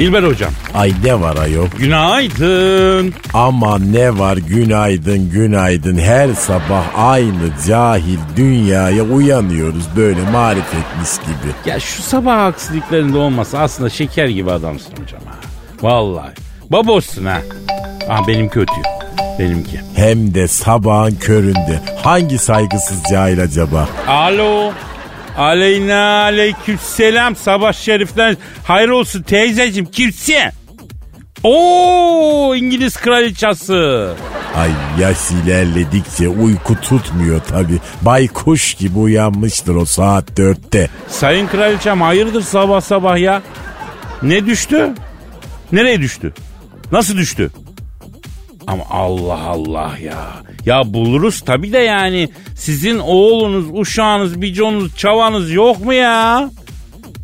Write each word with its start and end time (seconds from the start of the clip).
Dilber 0.00 0.22
hocam. 0.22 0.50
Ay 0.74 0.92
ne 1.04 1.20
var 1.20 1.36
ayol? 1.36 1.66
Günaydın. 1.78 3.14
Ama 3.34 3.78
ne 3.78 4.18
var 4.18 4.36
günaydın 4.36 5.30
günaydın 5.30 5.98
her 5.98 6.34
sabah 6.34 6.84
aynı 6.96 7.50
cahil 7.68 8.18
dünyaya 8.36 9.02
uyanıyoruz 9.02 9.84
böyle 9.96 10.30
marifetmiş 10.30 11.10
gibi. 11.26 11.70
Ya 11.70 11.80
şu 11.80 12.02
sabah 12.02 12.44
aksiliklerinde 12.44 13.18
olmasa 13.18 13.58
aslında 13.58 13.90
şeker 13.90 14.26
gibi 14.28 14.50
adamsın 14.50 14.92
hocam 15.02 15.20
ha. 15.26 15.34
Vallahi. 15.82 16.30
Babossun 16.70 17.24
ha. 17.24 17.38
Ah 18.08 18.28
benim 18.28 18.48
kötü. 18.48 18.72
Benimki. 19.38 19.80
Hem 19.94 20.34
de 20.34 20.48
sabahın 20.48 21.14
köründe. 21.14 21.80
Hangi 22.02 22.38
saygısız 22.38 23.02
cahil 23.10 23.42
acaba? 23.42 23.88
Alo. 24.08 24.72
Aleyna 25.40 26.22
aleykümselam 26.22 27.36
sabah 27.36 27.72
şerifler 27.72 28.36
hayır 28.64 28.88
olsun 28.88 29.22
teyzeciğim 29.22 29.90
kimsin? 29.90 30.36
Oo 31.42 32.54
İngiliz 32.54 32.96
kraliçası. 32.96 34.12
Ay 34.56 34.70
yaş 35.00 35.30
ilerledikçe 35.30 36.28
uyku 36.28 36.80
tutmuyor 36.80 37.40
tabi. 37.40 37.78
Baykuş 38.02 38.74
gibi 38.74 38.98
uyanmıştır 38.98 39.74
o 39.74 39.84
saat 39.84 40.36
dörtte. 40.36 40.88
Sayın 41.08 41.46
kraliçem 41.46 42.00
hayırdır 42.00 42.42
sabah 42.42 42.80
sabah 42.80 43.18
ya? 43.18 43.42
Ne 44.22 44.46
düştü? 44.46 44.94
Nereye 45.72 46.00
düştü? 46.00 46.34
Nasıl 46.92 47.16
düştü? 47.16 47.50
Ama 48.66 48.84
Allah 48.90 49.40
Allah 49.40 49.92
ya. 50.02 50.42
Ya 50.66 50.82
buluruz 50.94 51.40
tabi 51.40 51.72
de 51.72 51.78
yani. 51.78 52.28
Sizin 52.54 52.98
oğlunuz, 52.98 53.66
uşağınız, 53.72 54.42
biconuz, 54.42 54.96
çavanız 54.96 55.50
yok 55.52 55.84
mu 55.84 55.94
ya? 55.94 56.50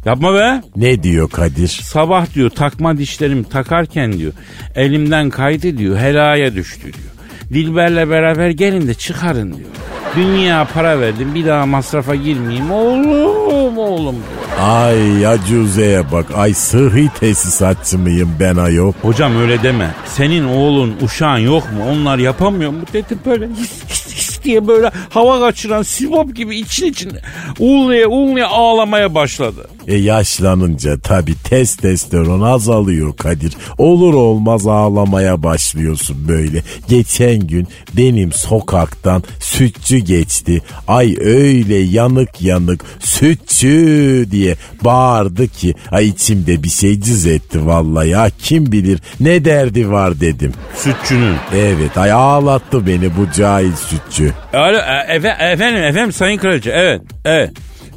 Yapma 0.05 0.34
be. 0.34 0.62
Ne 0.77 1.03
diyor 1.03 1.31
Kadir? 1.31 1.69
Sabah 1.69 2.34
diyor 2.34 2.51
takma 2.51 2.98
dişlerimi 2.98 3.45
takarken 3.45 4.12
diyor. 4.12 4.33
Elimden 4.75 5.31
kaydı 5.31 5.79
diyor. 5.79 5.98
Helaya 5.98 6.55
düştü 6.55 6.83
diyor. 6.83 7.16
Dilberle 7.52 8.11
beraber 8.11 8.50
gelin 8.50 8.89
de 8.89 8.94
çıkarın 8.94 9.52
diyor. 9.57 9.68
Dünya 10.17 10.68
para 10.74 11.01
verdim 11.01 11.34
bir 11.34 11.46
daha 11.46 11.67
masrafa 11.67 12.14
girmeyeyim 12.14 12.70
oğlum 12.70 13.79
oğlum 13.79 14.14
diyor. 14.14 14.68
Ay 14.68 15.27
acuze'ye 15.27 16.12
bak. 16.12 16.27
Ay 16.36 16.55
sıhhi 16.55 17.08
tesisatçı 17.20 17.98
mıyım 17.98 18.30
ben 18.40 18.56
ayol? 18.56 18.92
Hocam 19.02 19.36
öyle 19.40 19.62
deme. 19.62 19.90
Senin 20.05 20.45
oğlun 20.45 20.96
uşağın 21.02 21.39
yok 21.39 21.73
mu? 21.73 21.79
Onlar 21.90 22.18
yapamıyor 22.18 22.70
mu? 22.70 22.80
Dedim 22.92 23.18
böyle 23.27 23.48
his, 23.48 23.85
his, 23.89 24.06
his 24.17 24.26
diye 24.46 24.68
böyle 24.68 24.90
hava 25.08 25.40
kaçıran 25.40 25.83
sibop 25.83 26.36
gibi 26.36 26.57
için 26.57 26.86
içinde 26.86 27.23
uğulaya 27.58 28.08
uğulaya 28.08 28.48
ağlamaya 28.48 29.14
başladı. 29.14 29.68
E 29.86 29.95
yaşlanınca 29.96 30.98
tabi 30.98 31.34
testosteron 31.45 32.40
azalıyor 32.40 33.17
Kadir. 33.17 33.56
Olur 33.79 34.14
olmaz 34.14 34.67
ağlamaya 34.67 35.42
başlıyorsun 35.42 36.29
böyle. 36.29 36.62
Geçen 36.89 37.46
gün 37.46 37.68
benim 37.96 38.33
sokaktan 38.33 39.23
sütçü 39.40 39.98
geçti. 39.98 40.62
Ay 40.89 41.17
öyle 41.20 41.74
yanık 41.77 42.42
yanık 42.42 42.85
sütçü 43.01 44.27
diye 44.30 44.56
bağırdı 44.85 45.48
ki 45.48 45.74
ay 45.90 46.08
içimde 46.08 46.62
bir 46.62 46.68
şey 46.68 47.01
cız 47.01 47.27
etti 47.27 47.67
vallahi 47.67 48.08
ya 48.08 48.30
kim 48.39 48.73
bilir 48.73 49.01
ne 49.20 49.45
derdi 49.45 49.90
var 49.90 50.20
dedim. 50.20 50.52
Sütçünün. 50.77 51.35
Evet 51.55 51.98
ay 51.98 52.12
ağlattı 52.12 52.86
beni 52.86 53.17
bu 53.17 53.33
cahil 53.36 53.73
sütçü. 53.89 54.33
Alo, 54.52 54.77
e, 54.77 55.17
efe- 55.17 55.52
efendim 55.52 55.83
efendim 55.85 56.13
sayın 56.13 56.39
kraliçe 56.39 56.70
evet 56.70 57.02
evet. 57.24 57.51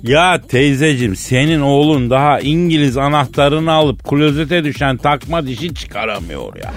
Ya 0.03 0.41
teyzeciğim 0.49 1.15
senin 1.15 1.61
oğlun 1.61 2.09
daha 2.09 2.39
İngiliz 2.39 2.97
anahtarını 2.97 3.71
alıp 3.71 4.03
klozete 4.03 4.63
düşen 4.63 4.97
takma 4.97 5.47
dişi 5.47 5.73
çıkaramıyor 5.75 6.55
ya. 6.55 6.73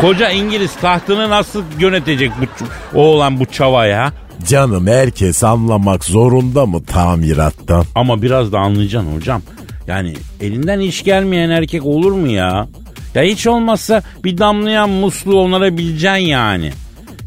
Koca 0.00 0.30
İngiliz 0.30 0.76
tahtını 0.76 1.30
nasıl 1.30 1.62
yönetecek 1.80 2.30
bu 2.94 3.00
oğlan 3.00 3.40
bu 3.40 3.46
çava 3.46 3.86
ya? 3.86 4.12
Canım 4.48 4.86
herkes 4.86 5.44
anlamak 5.44 6.04
zorunda 6.04 6.66
mı 6.66 6.84
tamirattan? 6.84 7.84
Ama 7.94 8.22
biraz 8.22 8.52
da 8.52 8.58
anlayacaksın 8.58 9.16
hocam. 9.16 9.42
Yani 9.86 10.14
elinden 10.40 10.80
iş 10.80 11.04
gelmeyen 11.04 11.50
erkek 11.50 11.86
olur 11.86 12.12
mu 12.12 12.26
ya? 12.28 12.68
Ya 13.14 13.22
hiç 13.22 13.46
olmazsa 13.46 14.02
bir 14.24 14.38
damlayan 14.38 14.90
musluğu 14.90 15.40
onarabileceksin 15.40 16.26
yani. 16.26 16.72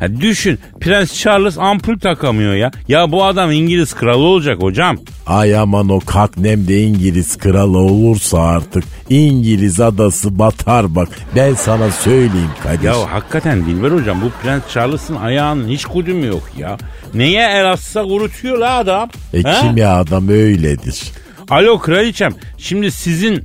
Ya 0.02 0.22
düşün 0.22 0.60
Prens 0.82 1.14
Charles 1.20 1.58
ampul 1.58 2.00
takamıyor 2.00 2.54
ya. 2.54 2.72
Ya 2.88 3.12
bu 3.12 3.26
adam 3.26 3.52
İngiliz 3.52 3.94
kralı 3.94 4.24
olacak 4.24 4.62
hocam. 4.62 4.98
Ay 5.28 5.56
aman 5.58 5.90
o 5.90 6.00
kaknem 6.00 6.68
de 6.68 6.82
İngiliz 6.82 7.38
kralı 7.38 7.78
olursa 7.78 8.40
artık 8.40 8.84
İngiliz 9.10 9.80
adası 9.80 10.40
batar 10.40 10.96
bak. 10.96 11.10
Ben 11.36 11.54
sana 11.54 11.92
söyleyeyim 11.92 12.50
Kadir. 12.64 12.84
Ya 12.84 13.12
hakikaten 13.12 13.66
Dilber 13.66 13.92
hocam 13.92 14.22
bu 14.22 14.30
Prens 14.44 14.62
Charles'ın 14.74 15.16
ayağının 15.16 15.68
hiç 15.68 15.86
kudümü 15.86 16.26
yok 16.28 16.50
ya. 16.58 16.78
Neye 17.14 17.50
el 17.50 17.72
atsa 17.72 18.04
kurutuyor 18.04 18.58
la 18.58 18.78
adam. 18.78 19.10
e 19.34 19.42
Ha? 19.44 19.62
kim 19.62 19.78
ya 19.78 19.96
adam 20.00 20.30
öyledir. 20.30 21.04
Alo 21.50 21.80
kraliçem 21.80 22.34
şimdi 22.58 22.92
sizin 22.92 23.44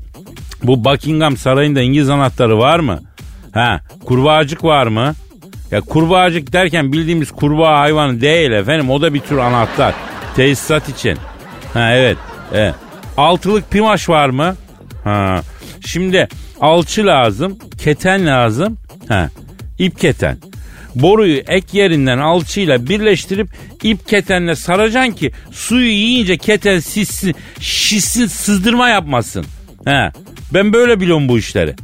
bu 0.62 0.84
Buckingham 0.84 1.36
Sarayı'nda 1.36 1.80
İngiliz 1.80 2.08
anahtarı 2.10 2.58
var 2.58 2.78
mı? 2.78 3.00
Ha 3.54 3.80
kurbağacık 4.04 4.64
var 4.64 4.86
mı? 4.86 5.14
Ya 5.72 5.80
kurbağacık 5.80 6.52
derken 6.52 6.92
bildiğimiz 6.92 7.30
kurbağa 7.30 7.80
hayvanı 7.80 8.20
değil 8.20 8.50
efendim 8.50 8.90
o 8.90 9.02
da 9.02 9.14
bir 9.14 9.20
tür 9.20 9.38
anahtar. 9.38 9.94
Tesisat 10.36 10.88
için. 10.88 11.18
Ha 11.74 11.92
evet. 11.92 12.16
evet. 12.52 12.74
Altılık 13.16 13.70
pimaş 13.70 14.08
var 14.08 14.28
mı? 14.28 14.56
Ha. 15.04 15.40
Şimdi 15.86 16.28
alçı 16.60 17.06
lazım, 17.06 17.58
keten 17.78 18.26
lazım. 18.26 18.78
Ha. 19.08 19.30
ip 19.78 19.98
keten. 19.98 20.36
Boruyu 20.94 21.36
ek 21.36 21.66
yerinden 21.72 22.18
alçıyla 22.18 22.88
birleştirip 22.88 23.48
ip 23.82 24.08
ketenle 24.08 24.54
saracaksın 24.56 25.12
ki 25.12 25.32
suyu 25.50 25.90
yiyince 25.90 26.36
keten 26.36 26.78
sissin, 26.78 27.34
şişsin 27.60 28.26
sızdırma 28.26 28.88
yapmasın. 28.88 29.44
He. 29.84 30.10
Ben 30.54 30.72
böyle 30.72 31.00
biliyorum 31.00 31.28
bu 31.28 31.38
işleri. 31.38 31.74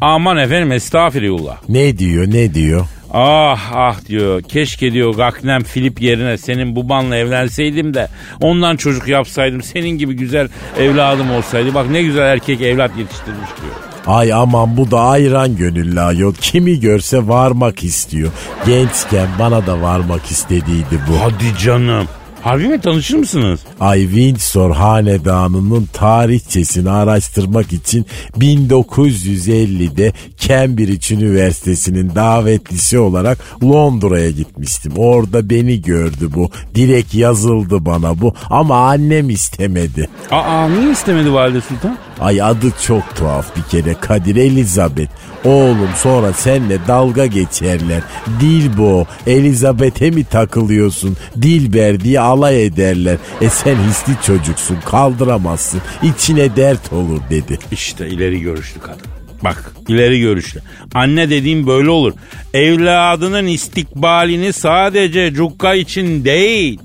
Aman 0.00 0.36
efendim 0.36 0.72
estağfirullah. 0.72 1.56
Ne 1.68 1.98
diyor 1.98 2.26
ne 2.30 2.54
diyor? 2.54 2.86
Ah 3.12 3.70
ah 3.74 4.04
diyor 4.08 4.42
keşke 4.42 4.92
diyor 4.92 5.14
Gaknem 5.14 5.62
Filip 5.64 6.02
yerine 6.02 6.38
senin 6.38 6.76
babanla 6.76 7.16
evlenseydim 7.16 7.94
de 7.94 8.08
ondan 8.40 8.76
çocuk 8.76 9.08
yapsaydım 9.08 9.62
senin 9.62 9.88
gibi 9.88 10.14
güzel 10.14 10.48
evladım 10.78 11.30
olsaydı. 11.30 11.74
Bak 11.74 11.90
ne 11.90 12.02
güzel 12.02 12.22
erkek 12.22 12.60
evlat 12.60 12.90
yetiştirmiş 12.98 13.48
diyor. 13.62 13.74
Ay 14.06 14.32
aman 14.32 14.76
bu 14.76 14.90
da 14.90 15.00
ayran 15.00 15.56
gönüllü 15.56 16.00
ayol. 16.00 16.34
Kimi 16.34 16.80
görse 16.80 17.28
varmak 17.28 17.84
istiyor. 17.84 18.30
Gençken 18.66 19.28
bana 19.38 19.66
da 19.66 19.82
varmak 19.82 20.26
istediydi 20.26 20.98
bu. 21.08 21.22
Hadi 21.22 21.58
canım. 21.58 22.06
Harbi 22.42 22.68
mi 22.68 22.80
tanışır 22.80 23.16
mısınız? 23.16 23.60
Ay 23.80 24.02
Windsor 24.02 24.70
hanedanının 24.70 25.88
tarihçesini 25.92 26.90
araştırmak 26.90 27.72
için 27.72 28.06
1950'de 28.38 30.12
Cambridge 30.38 31.14
Üniversitesi'nin 31.14 32.14
davetlisi 32.14 32.98
olarak 32.98 33.38
Londra'ya 33.62 34.30
gitmiştim. 34.30 34.92
Orada 34.96 35.50
beni 35.50 35.82
gördü 35.82 36.30
bu. 36.34 36.50
Direkt 36.74 37.14
yazıldı 37.14 37.84
bana 37.86 38.20
bu 38.20 38.34
ama 38.50 38.88
annem 38.88 39.30
istemedi. 39.30 40.08
Aa 40.30 40.68
niye 40.68 40.92
istemedi 40.92 41.32
Valide 41.32 41.60
Sultan? 41.60 41.98
Ay 42.20 42.42
adı 42.42 42.72
çok 42.86 43.16
tuhaf 43.16 43.56
bir 43.56 43.62
kere 43.62 43.94
Kadir 44.00 44.36
Elizabeth. 44.36 45.10
Oğlum 45.44 45.90
sonra 45.96 46.32
senle 46.32 46.78
dalga 46.88 47.26
geçerler. 47.26 48.02
Dilbo, 48.40 49.06
Elizabeth'e 49.26 50.10
mi 50.10 50.24
takılıyorsun? 50.24 51.16
Dilber 51.42 52.00
diye 52.00 52.20
alay 52.20 52.66
ederler. 52.66 53.16
E 53.40 53.48
sen 53.48 53.76
hisli 53.76 54.12
çocuksun 54.26 54.76
kaldıramazsın. 54.84 55.80
İçine 56.02 56.56
dert 56.56 56.92
olur 56.92 57.20
dedi. 57.30 57.58
İşte 57.72 58.08
ileri 58.08 58.40
görüşlü 58.40 58.80
kadın. 58.80 59.06
Bak 59.44 59.72
ileri 59.88 60.20
görüşlü. 60.20 60.60
Anne 60.94 61.30
dediğim 61.30 61.66
böyle 61.66 61.90
olur. 61.90 62.12
Evladının 62.54 63.46
istikbalini 63.46 64.52
sadece 64.52 65.32
cukka 65.32 65.74
için 65.74 66.24
değil, 66.24 66.80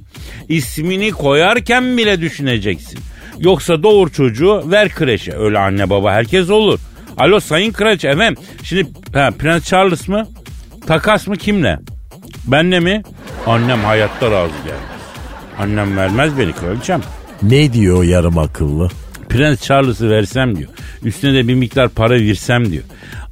ismini 0.50 1.12
koyarken 1.12 1.98
bile 1.98 2.22
düşüneceksin. 2.22 3.00
Yoksa 3.40 3.84
doğur 3.84 4.10
çocuğu 4.10 4.64
ver 4.72 4.90
kreşe. 4.90 5.38
Öyle 5.38 5.60
anne 5.60 5.90
baba 5.90 6.12
herkes 6.12 6.50
olur. 6.50 6.80
Alo 7.18 7.40
sayın 7.40 7.72
kraliçe 7.72 8.08
efendim. 8.08 8.44
Şimdi 8.64 8.88
ha, 9.14 9.30
Prens 9.40 9.66
Charles 9.66 10.08
mı? 10.08 10.28
Takas 10.88 11.28
mı 11.28 11.38
kimle? 11.38 11.80
Benle 12.48 12.80
mi? 12.80 13.04
Annem 13.48 13.80
hayatta 13.84 14.32
razı 14.32 14.54
gelmez. 14.66 14.84
Annem 15.60 15.98
vermez 15.98 16.38
beni 16.40 16.54
kraliçem. 16.54 17.02
Ne 17.42 17.74
diyor 17.74 18.04
yarım 18.04 18.38
akıllı? 18.38 18.90
Prens 19.30 19.62
Charles'ı 19.62 20.10
versem 20.10 20.56
diyor. 20.58 20.70
Üstüne 21.04 21.34
de 21.34 21.48
bir 21.48 21.56
miktar 21.56 21.90
para 21.90 22.14
versem 22.14 22.72
diyor. 22.72 22.84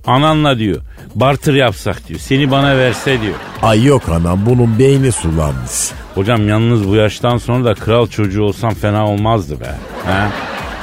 Ananla 0.06 0.60
diyor. 0.60 0.82
Barter 1.16 1.54
yapsak 1.54 2.08
diyor. 2.08 2.20
Seni 2.20 2.52
bana 2.52 2.78
verse 2.78 3.22
diyor. 3.22 3.36
Ay 3.62 3.84
yok 3.86 4.10
anam 4.10 4.46
bunun 4.46 4.80
beyni 4.80 5.12
sulanmış. 5.12 5.92
Hocam 6.16 6.48
yalnız 6.48 6.88
bu 6.88 6.96
yaştan 6.96 7.38
sonra 7.38 7.66
da 7.66 7.74
kral 7.74 8.08
çocuğu 8.08 8.44
olsam 8.44 8.74
fena 8.74 9.08
olmazdı 9.08 9.60
be. 9.60 9.76
Ha? 10.06 10.30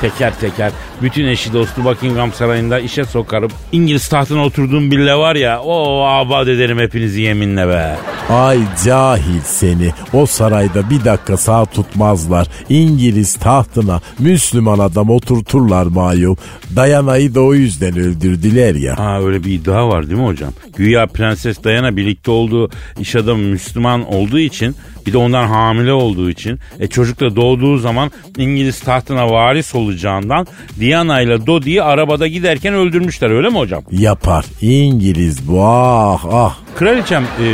Teker 0.01 0.39
teker 0.41 0.73
bütün 1.03 1.27
eşi 1.27 1.53
dostu 1.53 1.85
Buckingham 1.85 2.33
Sarayı'nda 2.33 2.81
işe 2.81 3.05
sokarım. 3.05 3.51
İngiliz 3.73 4.09
tahtına 4.09 4.45
oturduğum 4.45 4.91
bille 4.91 5.15
var 5.15 5.37
ya 5.37 5.61
o 5.63 6.05
abad 6.05 6.47
ederim 6.47 6.79
hepinizi 6.79 7.21
yeminle 7.21 7.69
be. 7.69 7.97
Ay 8.29 8.59
cahil 8.85 9.41
seni. 9.45 9.91
O 10.13 10.27
sarayda 10.27 10.91
bir 10.91 11.05
dakika 11.05 11.37
sağ 11.37 11.65
tutmazlar. 11.65 12.49
İngiliz 12.69 13.35
tahtına 13.35 14.01
Müslüman 14.19 14.79
adam 14.79 15.11
oturturlar 15.11 15.87
mayol. 15.87 16.37
Dayana'yı 16.77 17.35
da 17.35 17.41
o 17.41 17.55
yüzden 17.55 17.99
öldürdüler 17.99 18.75
ya. 18.75 18.99
Ha 18.99 19.21
öyle 19.23 19.45
bir 19.45 19.53
iddia 19.53 19.89
var 19.89 20.07
değil 20.07 20.21
mi 20.21 20.27
hocam? 20.27 20.53
Güya 20.77 21.07
Prenses 21.07 21.65
Diana 21.65 21.97
birlikte 21.97 22.31
olduğu 22.31 22.71
iş 23.01 23.17
adamı 23.17 23.43
Müslüman 23.43 24.07
olduğu 24.15 24.39
için 24.39 24.77
bir 25.09 25.13
de 25.13 25.19
ondan 25.19 25.47
hamile 25.47 25.93
olduğu 25.93 26.31
için 26.31 26.59
e 26.81 26.87
çocuk 26.87 27.21
da 27.21 27.37
doğduğu 27.37 27.79
zaman 27.79 28.11
İngiliz 28.39 28.81
tahtına 28.81 29.31
varis 29.31 29.75
olacağından 29.75 30.47
Diana 30.81 31.21
ile 31.21 31.47
Dodi'yi 31.47 31.83
arabada 31.83 32.27
giderken 32.27 32.75
öldürmüşler 32.75 33.31
öyle 33.31 33.49
mi 33.49 33.59
hocam? 33.59 33.83
Yapar. 33.91 34.45
İngiliz 34.61 35.49
bu 35.49 35.65
ah 35.65 36.25
ah. 36.33 36.57
Kraliçem 36.77 37.23
e, 37.23 37.47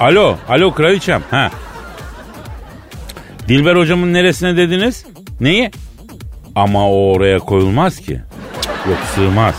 alo 0.00 0.36
alo 0.48 0.74
kraliçem 0.74 1.22
ha. 1.30 1.50
Dilber 3.48 3.76
hocamın 3.76 4.12
neresine 4.12 4.56
dediniz? 4.56 5.04
Neyi? 5.40 5.70
Ama 6.54 6.88
o 6.90 7.12
oraya 7.12 7.38
koyulmaz 7.38 7.96
ki. 8.00 8.20
Cık, 8.62 8.72
Yok 8.88 8.98
sığmaz. 9.14 9.54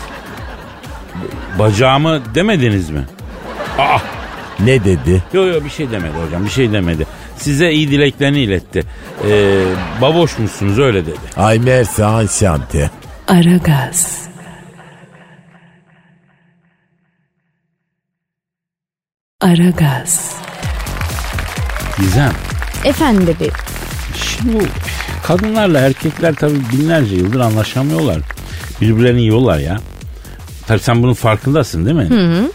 Bacağımı 1.58 2.20
demediniz 2.34 2.90
mi? 2.90 3.04
Aa 3.78 3.98
Ne 4.60 4.84
dedi? 4.84 5.22
Yok 5.32 5.54
yok 5.54 5.64
bir 5.64 5.70
şey 5.70 5.90
demedi 5.90 6.14
hocam 6.26 6.44
bir 6.44 6.50
şey 6.50 6.72
demedi. 6.72 7.06
Size 7.42 7.72
iyi 7.72 7.90
dileklerini 7.90 8.40
iletti. 8.40 8.82
Ee, 9.28 9.64
baboş 10.00 10.38
musunuz 10.38 10.78
öyle 10.78 11.06
dedi. 11.06 11.18
Ay 11.36 11.58
mersi 11.58 12.04
anşante. 12.04 12.90
Aragaz. 13.28 14.22
Aragaz. 19.40 20.36
Gizem. 21.98 22.32
Efendim 22.84 23.26
bebeğim. 23.26 23.54
Şimdi 24.16 24.54
bu 24.54 24.62
kadınlarla 25.26 25.80
erkekler 25.80 26.34
tabii 26.34 26.60
binlerce 26.72 27.16
yıldır 27.16 27.40
anlaşamıyorlar. 27.40 28.18
Birbirlerini 28.80 29.22
yiyorlar 29.22 29.58
ya. 29.58 29.80
Tabii 30.66 30.80
sen 30.80 31.02
bunun 31.02 31.14
farkındasın 31.14 31.84
değil 31.86 31.96
mi? 31.96 32.10
Hı 32.10 32.50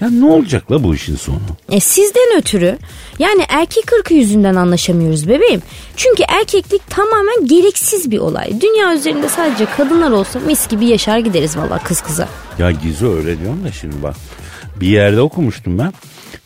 Ya 0.00 0.10
ne 0.10 0.24
olacak 0.24 0.72
la 0.72 0.84
bu 0.84 0.94
işin 0.94 1.16
sonu? 1.16 1.38
E 1.70 1.80
sizden 1.80 2.38
ötürü 2.38 2.78
yani 3.18 3.42
erkek 3.48 3.92
ırkı 3.92 4.14
yüzünden 4.14 4.54
anlaşamıyoruz 4.54 5.28
bebeğim. 5.28 5.62
Çünkü 5.96 6.22
erkeklik 6.28 6.90
tamamen 6.90 7.46
gereksiz 7.46 8.10
bir 8.10 8.18
olay. 8.18 8.60
Dünya 8.60 8.94
üzerinde 8.94 9.28
sadece 9.28 9.66
kadınlar 9.76 10.10
olsa 10.10 10.38
mis 10.40 10.68
gibi 10.68 10.86
yaşar 10.86 11.18
gideriz 11.18 11.56
valla 11.56 11.78
kız 11.78 12.00
kıza. 12.00 12.28
Ya 12.58 12.70
Gizo 12.70 13.14
öyle 13.16 13.40
diyorum 13.40 13.64
da 13.64 13.72
şimdi 13.72 14.02
bak. 14.02 14.14
Bir 14.80 14.86
yerde 14.88 15.20
okumuştum 15.20 15.78
ben. 15.78 15.92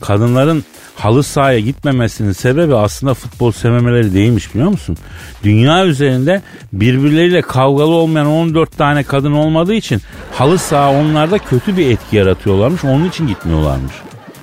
Kadınların 0.01 0.65
halı 0.97 1.23
sahaya 1.23 1.61
gitmemesinin 1.61 2.33
sebebi 2.33 2.75
aslında 2.75 3.15
futbol 3.15 3.53
sevmemeleri 3.53 4.15
değilmiş 4.15 4.55
biliyor 4.55 4.71
musun? 4.71 4.97
Dünya 5.43 5.87
üzerinde 5.87 6.43
birbirleriyle 6.73 7.43
kavgalı 7.43 7.91
olmayan 7.91 8.27
14 8.27 8.79
tane 8.79 9.03
kadın 9.03 9.33
olmadığı 9.33 9.75
için 9.75 10.01
halı 10.33 10.59
saha 10.59 10.93
onlarda 10.93 11.39
kötü 11.39 11.77
bir 11.77 11.91
etki 11.91 12.17
yaratıyorlarmış. 12.17 12.85
Onun 12.85 13.09
için 13.09 13.27
gitmiyorlarmış. 13.27 13.95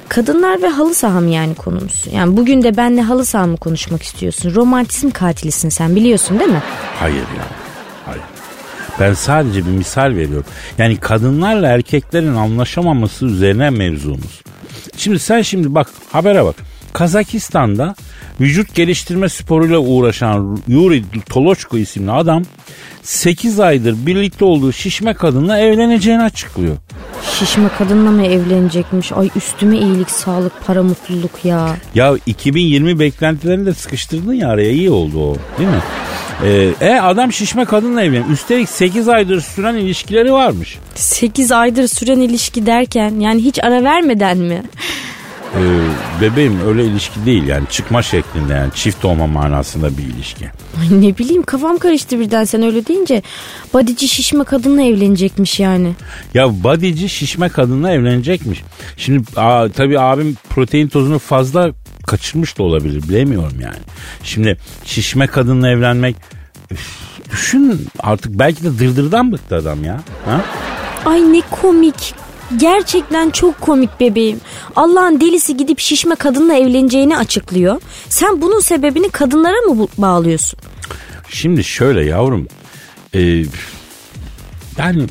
Kadınlar 0.09 0.61
ve 0.61 0.67
halı 0.67 0.95
saha 0.95 1.19
mı 1.19 1.29
yani 1.29 1.55
konumuz? 1.55 2.05
Yani 2.13 2.38
bugün 2.38 2.63
de 2.63 2.77
benle 2.77 3.01
halı 3.01 3.25
saha 3.25 3.47
mı 3.47 3.57
konuşmak 3.57 4.03
istiyorsun? 4.03 4.55
Romantizm 4.55 5.09
katilisin 5.09 5.69
sen 5.69 5.95
biliyorsun 5.95 6.39
değil 6.39 6.51
mi? 6.51 6.61
Hayır 6.99 7.15
ya. 7.15 7.60
Ben 8.99 9.13
sadece 9.13 9.65
bir 9.65 9.71
misal 9.71 10.15
veriyorum. 10.15 10.45
Yani 10.77 10.97
kadınlarla 10.97 11.67
erkeklerin 11.67 12.35
anlaşamaması 12.35 13.25
üzerine 13.25 13.69
mevzumuz. 13.69 14.41
Şimdi 14.97 15.19
sen 15.19 15.41
şimdi 15.41 15.75
bak 15.75 15.88
habere 16.11 16.45
bak. 16.45 16.55
Kazakistan'da 16.93 17.95
vücut 18.39 18.75
geliştirme 18.75 19.29
sporuyla 19.29 19.79
uğraşan 19.79 20.59
Yuri 20.67 21.03
Tolochko 21.29 21.77
isimli 21.77 22.11
adam 22.11 22.43
8 23.03 23.59
aydır 23.59 24.05
birlikte 24.05 24.45
olduğu 24.45 24.71
şişme 24.71 25.13
kadınla 25.13 25.59
evleneceğini 25.59 26.23
açıklıyor. 26.23 26.77
Şişme 27.39 27.69
kadınla 27.77 28.11
mı 28.11 28.25
evlenecekmiş? 28.25 29.11
Ay 29.11 29.29
üstüme 29.35 29.77
iyilik, 29.77 30.09
sağlık, 30.09 30.53
para, 30.67 30.83
mutluluk 30.83 31.45
ya. 31.45 31.75
Ya 31.95 32.15
2020 32.25 32.99
beklentilerini 32.99 33.65
de 33.65 33.73
sıkıştırdın 33.73 34.33
ya 34.33 34.47
araya 34.49 34.71
iyi 34.71 34.89
oldu 34.89 35.19
o 35.31 35.35
değil 35.57 35.69
mi? 35.69 35.81
Ee, 36.45 36.73
e 36.81 36.99
adam 36.99 37.33
şişme 37.33 37.65
kadınla 37.65 38.01
evleniyor. 38.03 38.29
Üstelik 38.29 38.69
8 38.69 39.07
aydır 39.07 39.41
süren 39.41 39.75
ilişkileri 39.75 40.33
varmış. 40.33 40.77
8 40.95 41.51
aydır 41.51 41.88
süren 41.88 42.19
ilişki 42.19 42.65
derken 42.65 43.19
yani 43.19 43.43
hiç 43.43 43.63
ara 43.63 43.83
vermeden 43.83 44.38
mi? 44.38 44.63
Ee, 45.55 45.62
bebeğim 46.21 46.67
öyle 46.67 46.86
ilişki 46.86 47.25
değil 47.25 47.43
yani 47.43 47.63
çıkma 47.69 48.03
şeklinde 48.03 48.53
yani 48.53 48.71
çift 48.75 49.05
olma 49.05 49.27
manasında 49.27 49.98
bir 49.98 50.03
ilişki. 50.03 50.45
Ay 50.81 51.01
ne 51.01 51.17
bileyim 51.17 51.43
kafam 51.43 51.77
karıştı 51.77 52.19
birden 52.19 52.43
sen 52.43 52.63
öyle 52.63 52.88
deyince. 52.88 53.21
Badici 53.74 54.07
şişme 54.07 54.43
kadınla 54.43 54.81
evlenecekmiş 54.81 55.60
yani. 55.60 55.91
Ya 56.33 56.63
bodyci 56.63 57.10
şişme 57.10 57.50
kadınla 57.50 57.91
evlenecekmiş. 57.91 58.63
Şimdi 58.98 59.24
a, 59.36 59.69
tabii 59.69 60.00
abim 60.00 60.38
protein 60.50 60.88
tozunu 60.88 61.19
fazla 61.19 61.71
kaçırmış 62.12 62.58
da 62.58 62.63
olabilir 62.63 63.03
bilemiyorum 63.10 63.58
yani. 63.62 63.80
Şimdi 64.24 64.58
şişme 64.86 65.27
kadınla 65.27 65.70
evlenmek 65.70 66.15
üf, 66.72 66.98
düşün 67.32 67.88
artık 68.00 68.39
belki 68.39 68.63
de 68.63 68.80
dırdırdan 68.80 69.32
bıktı 69.32 69.56
adam 69.56 69.84
ya. 69.84 70.01
Ha? 70.25 70.41
Ay 71.06 71.34
ne 71.34 71.41
komik. 71.51 72.13
Gerçekten 72.58 73.30
çok 73.30 73.62
komik 73.62 74.00
bebeğim. 74.00 74.41
Allah'ın 74.75 75.20
delisi 75.20 75.58
gidip 75.58 75.80
şişme 75.80 76.15
kadınla 76.15 76.53
evleneceğini 76.53 77.18
açıklıyor. 77.18 77.82
Sen 78.10 78.41
bunun 78.41 78.60
sebebini 78.60 79.10
kadınlara 79.10 79.62
mı 79.74 79.88
bağlıyorsun? 79.98 80.60
Şimdi 81.30 81.63
şöyle 81.63 82.06
yavrum. 82.06 82.48
e, 83.13 83.22
yani 84.77 85.06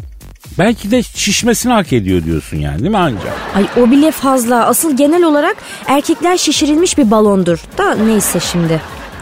belki 0.58 0.90
de 0.90 1.02
şişmesini 1.02 1.72
hak 1.72 1.92
ediyor 1.92 2.24
diyorsun 2.24 2.56
yani 2.56 2.78
değil 2.78 2.90
mi 2.90 2.96
ancak? 2.96 3.32
Ay 3.54 3.66
o 3.82 3.90
bile 3.90 4.10
fazla. 4.10 4.66
Asıl 4.66 4.96
genel 4.96 5.22
olarak 5.22 5.56
erkekler 5.86 6.36
şişirilmiş 6.36 6.98
bir 6.98 7.10
balondur. 7.10 7.58
Da 7.78 7.94
neyse 7.94 8.40
şimdi. 8.40 8.80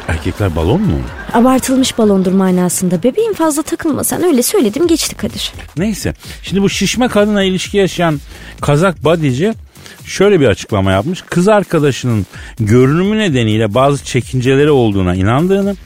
Erkekler 0.08 0.56
balon 0.56 0.80
mu? 0.80 0.98
Abartılmış 1.32 1.98
balondur 1.98 2.32
manasında. 2.32 3.02
Bebeğim 3.02 3.34
fazla 3.34 3.62
takılma 3.62 4.04
sen 4.04 4.24
öyle 4.24 4.42
söyledim 4.42 4.86
geçti 4.86 5.14
Kadir. 5.16 5.52
Neyse. 5.76 6.14
Şimdi 6.42 6.62
bu 6.62 6.68
şişme 6.68 7.08
kadına 7.08 7.42
ilişki 7.42 7.76
yaşayan 7.76 8.20
Kazak 8.60 9.04
bodyci 9.04 9.54
şöyle 10.04 10.40
bir 10.40 10.46
açıklama 10.46 10.92
yapmış. 10.92 11.22
Kız 11.22 11.48
arkadaşının 11.48 12.26
görünümü 12.60 13.18
nedeniyle 13.18 13.74
bazı 13.74 14.04
çekinceleri 14.04 14.70
olduğuna 14.70 15.14
inandığını, 15.14 15.76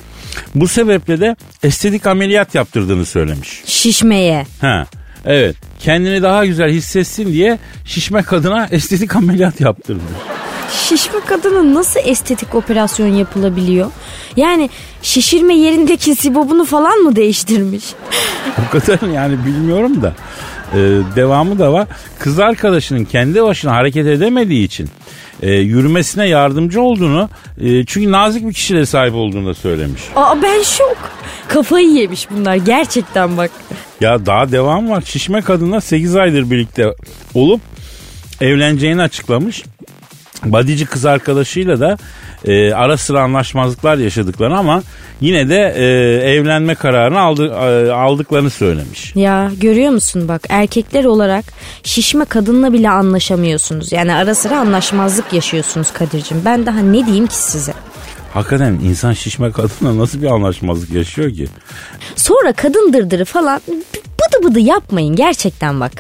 bu 0.55 0.69
sebeple 0.69 1.21
de 1.21 1.37
estetik 1.63 2.07
ameliyat 2.07 2.55
yaptırdığını 2.55 3.07
söylemiş. 3.07 3.63
Şişmeye. 3.67 4.47
Ha. 4.61 4.87
Evet. 5.27 5.57
Kendini 5.81 6.23
daha 6.23 6.47
güzel 6.47 6.71
hissetsin 6.71 7.33
diye 7.33 7.59
şişme 7.85 8.23
kadına 8.23 8.69
estetik 8.71 9.17
ameliyat 9.17 9.61
yaptırmış. 9.61 10.05
şişme 10.89 11.21
kadına 11.27 11.75
nasıl 11.75 12.01
estetik 12.05 12.55
operasyon 12.55 13.07
yapılabiliyor? 13.07 13.91
Yani 14.37 14.71
şişirme 15.03 15.55
yerindeki 15.55 16.15
sibobunu 16.15 16.65
falan 16.65 16.99
mı 16.99 17.17
değiştirmiş? 17.17 17.85
O 18.69 18.71
kadar 18.73 19.09
yani 19.09 19.39
bilmiyorum 19.47 20.03
da. 20.03 20.15
Ee, 20.75 20.79
devamı 21.17 21.59
da 21.59 21.73
var. 21.73 21.89
Kız 22.19 22.39
arkadaşının 22.39 23.05
kendi 23.05 23.43
başına 23.43 23.73
hareket 23.75 24.07
edemediği 24.07 24.65
için 24.65 24.89
e, 25.43 25.53
yürümesine 25.53 26.29
yardımcı 26.29 26.83
olduğunu 26.83 27.29
e, 27.61 27.85
çünkü 27.85 28.11
nazik 28.13 28.49
bir 28.49 28.53
kişiliğe 28.53 28.87
sahip 28.87 29.15
olduğunu 29.15 29.47
da 29.47 29.55
söylemiş. 29.55 30.03
Aa 30.17 30.43
ben 30.43 30.63
şok. 30.63 30.97
Kafayı 31.49 31.89
yemiş 31.89 32.31
bunlar 32.31 32.55
gerçekten 32.57 33.37
bak. 33.37 33.51
Ya 34.03 34.27
daha 34.27 34.53
devam 34.53 34.91
var. 34.91 35.03
Şişme 35.07 35.41
kadınla 35.41 35.81
8 35.81 36.17
aydır 36.17 36.51
birlikte 36.51 36.95
olup 37.35 37.61
evleneceğini 38.41 39.03
açıklamış. 39.03 39.65
Badici 40.45 40.87
kız 40.87 41.05
arkadaşıyla 41.05 41.81
da 41.81 41.97
e, 42.45 42.73
ara 42.73 42.97
sıra 42.97 43.23
anlaşmazlıklar 43.23 43.97
yaşadıklarını 43.97 44.59
ama 44.59 44.83
yine 45.21 45.49
de 45.49 45.75
e, 45.77 45.85
evlenme 46.33 46.75
kararını 46.75 47.21
aldı, 47.21 47.47
e, 47.47 47.93
aldıklarını 47.93 48.51
söylemiş. 48.51 49.17
Ya 49.17 49.51
görüyor 49.61 49.91
musun 49.91 50.29
bak 50.29 50.43
erkekler 50.49 51.05
olarak 51.05 51.45
şişme 51.83 52.25
kadınla 52.25 52.73
bile 52.73 52.91
anlaşamıyorsunuz. 52.91 53.93
Yani 53.93 54.15
ara 54.15 54.35
sıra 54.35 54.59
anlaşmazlık 54.59 55.33
yaşıyorsunuz 55.33 55.93
Kadir'cim. 55.93 56.43
Ben 56.45 56.67
daha 56.67 56.79
ne 56.79 57.07
diyeyim 57.07 57.27
ki 57.27 57.37
size? 57.37 57.73
Hakikaten 58.35 58.73
insan 58.73 59.13
şişme 59.13 59.53
kadınla 59.53 59.99
nasıl 59.99 60.23
bir 60.23 60.27
anlaşmazlık 60.27 60.91
yaşıyor 60.93 61.31
ki? 61.35 61.47
Sonra 62.17 62.53
kadın 62.53 62.93
dırdırı 62.93 63.25
falan 63.25 63.61
bıdı 63.95 64.51
bıdı 64.51 64.61
yapmayın 64.61 65.17
gerçekten 65.17 65.81
bak. 65.81 65.93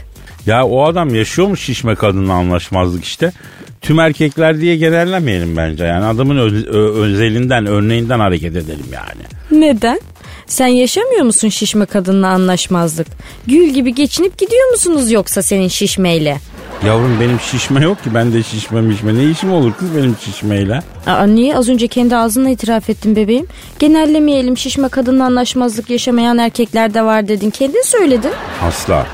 Ya 0.47 0.65
o 0.67 0.85
adam 0.85 1.15
yaşıyormuş 1.15 1.61
şişme 1.65 1.95
kadınla 1.95 2.33
anlaşmazlık 2.33 3.05
işte. 3.05 3.33
Tüm 3.81 3.99
erkekler 3.99 4.61
diye 4.61 4.77
genellemeyelim 4.77 5.57
bence. 5.57 5.85
Yani 5.85 6.05
adamın 6.05 6.37
öz- 6.39 6.67
ö- 6.67 6.93
özelinden, 7.03 7.67
örneğinden 7.67 8.19
hareket 8.21 8.57
edelim 8.57 8.87
yani. 8.93 9.62
Neden? 9.65 10.01
Sen 10.47 10.67
yaşamıyor 10.67 11.23
musun 11.25 11.49
şişme 11.49 11.87
kadınla 11.87 12.29
anlaşmazlık? 12.29 13.07
Gül 13.47 13.69
gibi 13.69 13.95
geçinip 13.95 14.39
gidiyor 14.39 14.71
musunuz 14.71 15.11
yoksa 15.12 15.43
senin 15.43 15.69
şişmeyle? 15.69 16.39
Yavrum 16.87 17.21
benim 17.21 17.41
şişme 17.41 17.81
yok 17.81 18.05
ki. 18.05 18.15
Ben 18.15 18.33
de 18.33 18.43
şişme 18.43 18.81
mişme. 18.81 19.15
Ne 19.15 19.25
işim 19.25 19.53
olur 19.53 19.73
kız 19.79 19.97
benim 19.97 20.17
şişmeyle? 20.25 20.83
Aa, 21.07 21.25
niye 21.27 21.57
az 21.57 21.69
önce 21.69 21.89
kendi 21.89 22.17
ağzınla 22.17 22.49
itiraf 22.51 22.91
ettin 22.91 23.17
bebeğim? 23.17 23.47
Genellemeyelim 23.79 24.57
şişme 24.57 24.89
kadınla 24.89 25.25
anlaşmazlık 25.25 25.91
yaşamayan 25.91 26.39
erkekler 26.39 26.95
de 26.95 27.03
var 27.03 27.29
dedin. 27.29 27.51
Kendin 27.51 27.83
söyledin. 27.83 28.31
Asla. 28.62 29.07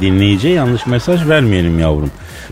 Dinleyiciye 0.00 0.54
yanlış 0.54 0.86
mesaj 0.86 1.28
vermeyelim 1.28 1.78
yavrum. 1.78 2.10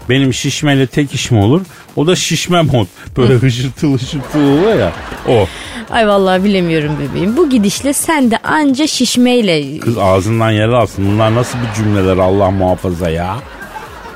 Benim 0.09 0.35
şişmeyle 0.35 0.87
tek 0.87 1.15
işim 1.15 1.39
olur. 1.39 1.61
O 1.97 2.07
da 2.07 2.17
şişme 2.17 2.63
mod. 2.63 2.87
Böyle 3.17 3.35
hışırtılı 3.35 3.95
hışırtılı 3.99 4.43
oluyor 4.43 4.79
ya. 4.79 4.93
O. 5.29 5.47
Ay 5.91 6.09
vallahi 6.09 6.45
bilemiyorum 6.45 6.93
bebeğim. 7.01 7.37
Bu 7.37 7.51
gidişle 7.51 7.93
sen 7.93 8.31
de 8.31 8.39
anca 8.39 8.87
şişmeyle... 8.87 9.79
Kız 9.79 9.99
ağzından 9.99 10.51
yer 10.51 10.69
alsın. 10.69 11.07
Bunlar 11.13 11.35
nasıl 11.35 11.59
bir 11.59 11.75
cümleler 11.77 12.17
Allah 12.17 12.51
muhafaza 12.51 13.11
ya. 13.11 13.37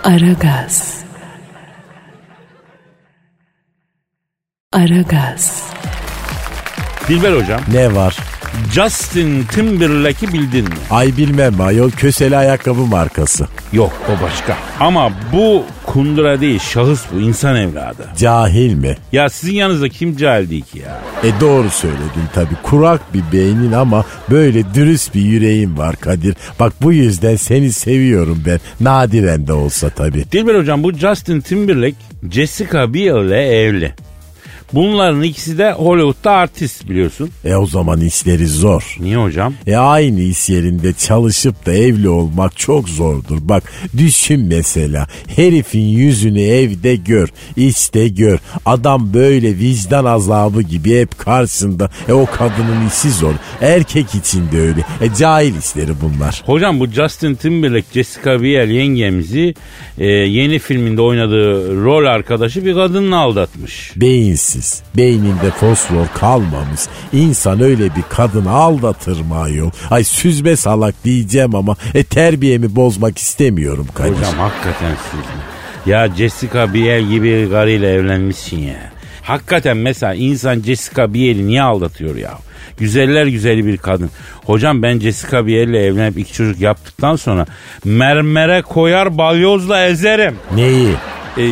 Aragaz. 0.05 1.05
Aragaz. 4.73 5.63
Dilber 7.09 7.33
hocam. 7.33 7.61
Ne 7.73 7.95
var? 7.95 8.17
Justin 8.73 9.45
Timberlake'i 9.45 10.33
bildin 10.33 10.65
mi? 10.65 10.75
Ay 10.91 11.17
bilmem 11.17 11.61
ayol 11.61 11.91
köseli 11.91 12.37
ayakkabı 12.37 12.81
markası. 12.81 13.47
Yok 13.73 13.93
o 14.09 14.25
başka. 14.25 14.57
Ama 14.81 15.13
bu 15.33 15.63
kundura 15.87 16.41
değil 16.41 16.59
şahıs 16.59 17.01
bu 17.15 17.21
insan 17.21 17.57
evladı. 17.57 18.09
Cahil 18.19 18.75
mi? 18.75 18.97
Ya 19.13 19.29
sizin 19.29 19.55
yanınızda 19.55 19.89
kim 19.89 20.17
cahil 20.17 20.51
değil 20.51 20.65
ki 20.65 20.79
ya? 20.79 21.01
E 21.25 21.41
doğru 21.41 21.71
söyledin 21.71 22.25
tabii. 22.35 22.55
Kurak 22.63 23.15
bir 23.15 23.23
beynin 23.33 23.73
ama 23.73 24.05
böyle 24.31 24.75
dürüst 24.75 25.15
bir 25.15 25.21
yüreğin 25.21 25.79
var 25.79 25.97
Kadir. 25.97 26.37
Bak 26.61 26.73
bu 26.83 26.93
yüzden 26.93 27.37
seni 27.37 27.73
seviyorum 27.73 28.43
ben. 28.47 28.61
Nadiren 28.81 29.47
de 29.47 29.53
olsa 29.53 29.91
tabii. 29.91 30.25
Dilber 30.33 30.55
hocam 30.55 30.83
bu 30.83 30.93
Justin 30.93 31.41
Timberlake 31.41 31.97
Jessica 32.31 32.95
Biel 32.95 33.17
ile 33.27 33.47
evli. 33.47 33.95
Bunların 34.73 35.23
ikisi 35.23 35.59
de 35.59 35.73
Hollywood'da 35.73 36.31
artist 36.31 36.89
biliyorsun. 36.89 37.31
E 37.45 37.55
o 37.55 37.67
zaman 37.67 38.01
işleri 38.01 38.47
zor. 38.47 38.97
Niye 39.01 39.17
hocam? 39.17 39.55
E 39.67 39.77
aynı 39.77 40.21
iş 40.21 40.49
yerinde 40.49 40.93
çalışıp 40.93 41.67
da 41.67 41.73
evli 41.73 42.09
olmak 42.09 42.57
çok 42.57 42.89
zordur. 42.89 43.39
Bak 43.41 43.63
düşün 43.97 44.41
mesela 44.41 45.07
herifin 45.37 45.81
yüzünü 45.81 46.43
evde 46.43 46.97
gör, 46.97 47.29
işte 47.57 48.09
gör. 48.09 48.39
Adam 48.67 49.15
böyle 49.15 49.59
vicdan 49.59 50.05
azabı 50.05 50.63
gibi 50.63 51.01
hep 51.01 51.19
karşısında. 51.19 51.91
E 52.09 52.13
o 52.13 52.27
kadının 52.27 52.89
işi 52.89 53.11
zor. 53.11 53.33
Erkek 53.61 54.15
için 54.15 54.53
de 54.53 54.61
öyle. 54.61 54.81
E 55.01 55.15
cahil 55.19 55.59
işleri 55.59 55.93
bunlar. 56.03 56.43
Hocam 56.47 56.81
bu 56.81 56.87
Justin 56.87 57.35
Timberlake 57.35 57.87
Jessica 57.95 58.43
Biel 58.43 58.71
yengemizi 58.71 59.55
e, 59.99 60.07
yeni 60.07 60.59
filminde 60.59 61.03
oynadığı 61.03 61.85
rol 61.85 62.07
arkadaşı 62.07 62.65
bir 62.65 62.75
kadınla 62.75 63.17
aldatmış. 63.17 63.93
Beyinsiz. 63.97 64.64
Beyninde 64.97 65.51
fosfor 65.51 66.07
kalmamış. 66.15 66.81
İnsan 67.13 67.61
öyle 67.61 67.85
bir 67.85 68.03
kadını 68.09 68.51
aldatır 68.51 69.21
mı 69.21 69.39
ayol? 69.39 69.71
Ay 69.91 70.05
süzme 70.05 70.57
salak 70.57 70.95
diyeceğim 71.05 71.55
ama 71.55 71.77
e, 71.95 72.03
terbiyemi 72.03 72.77
bozmak 72.77 73.19
istemiyorum 73.19 73.87
Kadir. 73.95 74.17
Hocam 74.17 74.35
hakikaten 74.39 74.95
siz 75.11 75.21
mi? 75.21 75.27
Ya 75.87 76.09
Jessica 76.17 76.75
Biel 76.75 77.03
gibi 77.05 77.49
karıyla 77.51 77.89
evlenmişsin 77.89 78.59
ya. 78.59 78.93
Hakikaten 79.23 79.77
mesela 79.77 80.15
insan 80.15 80.61
Jessica 80.61 81.15
Biel'i 81.15 81.47
niye 81.47 81.63
aldatıyor 81.63 82.17
ya? 82.17 82.39
Güzeller 82.79 83.27
güzeli 83.27 83.67
bir 83.67 83.77
kadın. 83.77 84.11
Hocam 84.45 84.83
ben 84.83 84.99
Jessica 84.99 85.47
Biel'le 85.47 85.75
evlenip 85.75 86.19
iki 86.19 86.33
çocuk 86.33 86.61
yaptıktan 86.61 87.17
sonra 87.17 87.47
mermere 87.85 88.63
koyar 88.63 89.19
balyozla 89.19 89.87
ezerim. 89.87 90.37
Neyi? 90.55 90.89
E, 91.39 91.45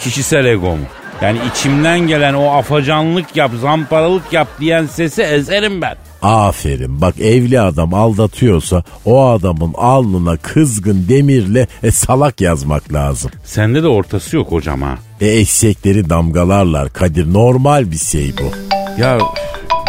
kişisel 0.00 0.44
egomu. 0.44 0.84
Yani 1.22 1.38
içimden 1.50 2.00
gelen 2.00 2.34
o 2.34 2.50
afacanlık 2.50 3.36
yap, 3.36 3.50
zamparalık 3.60 4.32
yap 4.32 4.48
diyen 4.60 4.86
sesi 4.86 5.22
ezerim 5.22 5.82
ben. 5.82 5.96
Aferin 6.22 7.00
bak 7.00 7.20
evli 7.20 7.60
adam 7.60 7.94
aldatıyorsa 7.94 8.82
o 9.04 9.26
adamın 9.26 9.74
alnına 9.74 10.36
kızgın 10.36 11.06
demirle 11.08 11.66
e, 11.82 11.90
salak 11.90 12.40
yazmak 12.40 12.92
lazım. 12.92 13.30
Sende 13.44 13.82
de 13.82 13.88
ortası 13.88 14.36
yok 14.36 14.52
hocam 14.52 14.82
ha. 14.82 14.94
E 15.20 15.28
eşekleri 15.38 16.10
damgalarlar 16.10 16.92
Kadir 16.92 17.32
normal 17.32 17.90
bir 17.90 17.98
şey 17.98 18.32
bu. 18.38 18.50
Ya 19.00 19.18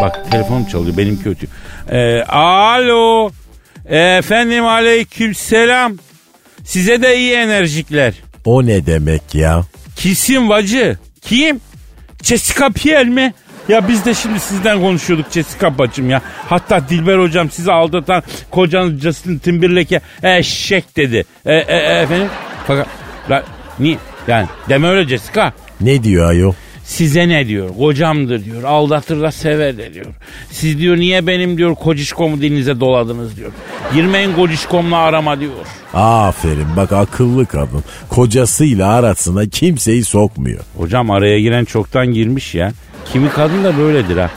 bak 0.02 0.32
telefonum 0.32 0.66
çalıyor 0.66 0.98
benim 0.98 1.24
kötü. 1.24 1.48
Ee, 1.92 2.22
alo. 2.24 3.30
Efendim 3.90 4.66
aleyküm 4.66 5.36
selam. 5.36 5.94
Size 6.64 7.02
de 7.02 7.18
iyi 7.18 7.34
enerjikler. 7.34 8.14
O 8.46 8.66
ne 8.66 8.86
demek 8.86 9.36
ya? 9.36 9.64
Kisim 9.96 10.50
vacı. 10.50 10.98
Kim? 11.28 11.60
Jessica 12.24 12.70
Piel 12.70 13.08
mi? 13.08 13.34
Ya 13.70 13.88
biz 13.88 14.06
de 14.06 14.14
şimdi 14.14 14.40
sizden 14.40 14.82
konuşuyorduk 14.82 15.32
Jessica 15.32 15.78
bacım 15.78 16.10
ya. 16.10 16.22
Hatta 16.50 16.90
Dilber 16.90 17.18
hocam 17.20 17.52
sizi 17.52 17.72
aldatan 17.72 18.24
kocanız 18.52 19.02
Justin 19.02 19.38
Timberlake'e 19.38 20.02
eşek 20.24 20.98
dedi. 20.98 21.26
E, 21.46 21.54
e, 21.54 21.78
e, 21.78 22.02
efendim? 22.02 22.28
Fakat 22.68 22.88
la, 23.30 23.44
niye? 23.80 23.98
Yani 24.28 24.48
deme 24.70 24.88
öyle 24.88 25.10
Jessica. 25.10 25.54
Ne 25.82 26.04
diyor 26.04 26.30
ayol? 26.30 26.54
Size 26.88 27.30
ne 27.30 27.48
diyor? 27.48 27.70
Kocamdır 27.78 28.46
diyor. 28.46 28.64
Aldatır 28.64 29.22
da 29.22 29.32
sever 29.32 29.78
de 29.78 29.94
diyor. 29.94 30.06
Siz 30.52 30.80
diyor 30.80 30.98
niye 30.98 31.28
benim 31.28 31.58
diyor 31.58 31.76
kocişkomu 31.76 32.42
dilinize 32.42 32.80
doladınız 32.80 33.38
diyor. 33.38 33.52
Girmeyin 33.94 34.34
kocişkomla 34.34 34.98
arama 34.98 35.40
diyor. 35.40 35.52
Aferin 35.94 36.68
bak 36.78 36.92
akıllı 36.92 37.46
kadın. 37.46 37.84
Kocasıyla 38.10 38.94
arasına 38.94 39.46
kimseyi 39.46 40.04
sokmuyor. 40.04 40.60
Hocam 40.78 41.12
araya 41.12 41.40
giren 41.40 41.66
çoktan 41.66 42.08
girmiş 42.08 42.56
ya. 42.56 42.72
Kimi 43.14 43.30
kadın 43.30 43.64
da 43.64 43.78
böyledir 43.78 44.18
ha. 44.18 44.30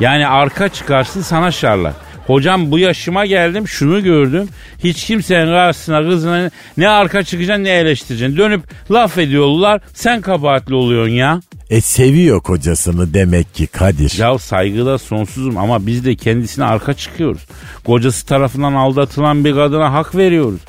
Yani 0.00 0.26
arka 0.26 0.68
çıkarsın 0.68 1.22
sana 1.22 1.50
şarlar. 1.50 1.92
Hocam 2.26 2.70
bu 2.70 2.78
yaşıma 2.78 3.26
geldim 3.26 3.68
şunu 3.68 4.02
gördüm. 4.02 4.48
Hiç 4.84 5.04
kimsenin 5.06 5.46
karşısına 5.46 6.08
kızına 6.08 6.50
ne 6.76 6.88
arka 6.88 7.22
çıkacaksın 7.22 7.64
ne 7.64 7.70
eleştireceksin. 7.70 8.36
Dönüp 8.36 8.62
laf 8.90 9.18
ediyorlar 9.18 9.80
sen 9.94 10.20
kabahatli 10.20 10.74
oluyorsun 10.74 11.12
ya. 11.14 11.40
E 11.70 11.80
seviyor 11.80 12.40
kocasını 12.40 13.14
demek 13.14 13.54
ki 13.54 13.66
Kadir. 13.66 14.18
Ya 14.18 14.38
saygıda 14.38 14.98
sonsuzum 14.98 15.56
ama 15.56 15.86
biz 15.86 16.04
de 16.04 16.14
kendisine 16.16 16.64
arka 16.64 16.94
çıkıyoruz. 16.94 17.42
Kocası 17.84 18.26
tarafından 18.26 18.72
aldatılan 18.72 19.44
bir 19.44 19.54
kadına 19.54 19.92
hak 19.92 20.14
veriyoruz. 20.16 20.60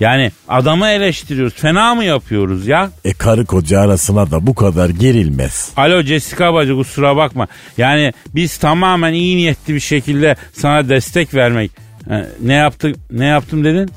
Yani 0.00 0.32
adamı 0.48 0.88
eleştiriyoruz. 0.88 1.54
Fena 1.54 1.94
mı 1.94 2.04
yapıyoruz 2.04 2.66
ya? 2.66 2.90
E 3.04 3.12
karı 3.12 3.44
koca 3.44 3.80
arasına 3.80 4.30
da 4.30 4.46
bu 4.46 4.54
kadar 4.54 4.90
girilmez. 4.90 5.68
Alo 5.76 6.02
Jessica 6.02 6.54
bacı 6.54 6.74
kusura 6.74 7.16
bakma. 7.16 7.46
Yani 7.78 8.12
biz 8.34 8.56
tamamen 8.56 9.12
iyi 9.12 9.36
niyetli 9.36 9.74
bir 9.74 9.80
şekilde 9.80 10.36
sana 10.52 10.88
destek 10.88 11.34
vermek. 11.34 11.70
Ha, 12.08 12.26
ne 12.42 12.54
yaptık? 12.54 12.96
Ne 13.10 13.24
yaptım 13.24 13.64
dedin? 13.64 13.90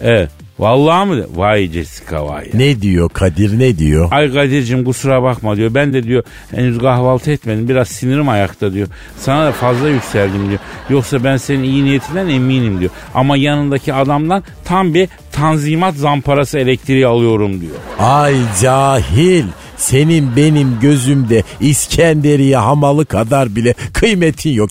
Evet. 0.00 0.30
Vallahi 0.58 1.08
mı? 1.08 1.24
Vay 1.34 1.68
Jessica 1.72 2.26
vay. 2.28 2.44
ya. 2.44 2.50
Ne 2.54 2.82
diyor 2.82 3.08
Kadir 3.08 3.58
ne 3.58 3.78
diyor? 3.78 4.08
Ay 4.12 4.32
Kadir'cim 4.32 4.84
kusura 4.84 5.22
bakma 5.22 5.56
diyor. 5.56 5.74
Ben 5.74 5.92
de 5.92 6.02
diyor 6.02 6.22
henüz 6.50 6.78
kahvaltı 6.78 7.30
etmedim. 7.30 7.68
Biraz 7.68 7.88
sinirim 7.88 8.28
ayakta 8.28 8.72
diyor. 8.72 8.88
Sana 9.18 9.46
da 9.46 9.52
fazla 9.52 9.88
yükseldim 9.88 10.48
diyor. 10.48 10.60
Yoksa 10.90 11.24
ben 11.24 11.36
senin 11.36 11.62
iyi 11.62 11.84
niyetinden 11.84 12.28
eminim 12.28 12.80
diyor. 12.80 12.90
Ama 13.14 13.36
yanındaki 13.36 13.94
adamdan 13.94 14.42
tam 14.64 14.94
bir 14.94 15.08
tanzimat 15.32 15.94
zamparası 15.94 16.58
elektriği 16.58 17.06
alıyorum 17.06 17.60
diyor. 17.60 17.74
Ay 17.98 18.34
cahil. 18.62 19.44
Senin 19.76 20.36
benim 20.36 20.80
gözümde 20.80 21.42
İskenderiye 21.60 22.56
hamalı 22.56 23.06
kadar 23.06 23.56
bile 23.56 23.74
kıymetin 23.92 24.50
yok. 24.50 24.70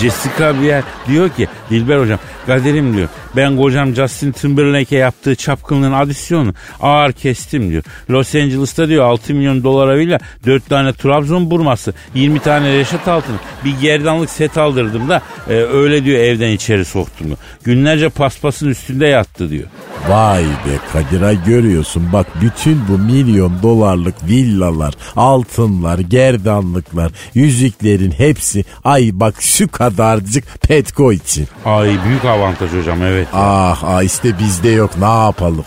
Jessica 0.00 0.62
Biel 0.62 0.82
diyor 1.08 1.28
ki 1.28 1.48
Dilber 1.70 1.98
hocam 1.98 2.18
Kadir'im 2.46 2.96
diyor 2.96 3.08
ben 3.36 3.56
kocam 3.56 3.94
Justin 3.94 4.32
Timberlake'e 4.32 4.98
yaptığı 4.98 5.34
çapkınlığın 5.34 5.92
adisyonu 5.92 6.54
ağır 6.80 7.12
kestim 7.12 7.70
diyor. 7.70 7.82
Los 8.10 8.34
Angeles'ta 8.34 8.88
diyor 8.88 9.04
6 9.04 9.34
milyon 9.34 9.64
dolara 9.64 9.98
villa 9.98 10.18
4 10.46 10.68
tane 10.68 10.92
Trabzon 10.92 11.50
burması 11.50 11.92
20 12.14 12.40
tane 12.40 12.78
reşat 12.78 13.08
altını 13.08 13.36
bir 13.64 13.80
gerdanlık 13.80 14.30
set 14.30 14.58
aldırdım 14.58 15.08
da 15.08 15.22
e, 15.48 15.52
öyle 15.52 16.04
diyor 16.04 16.18
evden 16.18 16.50
içeri 16.50 16.84
soktum 16.84 17.26
diyor. 17.26 17.38
Günlerce 17.64 18.08
paspasın 18.08 18.68
üstünde 18.68 19.06
yattı 19.06 19.50
diyor. 19.50 19.66
Vay 20.08 20.44
be 20.44 20.78
Kadir 20.92 21.22
ay 21.22 21.44
görüyorsun 21.44 22.08
bak 22.12 22.26
bütün 22.42 22.80
bu 22.88 22.98
milyon 22.98 23.52
dolarlık 23.62 24.14
villalar, 24.28 24.94
altınlar, 25.16 25.98
gerdanlıklar, 25.98 27.12
yüzüklerin 27.34 28.10
hepsi 28.10 28.64
ay 28.84 29.10
bak 29.12 29.34
şu 29.40 29.68
kadarcık 29.68 30.44
Petko 30.68 31.12
için. 31.12 31.48
Ay 31.64 31.96
büyük 32.04 32.24
avantaj 32.24 32.72
hocam 32.72 33.02
evet. 33.02 33.19
Ah 33.32 33.84
ah 33.84 34.02
işte 34.02 34.38
bizde 34.38 34.68
yok 34.68 34.90
ne 34.98 35.24
yapalım? 35.24 35.64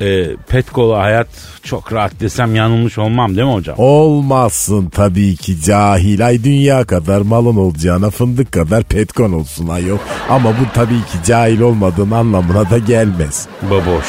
E, 0.00 0.36
Petko'lu 0.36 0.96
hayat 0.96 1.28
çok 1.62 1.92
rahat 1.92 2.20
desem 2.20 2.54
yanılmış 2.54 2.98
olmam 2.98 3.36
değil 3.36 3.46
mi 3.46 3.52
hocam? 3.54 3.74
Olmazsın 3.78 4.88
tabii 4.88 5.36
ki 5.36 5.60
cahil. 5.62 6.26
Ay 6.26 6.44
dünya 6.44 6.84
kadar 6.84 7.20
malın 7.20 7.56
olacağına 7.56 8.10
fındık 8.10 8.52
kadar 8.52 8.82
petkon 8.84 9.32
olsun 9.32 9.68
ayol. 9.68 9.98
Ama 10.30 10.50
bu 10.50 10.64
tabii 10.74 10.98
ki 11.00 11.18
cahil 11.26 11.60
olmadığın 11.60 12.10
anlamına 12.10 12.70
da 12.70 12.78
gelmez. 12.78 13.46
Baboş. 13.70 14.06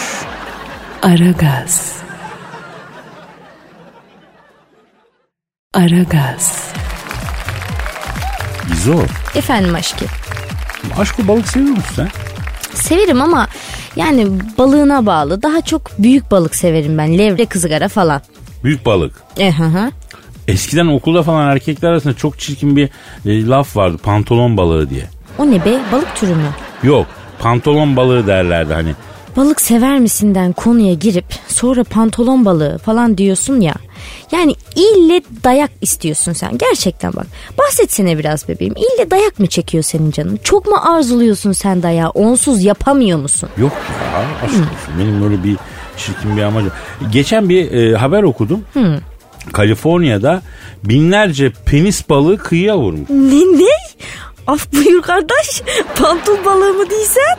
Aragaz. 1.03 1.91
Aragaz. 5.73 6.71
Gizo. 8.67 8.99
Efendim 9.35 9.75
aşkım. 9.75 10.07
Aşkı 10.97 11.27
balık 11.27 11.47
seviyor 11.47 11.69
musun 11.75 11.93
sen? 11.95 12.09
Severim 12.73 13.21
ama 13.21 13.47
yani 13.95 14.27
balığına 14.57 15.05
bağlı. 15.05 15.43
Daha 15.43 15.61
çok 15.61 15.91
büyük 15.99 16.31
balık 16.31 16.55
severim 16.55 16.97
ben. 16.97 17.17
Levre, 17.17 17.45
kızgara 17.45 17.87
falan. 17.87 18.21
Büyük 18.63 18.85
balık. 18.85 19.13
E 19.37 19.51
hı 19.51 19.63
hı. 19.63 19.91
Eskiden 20.47 20.87
okulda 20.87 21.23
falan 21.23 21.51
erkekler 21.51 21.89
arasında 21.89 22.13
çok 22.13 22.39
çirkin 22.39 22.75
bir 22.75 22.89
e, 23.25 23.45
laf 23.45 23.75
vardı. 23.77 23.97
Pantolon 23.97 24.57
balığı 24.57 24.89
diye. 24.89 25.05
O 25.37 25.51
ne 25.51 25.65
be? 25.65 25.79
Balık 25.91 26.15
türü 26.15 26.35
mü? 26.35 26.49
Yok 26.83 27.07
pantolon 27.39 27.95
balığı 27.95 28.27
derlerdi 28.27 28.73
hani. 28.73 28.95
Balık 29.37 29.61
sever 29.61 29.99
misinden 29.99 30.53
konuya 30.53 30.93
girip 30.93 31.25
sonra 31.47 31.83
pantolon 31.83 32.45
balığı 32.45 32.77
falan 32.77 33.17
diyorsun 33.17 33.61
ya. 33.61 33.73
Yani 34.31 34.55
ille 34.75 35.21
dayak 35.43 35.71
istiyorsun 35.81 36.33
sen. 36.33 36.57
Gerçekten 36.57 37.13
bak. 37.13 37.27
Bahsetsene 37.57 38.17
biraz 38.17 38.47
bebeğim. 38.47 38.73
İlle 38.77 39.11
dayak 39.11 39.39
mı 39.39 39.47
çekiyor 39.47 39.83
senin 39.83 40.11
canın? 40.11 40.39
Çok 40.43 40.67
mu 40.67 40.75
arzuluyorsun 40.83 41.51
sen 41.51 41.83
dayağı? 41.83 42.09
Onsuz 42.09 42.63
yapamıyor 42.63 43.19
musun? 43.19 43.49
Yok 43.57 43.71
ya 44.13 44.19
aşk 44.45 44.53
olsun 44.53 44.93
benim 44.99 45.23
öyle 45.23 45.43
bir 45.43 45.57
çirkin 45.97 46.37
bir 46.37 46.41
amacım. 46.41 46.71
Geçen 47.11 47.49
bir 47.49 47.71
e, 47.71 47.97
haber 47.97 48.23
okudum. 48.23 48.61
Kaliforniya'da 49.53 50.41
binlerce 50.83 51.51
penis 51.65 52.09
balığı 52.09 52.37
kıyıya 52.37 52.77
vurmuş. 52.77 53.09
Ne 53.09 53.59
ne? 53.59 53.71
Af 54.47 54.73
buyur 54.73 55.01
kardeş. 55.01 55.61
Pantul 55.95 56.45
balığı 56.45 56.73
mı 56.73 56.89
değilsen? 56.89 57.37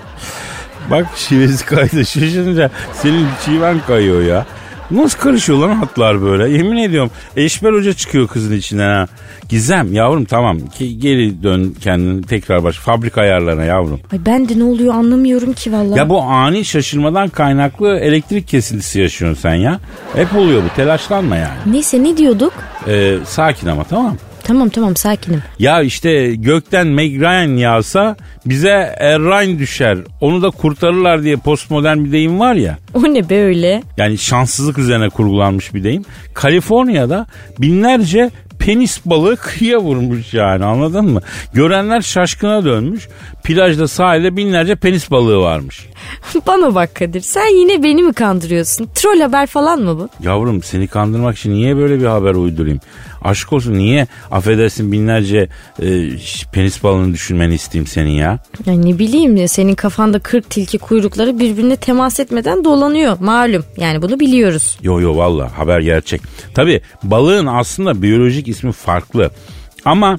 Bak 0.90 1.06
şivesi 1.16 1.66
kaydı 1.66 2.06
şaşırınca 2.06 2.70
senin 2.92 3.26
çiven 3.44 3.76
kayıyor 3.86 4.22
ya. 4.22 4.46
Nasıl 4.90 5.18
karışıyor 5.18 5.58
lan 5.58 5.68
hatlar 5.74 6.22
böyle? 6.22 6.50
Yemin 6.56 6.76
ediyorum 6.76 7.10
Eşber 7.36 7.72
Hoca 7.72 7.92
çıkıyor 7.92 8.28
kızın 8.28 8.52
içinden 8.56 8.88
ha. 8.88 9.06
Gizem 9.48 9.92
yavrum 9.94 10.24
tamam 10.24 10.58
Ge- 10.58 10.98
geri 10.98 11.42
dön 11.42 11.76
kendini 11.80 12.22
tekrar 12.22 12.64
baş 12.64 12.76
fabrika 12.76 13.20
ayarlarına 13.20 13.64
yavrum. 13.64 14.00
Ay 14.12 14.18
ben 14.26 14.48
de 14.48 14.58
ne 14.58 14.64
oluyor 14.64 14.94
anlamıyorum 14.94 15.52
ki 15.52 15.72
vallahi. 15.72 15.98
Ya 15.98 16.08
bu 16.08 16.22
ani 16.22 16.64
şaşırmadan 16.64 17.28
kaynaklı 17.28 17.98
elektrik 17.98 18.48
kesintisi 18.48 19.00
yaşıyorsun 19.00 19.40
sen 19.42 19.54
ya. 19.54 19.80
Hep 20.14 20.36
oluyor 20.36 20.62
bu 20.64 20.76
telaşlanma 20.76 21.36
yani. 21.36 21.58
Neyse 21.66 22.02
ne 22.02 22.16
diyorduk? 22.16 22.52
Ee, 22.88 23.14
sakin 23.26 23.66
ama 23.68 23.84
tamam. 23.84 24.16
Tamam 24.48 24.68
tamam 24.68 24.96
sakinim. 24.96 25.42
Ya 25.58 25.82
işte 25.82 26.34
gökten 26.34 26.86
Meg 26.86 27.20
Ryan 27.20 27.56
yağsa 27.56 28.16
bize 28.46 28.94
Errain 28.98 29.58
düşer. 29.58 29.98
Onu 30.20 30.42
da 30.42 30.50
kurtarırlar 30.50 31.22
diye 31.22 31.36
postmodern 31.36 32.04
bir 32.04 32.12
deyim 32.12 32.40
var 32.40 32.54
ya. 32.54 32.78
O 32.94 33.02
ne 33.02 33.28
be 33.30 33.44
öyle? 33.44 33.82
Yani 33.96 34.18
şanssızlık 34.18 34.78
üzerine 34.78 35.08
kurgulanmış 35.08 35.74
bir 35.74 35.84
deyim. 35.84 36.04
Kaliforniya'da 36.34 37.26
binlerce 37.58 38.30
penis 38.58 39.00
balığı 39.06 39.36
kıyıya 39.36 39.78
vurmuş 39.78 40.34
yani 40.34 40.64
anladın 40.64 41.04
mı? 41.04 41.20
Görenler 41.54 42.00
şaşkına 42.00 42.64
dönmüş. 42.64 43.08
Plajda 43.44 43.88
sahilde 43.88 44.36
binlerce 44.36 44.74
penis 44.76 45.10
balığı 45.10 45.38
varmış. 45.40 45.86
Bana 46.46 46.74
bak 46.74 46.94
Kadir 46.94 47.20
sen 47.20 47.56
yine 47.60 47.82
beni 47.82 48.02
mi 48.02 48.12
kandırıyorsun? 48.12 48.88
Troll 48.94 49.20
haber 49.20 49.46
falan 49.46 49.80
mı 49.80 49.98
bu? 49.98 50.08
Yavrum 50.28 50.62
seni 50.62 50.86
kandırmak 50.86 51.38
için 51.38 51.54
niye 51.54 51.76
böyle 51.76 52.00
bir 52.00 52.06
haber 52.06 52.34
uydurayım? 52.34 52.80
Aşk 53.22 53.52
olsun 53.52 53.74
niye 53.74 54.06
affedersin 54.30 54.92
binlerce 54.92 55.48
e, 55.82 56.10
penis 56.52 56.82
balığını 56.82 57.14
düşünmeni 57.14 57.54
isteyeyim 57.54 57.86
senin 57.86 58.10
ya? 58.10 58.38
Ya 58.66 58.74
ne 58.74 58.98
bileyim 58.98 59.36
ya 59.36 59.48
senin 59.48 59.74
kafanda 59.74 60.18
40 60.18 60.50
tilki 60.50 60.78
kuyrukları 60.78 61.38
birbirine 61.38 61.76
temas 61.76 62.20
etmeden 62.20 62.64
dolanıyor 62.64 63.16
malum. 63.20 63.64
Yani 63.76 64.02
bunu 64.02 64.20
biliyoruz. 64.20 64.78
Yo 64.82 65.00
yo 65.00 65.16
valla 65.16 65.58
haber 65.58 65.80
gerçek. 65.80 66.20
Tabi 66.54 66.80
balığın 67.02 67.46
aslında 67.46 68.02
biyolojik 68.02 68.48
ismi 68.48 68.72
farklı. 68.72 69.30
Ama 69.84 70.18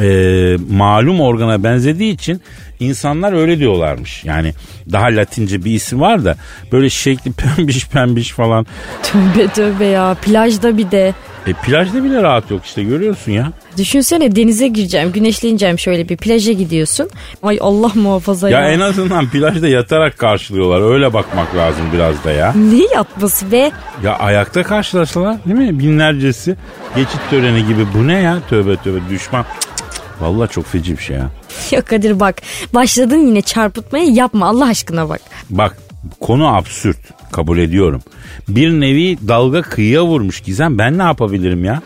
e, 0.00 0.56
malum 0.70 1.20
organa 1.20 1.64
benzediği 1.64 2.14
için 2.14 2.40
insanlar 2.80 3.32
öyle 3.32 3.58
diyorlarmış. 3.58 4.24
Yani 4.24 4.54
daha 4.92 5.06
latince 5.06 5.64
bir 5.64 5.70
isim 5.70 6.00
var 6.00 6.24
da 6.24 6.36
böyle 6.72 6.90
şekli 6.90 7.32
pembiş 7.56 7.88
pembiş 7.88 8.30
falan. 8.30 8.66
Tövbe 9.02 9.48
tövbe 9.48 9.84
ya 9.84 10.16
plajda 10.22 10.78
bir 10.78 10.90
de. 10.90 11.14
E 11.46 11.52
plajda 11.52 12.04
bile 12.04 12.22
rahat 12.22 12.50
yok 12.50 12.64
işte 12.64 12.82
görüyorsun 12.82 13.32
ya. 13.32 13.52
Düşünsene 13.78 14.36
denize 14.36 14.68
gireceğim 14.68 15.12
güneşleneceğim 15.12 15.78
şöyle 15.78 16.08
bir 16.08 16.16
plaja 16.16 16.52
gidiyorsun. 16.52 17.10
Ay 17.42 17.58
Allah 17.60 17.90
muhafaza 17.94 18.50
ya. 18.50 18.60
Ya 18.60 18.68
en 18.70 18.80
azından 18.80 19.28
plajda 19.30 19.68
yatarak 19.68 20.18
karşılıyorlar. 20.18 20.92
Öyle 20.94 21.12
bakmak 21.12 21.56
lazım 21.56 21.84
biraz 21.92 22.24
da 22.24 22.30
ya. 22.32 22.52
Ne 22.52 22.84
yatması 22.94 23.52
be? 23.52 23.70
Ya 24.04 24.16
ayakta 24.18 24.62
karşılaştılar 24.62 25.36
değil 25.44 25.56
mi? 25.58 25.78
Binlercesi. 25.78 26.56
Geçit 26.96 27.20
töreni 27.30 27.66
gibi. 27.66 27.86
Bu 27.94 28.06
ne 28.06 28.20
ya? 28.20 28.38
Tövbe 28.50 28.76
tövbe 28.76 29.00
düşman. 29.10 29.42
Cık, 29.42 29.60
cık, 29.76 29.92
cık. 29.96 30.02
Vallahi 30.20 30.50
çok 30.50 30.66
feci 30.66 30.98
bir 30.98 31.02
şey 31.02 31.16
ya. 31.16 31.30
Ya 31.70 31.82
Kadir 31.82 32.20
bak 32.20 32.42
başladın 32.74 33.26
yine 33.26 33.42
çarpıtmaya 33.42 34.04
yapma 34.04 34.46
Allah 34.48 34.66
aşkına 34.66 35.08
bak. 35.08 35.20
Bak 35.50 35.76
konu 36.20 36.56
absürt. 36.56 36.98
Kabul 37.32 37.58
ediyorum. 37.58 38.02
Bir 38.48 38.70
nevi 38.70 39.18
dalga 39.28 39.62
kıyıya 39.62 40.04
vurmuş 40.04 40.40
Gizem. 40.40 40.78
Ben 40.78 40.98
ne 40.98 41.02
yapabilirim 41.02 41.64
ya? 41.64 41.82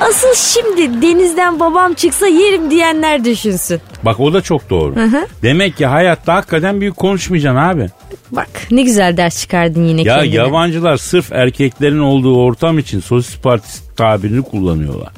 Asıl 0.00 0.34
şimdi 0.34 1.02
denizden 1.02 1.60
babam 1.60 1.94
çıksa 1.94 2.26
yerim 2.26 2.70
diyenler 2.70 3.24
düşünsün. 3.24 3.80
Bak 4.02 4.20
o 4.20 4.32
da 4.32 4.40
çok 4.40 4.70
doğru. 4.70 4.94
Demek 5.42 5.76
ki 5.76 5.86
hayatta 5.86 6.34
hakikaten 6.34 6.80
büyük 6.80 6.96
konuşmayacaksın 6.96 7.58
abi. 7.58 7.86
Bak 8.30 8.48
ne 8.70 8.82
güzel 8.82 9.16
ders 9.16 9.40
çıkardın 9.40 9.84
yine 9.84 10.02
Ya 10.02 10.16
kendine. 10.16 10.34
yabancılar 10.34 10.96
sırf 10.96 11.32
erkeklerin 11.32 11.98
olduğu 11.98 12.36
ortam 12.36 12.78
için 12.78 13.00
sosis 13.00 13.38
partisi 13.38 13.94
tabirini 13.96 14.42
kullanıyorlar. 14.42 15.08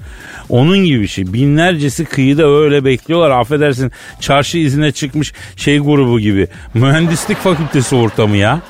Onun 0.49 0.79
gibi 0.85 1.01
bir 1.01 1.07
şey. 1.07 1.33
Binlercesi 1.33 2.05
kıyıda 2.05 2.47
öyle 2.49 2.85
bekliyorlar. 2.85 3.31
Affedersin 3.31 3.93
çarşı 4.21 4.59
izine 4.59 4.93
çıkmış 4.93 5.33
şey 5.57 5.79
grubu 5.79 6.21
gibi. 6.21 6.49
Mühendislik 6.75 7.39
fakültesi 7.39 7.97
ortamı 7.97 8.37
ya. 8.37 8.61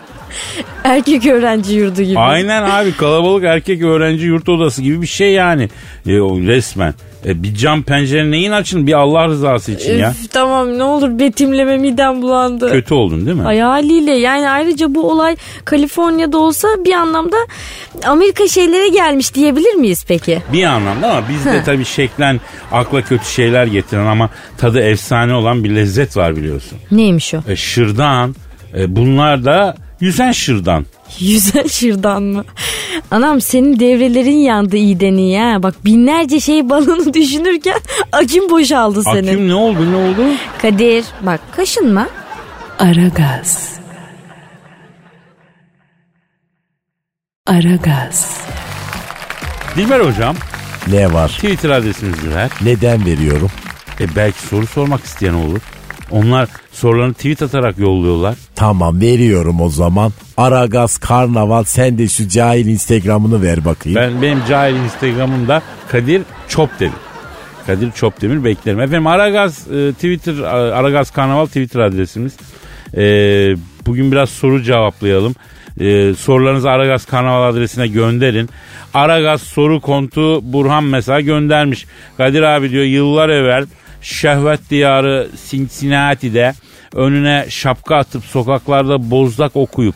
Erkek 0.85 1.27
öğrenci 1.27 1.75
yurdu 1.75 2.03
gibi. 2.03 2.19
Aynen 2.19 2.63
abi 2.63 2.93
kalabalık 2.97 3.45
erkek 3.45 3.83
öğrenci 3.83 4.27
yurt 4.27 4.49
odası 4.49 4.83
gibi 4.83 5.03
bir 5.03 5.07
şey 5.07 5.33
yani. 5.33 5.63
E, 6.07 6.13
resmen. 6.47 6.95
E, 7.27 7.43
bir 7.43 7.55
cam 7.55 7.83
pencere 7.83 8.31
neyin 8.31 8.51
açın 8.53 8.87
bir 8.87 8.93
Allah 8.93 9.27
rızası 9.29 9.73
için 9.73 9.99
ya. 9.99 10.11
Üf, 10.11 10.33
tamam 10.33 10.79
ne 10.79 10.83
olur 10.83 11.19
betimleme 11.19 11.79
midem 11.79 12.23
bulandı. 12.23 12.71
Kötü 12.73 12.95
oldun 12.95 13.27
değil 13.27 13.37
mi? 13.37 13.47
Ay 13.47 13.59
haliyle 13.59 14.13
yani 14.19 14.49
ayrıca 14.49 14.95
bu 14.95 15.11
olay 15.11 15.37
Kaliforniya'da 15.65 16.39
olsa 16.39 16.69
bir 16.85 16.93
anlamda 16.93 17.37
Amerika 18.05 18.49
şeylere 18.49 18.89
gelmiş 18.89 19.35
diyebilir 19.35 19.75
miyiz 19.75 20.05
peki? 20.09 20.43
Bir 20.53 20.65
anlamda 20.65 21.11
ama 21.11 21.29
bizde 21.29 21.63
tabii 21.65 21.85
şeklen 21.85 22.41
akla 22.73 23.03
kötü 23.03 23.25
şeyler 23.27 23.67
getiren 23.67 24.07
ama 24.07 24.31
tadı 24.59 24.81
efsane 24.81 25.35
olan 25.35 25.65
bir 25.65 25.71
lezzet 25.77 26.17
var 26.17 26.37
biliyorsun. 26.37 26.79
Neymiş 26.91 27.35
o? 27.35 27.39
E, 27.49 27.57
şırdan, 27.57 28.35
E, 28.79 28.97
bunlar 28.97 29.45
da 29.45 29.77
yüzen 30.01 30.33
şırdan. 30.33 30.87
Yüzen 31.21 31.67
şırdan 31.67 32.23
mı? 32.23 32.45
Anam 33.11 33.41
senin 33.41 33.81
devrelerin 33.81 34.39
yandı 34.39 34.77
iyiden 34.77 35.15
iyi 35.15 35.39
ha. 35.39 35.63
Bak 35.63 35.85
binlerce 35.85 36.41
şey 36.41 36.69
balonu 36.69 37.15
düşünürken 37.15 37.81
aküm 38.13 38.51
boşaldı 38.51 39.03
senin. 39.03 39.27
Aküm 39.29 39.49
ne 39.49 39.55
oldu 39.55 39.93
ne 39.93 39.97
oldu? 39.97 40.23
Kadir 40.63 41.05
bak 41.23 41.41
kaşınma. 41.57 42.09
Aragaz. 42.79 43.77
Aragaz. 47.47 48.41
Dilber 49.77 50.01
hocam 50.01 50.37
Ne 50.93 51.13
var? 51.13 51.29
Twitter 51.29 51.71
adresimizi 51.71 52.35
ver. 52.35 52.51
Neden 52.63 53.07
veriyorum? 53.07 53.51
E 54.01 54.17
belki 54.17 54.43
soru 54.43 54.67
sormak 54.67 55.05
isteyen 55.05 55.35
olur. 55.35 55.61
Onlar 56.11 56.49
sorularını 56.77 57.15
tweet 57.15 57.43
atarak 57.43 57.79
yolluyorlar. 57.79 58.35
Tamam 58.55 59.01
veriyorum 59.01 59.61
o 59.61 59.69
zaman. 59.69 60.13
Aragaz 60.37 60.99
Karnaval 60.99 61.65
sen 61.65 61.99
de 61.99 62.09
şu 62.09 62.29
cahil 62.29 62.67
Instagram'ını 62.67 63.43
ver 63.43 63.65
bakayım. 63.65 63.97
Ben 63.97 64.23
benim 64.23 64.39
cahil 64.49 64.75
Instagram'ımda 64.75 65.63
Kadir 65.89 66.23
Çopdemir. 66.49 66.95
Kadir 67.67 67.93
Çopdemir 67.93 68.45
beklerim. 68.45 68.81
Efendim 68.81 69.07
Aragaz 69.07 69.67
e, 69.73 69.93
Twitter 69.93 70.39
Aragaz 70.73 71.11
Karnaval 71.11 71.47
Twitter 71.47 71.81
adresimiz. 71.81 72.33
E, 72.97 73.03
bugün 73.87 74.13
biraz 74.13 74.31
soru 74.31 74.63
cevaplayalım. 74.63 75.35
E, 75.81 76.15
sorularınızı 76.15 76.71
Aragaz 76.71 77.07
Karnaval 77.07 77.49
adresine 77.49 77.87
gönderin. 77.87 78.49
Aragaz 78.95 79.43
soru 79.43 79.81
kontu 79.81 80.53
Burhan 80.53 80.85
mesela 80.85 81.21
göndermiş. 81.21 81.87
Kadir 82.17 82.43
abi 82.43 82.71
diyor 82.71 82.85
yıllar 82.85 83.29
evvel 83.29 83.67
şehvet 84.03 84.71
diyarı 84.71 85.29
Cincinnati'de 85.51 86.55
önüne 86.95 87.47
şapka 87.49 87.97
atıp 87.97 88.25
sokaklarda 88.25 89.11
bozdak 89.11 89.57
okuyup 89.57 89.95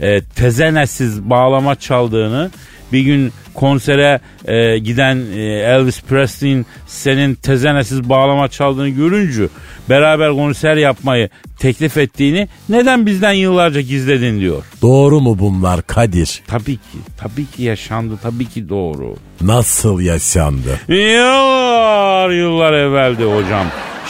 e, 0.00 0.20
tezenesiz 0.20 1.30
bağlama 1.30 1.74
çaldığını 1.74 2.50
bir 2.92 3.00
gün 3.00 3.32
konsere 3.54 4.20
e, 4.44 4.78
giden 4.78 5.16
e, 5.36 5.40
Elvis 5.42 6.02
Presley'in 6.02 6.66
senin 6.86 7.34
tezenesiz 7.34 8.08
bağlama 8.08 8.48
çaldığını 8.48 8.88
görünce 8.88 9.48
beraber 9.88 10.30
konser 10.32 10.76
yapmayı 10.76 11.28
teklif 11.58 11.96
ettiğini 11.96 12.48
neden 12.68 13.06
bizden 13.06 13.32
yıllarca 13.32 13.80
gizledin 13.80 14.40
diyor. 14.40 14.64
Doğru 14.82 15.20
mu 15.20 15.38
bunlar 15.38 15.82
Kadir? 15.82 16.42
Tabii 16.46 16.76
ki, 16.76 16.98
tabii 17.20 17.46
ki 17.46 17.62
yaşandı, 17.62 18.18
tabii 18.22 18.46
ki 18.46 18.68
doğru. 18.68 19.16
Nasıl 19.40 20.00
yaşandı? 20.00 20.80
Yıllar 20.88 22.30
yıllar 22.30 22.72
evveldi 22.72 23.24
hocam. 23.24 23.66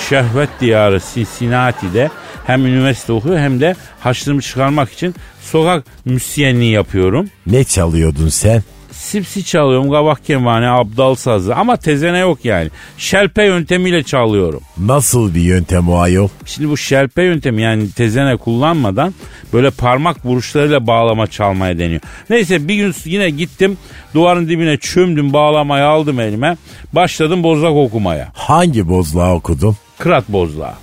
Şehvet 0.08 0.48
diyarı 0.60 1.00
Cincinnati'de 1.14 2.10
hem 2.46 2.66
üniversite 2.66 3.12
okuyor 3.12 3.38
hem 3.38 3.60
de 3.60 3.76
haçlığımı 4.00 4.42
çıkarmak 4.42 4.92
için 4.92 5.14
sokak 5.40 5.84
müsyenliği 6.04 6.72
yapıyorum. 6.72 7.30
Ne 7.46 7.64
çalıyordun 7.64 8.28
sen? 8.28 8.62
Sipsi 9.08 9.44
çalıyorum, 9.44 9.90
gavak 9.90 10.24
kemane, 10.24 10.68
abdal 10.68 11.14
sazı 11.14 11.54
ama 11.54 11.76
tezene 11.76 12.18
yok 12.18 12.44
yani. 12.44 12.70
Şelpe 12.98 13.44
yöntemiyle 13.44 14.02
çalıyorum. 14.02 14.60
Nasıl 14.78 15.34
bir 15.34 15.40
yöntem 15.40 15.88
o 15.88 15.98
ayol? 15.98 16.28
Şimdi 16.44 16.68
bu 16.68 16.76
şelpe 16.76 17.22
yöntemi 17.22 17.62
yani 17.62 17.90
tezene 17.90 18.36
kullanmadan 18.36 19.14
böyle 19.52 19.70
parmak 19.70 20.26
vuruşlarıyla 20.26 20.86
bağlama 20.86 21.26
çalmaya 21.26 21.78
deniyor. 21.78 22.00
Neyse 22.30 22.68
bir 22.68 22.74
gün 22.74 22.94
yine 23.04 23.30
gittim 23.30 23.78
duvarın 24.14 24.48
dibine 24.48 24.76
çömdüm 24.76 25.32
bağlamayı 25.32 25.84
aldım 25.84 26.20
elime. 26.20 26.56
Başladım 26.92 27.42
bozlak 27.42 27.72
okumaya. 27.72 28.28
Hangi 28.34 28.88
bozlağı 28.88 29.34
okudun? 29.34 29.76
Kırat 29.98 30.28
bozlağı. 30.28 30.74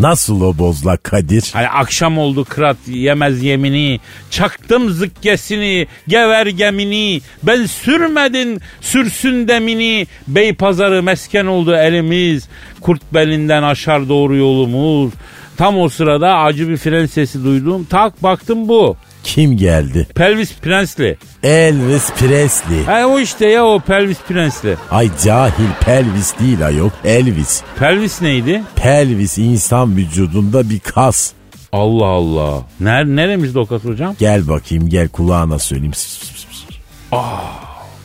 Nasıl 0.00 0.40
o 0.40 0.58
bozlak 0.58 1.04
Kadir? 1.04 1.50
Hani 1.52 1.68
akşam 1.68 2.18
oldu 2.18 2.44
kırat 2.44 2.76
yemez 2.86 3.42
yemini, 3.42 4.00
çaktım 4.30 4.90
zıkkesini, 4.90 5.86
gever 6.08 6.46
gemini, 6.46 7.20
ben 7.42 7.66
sürmedin 7.66 8.60
sürsün 8.80 9.48
demini, 9.48 10.06
bey 10.28 10.54
pazarı 10.54 11.02
mesken 11.02 11.46
oldu 11.46 11.74
elimiz, 11.74 12.48
kurt 12.80 13.14
belinden 13.14 13.62
aşar 13.62 14.08
doğru 14.08 14.36
yolumuz. 14.36 15.12
Tam 15.56 15.78
o 15.78 15.88
sırada 15.88 16.36
acı 16.36 16.68
bir 16.68 16.76
fren 16.76 17.06
sesi 17.06 17.44
duydum, 17.44 17.86
tak 17.90 18.22
baktım 18.22 18.68
bu. 18.68 18.96
Kim 19.34 19.56
geldi? 19.56 20.06
Pelvis 20.14 20.54
Prensli. 20.54 21.16
Elvis 21.42 22.10
Presley. 22.10 22.84
Ha 22.84 23.06
o 23.06 23.18
işte 23.18 23.46
ya 23.46 23.64
o 23.64 23.80
Pelvis 23.80 24.18
Prensli. 24.28 24.76
Ay 24.90 25.10
cahil 25.24 25.68
pelvis 25.80 26.38
değil 26.40 26.66
ayol. 26.66 26.90
Elvis. 27.04 27.62
Pelvis 27.78 28.22
neydi? 28.22 28.62
Pelvis 28.76 29.38
insan 29.38 29.96
vücudunda 29.96 30.70
bir 30.70 30.78
kas. 30.78 31.32
Allah 31.72 32.06
Allah. 32.06 32.62
Ner 32.80 33.06
neremizde 33.06 33.58
o 33.58 33.66
kas 33.66 33.84
hocam? 33.84 34.16
Gel 34.18 34.48
bakayım 34.48 34.88
gel 34.88 35.08
kulağına 35.08 35.58
söyleyeyim. 35.58 35.92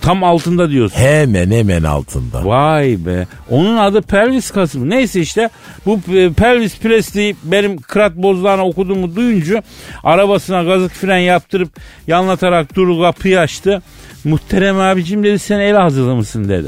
Tam 0.05 0.23
altında 0.23 0.69
diyorsun. 0.69 0.99
Hemen 0.99 1.51
hemen 1.51 1.83
altında. 1.83 2.45
Vay 2.45 2.97
be. 3.05 3.27
Onun 3.49 3.77
adı 3.77 4.01
pelvis 4.01 4.51
kası 4.51 4.79
mı? 4.79 4.89
Neyse 4.89 5.21
işte 5.21 5.49
bu 5.85 5.99
e, 6.13 6.33
pelvis 6.33 6.79
Presley 6.79 7.35
benim 7.43 7.77
kırat 7.77 8.15
bozlarına 8.15 8.65
okuduğumu 8.65 9.15
duyunca 9.15 9.63
arabasına 10.03 10.63
gazık 10.63 10.91
fren 10.91 11.17
yaptırıp 11.17 11.69
yanlatarak 12.07 12.75
dur 12.75 13.01
kapıyı 13.01 13.39
açtı. 13.39 13.81
Muhterem 14.23 14.79
abicim 14.79 15.23
dedi 15.23 15.39
sen 15.39 15.59
Elazığlı 15.59 16.15
mısın 16.15 16.49
dedi. 16.49 16.67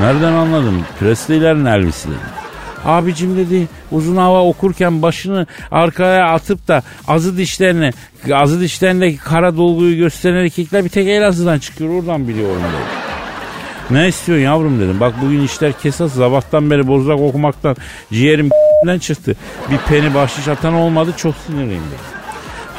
Nereden 0.00 0.32
anladım? 0.32 0.84
Presley'lerin 1.00 1.64
Elvis'i 1.64 2.08
dedi. 2.08 2.41
Abicim 2.84 3.36
dedi 3.36 3.68
uzun 3.92 4.16
hava 4.16 4.44
okurken 4.44 5.02
başını 5.02 5.46
arkaya 5.70 6.26
atıp 6.26 6.68
da 6.68 6.82
azı 7.08 7.36
dişlerini 7.36 7.90
azı 8.32 8.60
dişlerindeki 8.60 9.18
kara 9.18 9.56
dolguyu 9.56 9.96
gösteren 9.96 10.44
erkekler 10.44 10.84
bir 10.84 10.88
tek 10.88 11.08
Elazığ'dan 11.08 11.58
çıkıyor 11.58 11.94
oradan 11.94 12.28
biliyorum 12.28 12.62
dedi. 12.62 13.12
Ne 13.90 14.08
istiyorsun 14.08 14.44
yavrum 14.44 14.80
dedim. 14.80 15.00
Bak 15.00 15.14
bugün 15.22 15.44
işler 15.44 15.72
kesas 15.72 16.12
sabahtan 16.12 16.70
beri 16.70 16.86
bozdak 16.86 17.20
okumaktan 17.20 17.76
ciğerim 18.12 18.50
çıktı. 19.00 19.36
Bir 19.70 19.78
peni 19.78 20.14
bahşiş 20.14 20.48
atan 20.48 20.74
olmadı 20.74 21.12
çok 21.16 21.34
sinirliyim 21.46 21.82
dedi. 21.82 22.22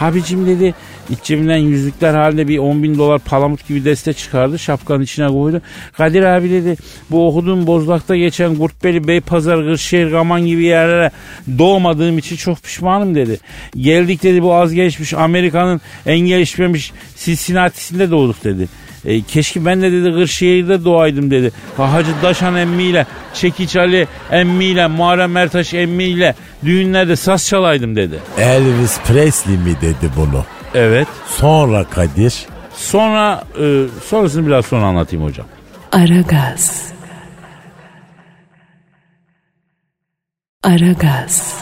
Abicim 0.02 0.48
dedi 0.48 0.74
iç 1.10 1.20
cebinden 1.24 1.58
yüzlükler 1.58 2.14
halinde 2.14 2.48
bir 2.48 2.58
10 2.58 2.84
bin 2.84 2.98
dolar 2.98 3.20
palamut 3.20 3.68
gibi 3.68 3.86
deste 3.86 4.14
çıkardı. 4.14 4.60
Şapkanın 4.60 5.02
içine 5.02 5.28
koydu. 5.28 5.62
Kadir 5.94 6.24
abi 6.24 6.50
dedi 6.50 6.76
bu 7.12 7.28
okuduğum 7.28 7.68
bozlakta 7.68 8.16
geçen 8.16 8.56
Kurtbeli, 8.56 9.08
Beypazarı, 9.08 9.66
Kırşehir, 9.66 10.12
Gaman 10.12 10.46
gibi 10.46 10.64
yerlere 10.64 11.12
doğmadığım 11.58 12.18
için 12.18 12.36
çok 12.36 12.64
pişmanım 12.64 13.16
dedi. 13.16 13.40
Geldik 13.78 14.24
dedi 14.24 14.44
bu 14.44 14.56
az 14.56 14.74
geçmiş 14.74 15.14
Amerika'nın 15.14 15.82
en 16.06 16.20
gelişmemiş 16.20 16.92
Cincinnati'sinde 17.18 18.12
doğduk 18.12 18.44
dedi. 18.44 18.68
E, 19.06 19.22
keşke 19.22 19.66
ben 19.66 19.82
de 19.82 19.92
dedi 19.92 20.14
Kırşehir'de 20.14 20.86
doğaydım 20.86 21.32
dedi. 21.32 21.52
Hacı 21.78 22.12
Daşan 22.24 22.56
emmiyle, 22.56 23.06
Çekiç 23.34 23.76
Ali 23.76 24.08
emmiyle, 24.32 24.88
Muharrem 24.88 25.38
Ertaş 25.38 25.74
emmiyle 25.74 26.36
düğünlerde 26.66 27.16
saz 27.16 27.48
çalaydım 27.48 27.96
dedi. 27.96 28.20
Elvis 28.38 29.00
Presley 29.00 29.58
mi 29.58 29.76
dedi 29.82 30.12
bunu? 30.18 30.46
Evet. 30.74 31.08
Sonra 31.28 31.84
Kadir. 31.84 32.46
Sonra 32.76 33.44
e, 33.62 33.86
sonrasını 34.06 34.48
biraz 34.48 34.66
sonra 34.66 34.86
anlatayım 34.86 35.26
hocam. 35.26 35.46
Aragaz. 35.92 36.94
Aragaz. 40.64 41.56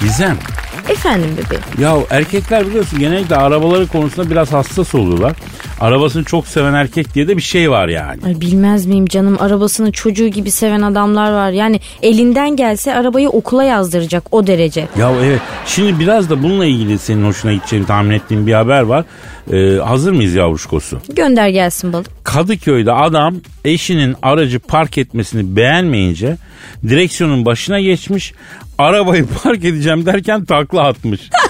Gizem. 0.00 0.38
Efendim 0.88 1.30
bebeğim. 1.36 1.64
Ya 1.78 1.96
erkekler 2.10 2.66
biliyorsun 2.66 2.98
genellikle 2.98 3.36
arabaları 3.36 3.86
konusunda 3.86 4.30
biraz 4.30 4.52
hassas 4.52 4.94
oluyorlar. 4.94 5.36
Arabasını 5.80 6.24
çok 6.24 6.46
seven 6.46 6.74
erkek 6.74 7.14
diye 7.14 7.28
de 7.28 7.36
bir 7.36 7.42
şey 7.42 7.70
var 7.70 7.88
yani. 7.88 8.20
Ay 8.26 8.40
bilmez 8.40 8.86
miyim 8.86 9.06
canım 9.06 9.36
arabasını 9.40 9.92
çocuğu 9.92 10.26
gibi 10.26 10.50
seven 10.50 10.82
adamlar 10.82 11.32
var. 11.32 11.50
Yani 11.50 11.80
elinden 12.02 12.56
gelse 12.56 12.94
arabayı 12.94 13.28
okula 13.28 13.64
yazdıracak 13.64 14.24
o 14.30 14.46
derece. 14.46 14.88
Ya 14.98 15.12
evet 15.24 15.40
şimdi 15.66 16.00
biraz 16.00 16.30
da 16.30 16.42
bununla 16.42 16.66
ilgili 16.66 16.98
senin 16.98 17.26
hoşuna 17.26 17.52
gideceğini 17.52 17.86
tahmin 17.86 18.10
ettiğim 18.10 18.46
bir 18.46 18.52
haber 18.52 18.82
var. 18.82 19.04
Ee, 19.52 19.76
hazır 19.76 20.12
mıyız 20.12 20.34
yavruşkosu? 20.34 21.00
Gönder 21.08 21.48
gelsin 21.48 21.92
balım. 21.92 22.04
Kadıköy'de 22.24 22.92
adam 22.92 23.34
eşinin 23.64 24.16
aracı 24.22 24.58
park 24.58 24.98
etmesini 24.98 25.56
beğenmeyince 25.56 26.36
direksiyonun 26.88 27.44
başına 27.46 27.80
geçmiş 27.80 28.32
arabayı 28.78 29.26
park 29.42 29.64
edeceğim 29.64 30.06
derken 30.06 30.44
takla 30.44 30.82
atmış. 30.82 31.20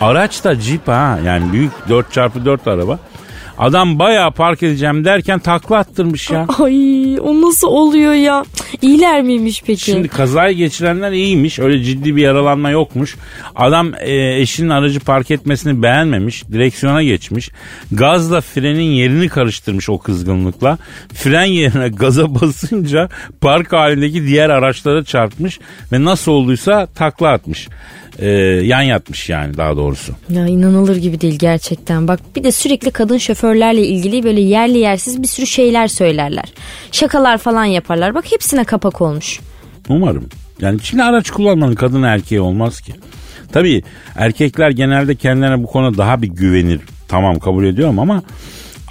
Araç 0.00 0.44
da 0.44 0.54
Jeep 0.54 0.88
ha 0.88 1.18
yani 1.24 1.52
büyük 1.52 1.72
4x4 1.88 2.70
araba. 2.70 2.98
Adam 3.58 3.98
bayağı 3.98 4.30
park 4.30 4.62
edeceğim 4.62 5.04
derken 5.04 5.38
takla 5.38 5.76
attırmış 5.76 6.30
ya. 6.30 6.46
Ay 6.58 7.20
o 7.20 7.40
nasıl 7.42 7.68
oluyor 7.68 8.12
ya? 8.12 8.44
İyiler 8.82 9.22
miymiş 9.22 9.62
peki? 9.66 9.84
Şimdi 9.84 10.08
kazayı 10.08 10.56
geçirenler 10.56 11.12
iyiymiş. 11.12 11.58
Öyle 11.58 11.82
ciddi 11.82 12.16
bir 12.16 12.22
yaralanma 12.22 12.70
yokmuş. 12.70 13.16
Adam 13.56 13.94
e, 14.00 14.40
eşinin 14.40 14.68
aracı 14.68 15.00
park 15.00 15.30
etmesini 15.30 15.82
beğenmemiş. 15.82 16.48
Direksiyona 16.48 17.02
geçmiş. 17.02 17.50
Gazla 17.92 18.40
frenin 18.40 18.90
yerini 18.90 19.28
karıştırmış 19.28 19.90
o 19.90 19.98
kızgınlıkla. 19.98 20.78
Fren 21.14 21.44
yerine 21.44 21.88
gaza 21.98 22.34
basınca 22.34 23.08
park 23.40 23.72
halindeki 23.72 24.26
diğer 24.26 24.50
araçlara 24.50 25.04
çarpmış 25.04 25.58
ve 25.92 26.04
nasıl 26.04 26.32
olduysa 26.32 26.86
takla 26.86 27.28
atmış. 27.28 27.68
E, 28.18 28.28
yan 28.64 28.82
yatmış 28.82 29.28
yani 29.28 29.56
daha 29.56 29.76
doğrusu. 29.76 30.12
Ya 30.30 30.46
inanılır 30.46 30.96
gibi 30.96 31.20
değil 31.20 31.38
gerçekten. 31.38 32.08
Bak 32.08 32.20
bir 32.36 32.44
de 32.44 32.52
sürekli 32.52 32.90
kadın 32.90 33.18
şoförlerle 33.18 33.86
ilgili 33.86 34.24
böyle 34.24 34.40
yerli 34.40 34.78
yersiz 34.78 35.22
bir 35.22 35.28
sürü 35.28 35.46
şeyler 35.46 35.88
söylerler. 35.88 36.44
Şakalar 36.92 37.38
falan 37.38 37.64
yaparlar. 37.64 38.14
Bak 38.14 38.32
hepsine 38.32 38.64
kapak 38.64 39.00
olmuş. 39.00 39.40
Umarım. 39.88 40.28
Yani 40.60 40.80
şimdi 40.82 41.02
araç 41.02 41.30
kullanmanın 41.30 41.74
kadın 41.74 42.02
erkeği 42.02 42.40
olmaz 42.40 42.80
ki. 42.80 42.92
Tabii 43.52 43.82
erkekler 44.16 44.70
genelde 44.70 45.14
kendilerine 45.14 45.62
bu 45.62 45.66
konuda 45.66 45.98
daha 45.98 46.22
bir 46.22 46.28
güvenir. 46.28 46.80
Tamam 47.08 47.38
kabul 47.38 47.64
ediyorum 47.64 47.98
ama 47.98 48.22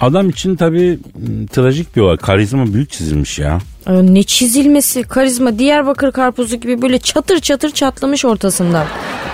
adam 0.00 0.28
için 0.28 0.56
tabii 0.56 0.98
m, 1.18 1.46
trajik 1.46 1.96
bir 1.96 2.00
olay. 2.00 2.16
Karizma 2.16 2.72
büyük 2.74 2.90
çizilmiş 2.90 3.38
ya. 3.38 3.58
Ay, 3.88 4.14
ne 4.14 4.22
çizilmesi 4.22 5.02
karizma 5.02 5.58
Diyarbakır 5.58 6.12
karpuzu 6.12 6.56
gibi 6.56 6.82
böyle 6.82 6.98
çatır 6.98 7.40
çatır 7.40 7.70
çatlamış 7.70 8.24
ortasından. 8.24 8.86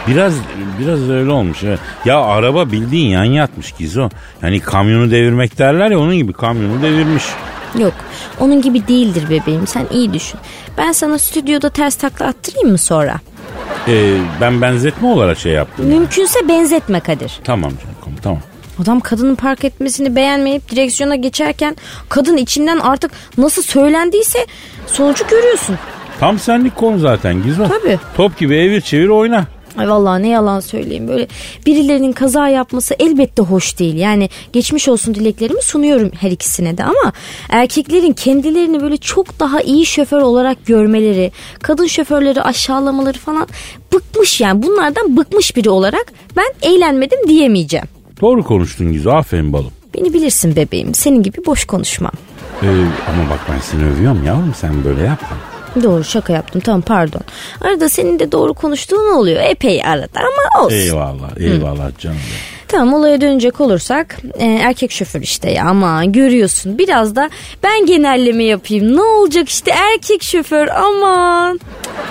Biraz 0.09 0.35
biraz 0.81 1.11
öyle 1.11 1.31
olmuş. 1.31 1.65
evet. 1.65 1.79
Ya 2.05 2.21
araba 2.21 2.73
bildiğin 2.73 3.11
yan 3.11 3.25
yatmış 3.25 3.73
Gizo. 3.73 4.09
Yani 4.43 4.61
kamyonu 4.61 5.11
devirmek 5.11 5.59
derler 5.59 5.91
ya 5.91 5.99
onun 5.99 6.17
gibi 6.17 6.33
kamyonu 6.33 6.83
devirmiş. 6.83 7.25
Yok 7.79 7.95
onun 8.41 8.63
gibi 8.63 8.89
değildir 8.89 9.25
bebeğim 9.31 9.67
sen 9.67 9.87
iyi 9.91 10.13
düşün. 10.13 10.41
Ben 10.79 10.93
sana 10.93 11.19
stüdyoda 11.19 11.71
ters 11.71 11.95
takla 11.97 12.27
attırayım 12.27 12.71
mı 12.71 12.79
sonra? 12.79 13.21
Ee, 13.89 14.17
ben 14.41 14.61
benzetme 14.63 15.09
olarak 15.09 15.39
şey 15.39 15.53
yaptım. 15.53 15.87
Mümkünse 15.87 16.49
benzetme 16.49 17.01
Kadir. 17.01 17.41
Tamam 17.45 17.71
canım 17.71 18.17
tamam. 18.23 18.41
Adam 18.83 19.01
kadının 19.01 19.35
park 19.35 19.65
etmesini 19.65 20.17
beğenmeyip 20.17 20.71
direksiyona 20.71 21.15
geçerken 21.15 21.77
kadın 22.09 22.37
içinden 22.37 22.79
artık 22.79 23.11
nasıl 23.39 23.63
söylendiyse 23.63 24.47
sonucu 24.87 25.27
görüyorsun. 25.27 25.77
Tam 26.21 26.39
senlik 26.39 26.77
konu 26.77 26.99
zaten 26.99 27.43
Gizo. 27.43 27.69
Tabii. 27.69 27.99
Top 28.17 28.39
gibi 28.39 28.57
evir 28.57 28.81
çevir 28.81 29.09
oyna. 29.09 29.47
Ay 29.79 29.89
vallahi 29.89 30.23
ne 30.23 30.29
yalan 30.29 30.61
söyleyeyim 30.61 31.09
böyle 31.09 31.29
birilerinin 31.67 32.13
kaza 32.13 32.49
yapması 32.49 32.95
elbette 32.99 33.43
hoş 33.43 33.79
değil. 33.79 33.95
Yani 33.95 34.29
geçmiş 34.53 34.89
olsun 34.89 35.15
dileklerimi 35.15 35.63
sunuyorum 35.63 36.11
her 36.21 36.31
ikisine 36.31 36.79
de 36.79 36.85
ama 36.85 37.13
erkeklerin 37.49 38.13
kendilerini 38.13 38.81
böyle 38.81 38.97
çok 38.97 39.41
daha 39.41 39.61
iyi 39.61 39.87
şoför 39.87 40.21
olarak 40.21 40.67
görmeleri, 40.67 41.33
kadın 41.63 41.87
şoförleri 41.87 42.43
aşağılamaları 42.43 43.19
falan 43.19 43.49
bıkmış 43.93 44.41
yani 44.41 44.63
bunlardan 44.63 45.17
bıkmış 45.17 45.57
biri 45.57 45.71
olarak 45.71 46.13
ben 46.37 46.69
eğlenmedim 46.71 47.29
diyemeyeceğim. 47.29 47.94
Doğru 48.25 48.45
konuştun 48.45 48.93
Gizo 48.93 49.11
aferin 49.11 49.53
balım. 49.53 49.71
Beni 49.95 50.15
bilirsin 50.15 50.57
bebeğim 50.57 50.95
senin 50.95 51.23
gibi 51.23 51.47
boş 51.47 51.65
konuşmam. 51.65 52.13
Ee, 52.63 52.67
ama 53.09 53.31
bak 53.31 53.41
ben 53.53 53.59
seni 53.59 53.85
övüyorum 53.85 54.25
yavrum 54.25 54.55
sen 54.57 54.85
böyle 54.85 55.03
yapma. 55.03 55.37
Doğru 55.83 56.05
şaka 56.05 56.33
yaptım 56.33 56.61
tamam 56.65 56.81
pardon. 56.81 57.21
Arada 57.61 57.89
senin 57.89 58.19
de 58.19 58.33
doğru 58.33 58.55
konuştuğun 58.55 59.15
oluyor 59.15 59.43
epey 59.43 59.85
arada 59.85 60.21
ama 60.21 60.65
olsun. 60.65 60.77
Eyvallah 60.77 61.41
eyvallah 61.41 61.99
canım. 61.99 62.17
benim. 62.17 62.65
Tamam 62.69 62.95
olaya 62.95 63.21
dönecek 63.21 63.61
olursak 63.61 64.17
e, 64.39 64.45
erkek 64.47 64.93
şoför 64.93 65.21
işte 65.21 65.51
ya 65.51 65.65
ama 65.65 66.05
görüyorsun 66.05 66.79
biraz 66.79 67.17
da 67.17 67.31
ben 67.63 67.87
genelleme 67.87 68.45
yapayım 68.45 68.97
ne 68.97 69.03
olacak 69.03 69.49
işte 69.49 69.71
erkek 69.71 70.23
şoför 70.23 70.69
aman. 70.69 71.61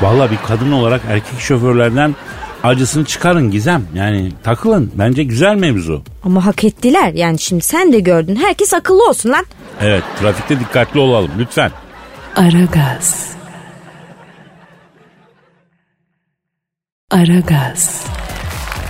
Vallahi 0.02 0.32
bir 0.32 0.40
kadın 0.48 0.72
olarak 0.72 1.02
erkek 1.10 1.40
şoförlerden 1.40 2.16
acısını 2.64 3.06
çıkarın 3.06 3.52
Gizem. 3.52 3.84
Yani 3.94 4.32
takılın 4.44 4.92
bence 4.96 5.24
güzel 5.24 5.56
mevzu. 5.56 6.04
Ama 6.24 6.46
hak 6.46 6.64
ettiler 6.64 7.14
yani 7.14 7.40
şimdi 7.40 7.64
sen 7.64 7.94
de 7.94 8.00
gördün 8.00 8.36
herkes 8.36 8.74
akıllı 8.74 9.10
olsun 9.10 9.30
lan. 9.30 9.46
Evet 9.82 10.04
trafikte 10.20 10.60
dikkatli 10.60 11.00
olalım 11.00 11.32
lütfen. 11.40 11.72
Aragaz. 12.36 13.34
Aragaz. 17.12 18.08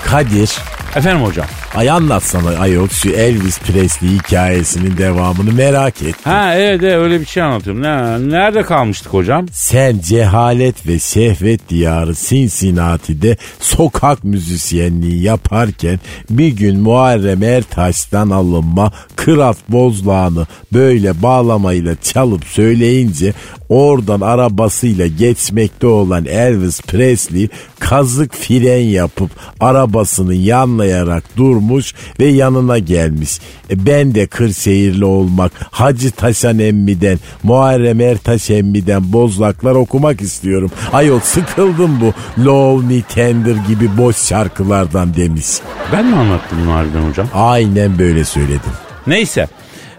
Kadir 0.06 0.52
Efendim 0.96 1.26
hocam. 1.26 1.46
ay 1.76 1.90
anlatsana 1.90 2.50
ayol 2.60 2.88
şu 2.90 3.10
Elvis 3.10 3.60
Presley 3.60 4.10
hikayesinin 4.10 4.98
devamını 4.98 5.52
merak 5.54 6.02
et. 6.02 6.16
Ha 6.24 6.56
evet, 6.56 6.84
evet 6.84 6.98
öyle 6.98 7.20
bir 7.20 7.26
şey 7.26 7.44
anlatıyorum. 7.44 7.82
Ne, 7.82 8.30
nerede 8.32 8.62
kalmıştık 8.64 9.14
hocam? 9.14 9.46
Sen 9.52 10.00
cehalet 10.00 10.88
ve 10.88 11.00
şehvet 11.00 11.70
diyarı 11.70 12.14
Cincinnati'de 12.16 13.38
sokak 13.60 14.24
müzisyenliği 14.24 15.24
yaparken 15.24 16.00
bir 16.30 16.48
gün 16.48 16.80
Muharrem 16.80 17.44
Ertaş'tan 17.44 18.30
alınma 18.30 18.92
Kırat 19.24 19.58
Bozlağını 19.70 20.48
böyle 20.74 21.22
bağlamayla 21.22 21.96
çalıp 22.02 22.46
söyleyince 22.46 23.34
oradan 23.70 24.22
arabasıyla 24.22 25.08
geçmekte 25.08 25.88
olan 25.88 26.26
Elvis 26.26 26.82
Presley 26.82 27.48
kazık 27.80 28.36
fren 28.36 28.80
yapıp 28.80 29.32
arabasını 29.60 30.34
yanlayarak 30.34 31.24
durmuş 31.38 31.94
ve 32.20 32.26
yanına 32.26 32.78
gelmiş. 32.78 33.40
E 33.70 33.86
ben 33.86 34.16
de 34.16 34.28
Kırşehirli 34.28 35.06
olmak, 35.06 35.52
Hacı 35.72 36.12
Taşan 36.12 36.60
Emmi'den, 36.60 37.20
Muharrem 37.44 38.02
Ertaş 38.02 38.50
Emmi'den 38.50 39.14
bozlaklar 39.14 39.76
okumak 39.76 40.22
istiyorum. 40.22 40.72
Ayol 40.94 41.20
sıkıldım 41.20 42.02
bu 42.02 42.14
Love 42.46 42.86
Me 42.86 43.02
Tender 43.02 43.56
gibi 43.68 43.98
boş 43.98 44.18
şarkılardan 44.18 45.16
demiş. 45.16 45.48
Ben 45.94 46.06
mi 46.06 46.16
anlattım 46.16 46.58
bunu 46.66 46.74
harbiden 46.74 47.10
hocam? 47.10 47.28
Aynen 47.34 48.00
böyle 48.00 48.26
söyledim. 48.26 48.72
Neyse. 49.08 49.48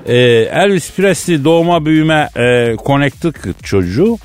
Ee, 0.06 0.14
Elvis 0.52 0.92
Presley 0.96 1.44
doğma 1.44 1.86
büyüme 1.86 2.28
e, 2.36 2.76
Connecticut 2.86 3.64
çocuğu. 3.64 4.18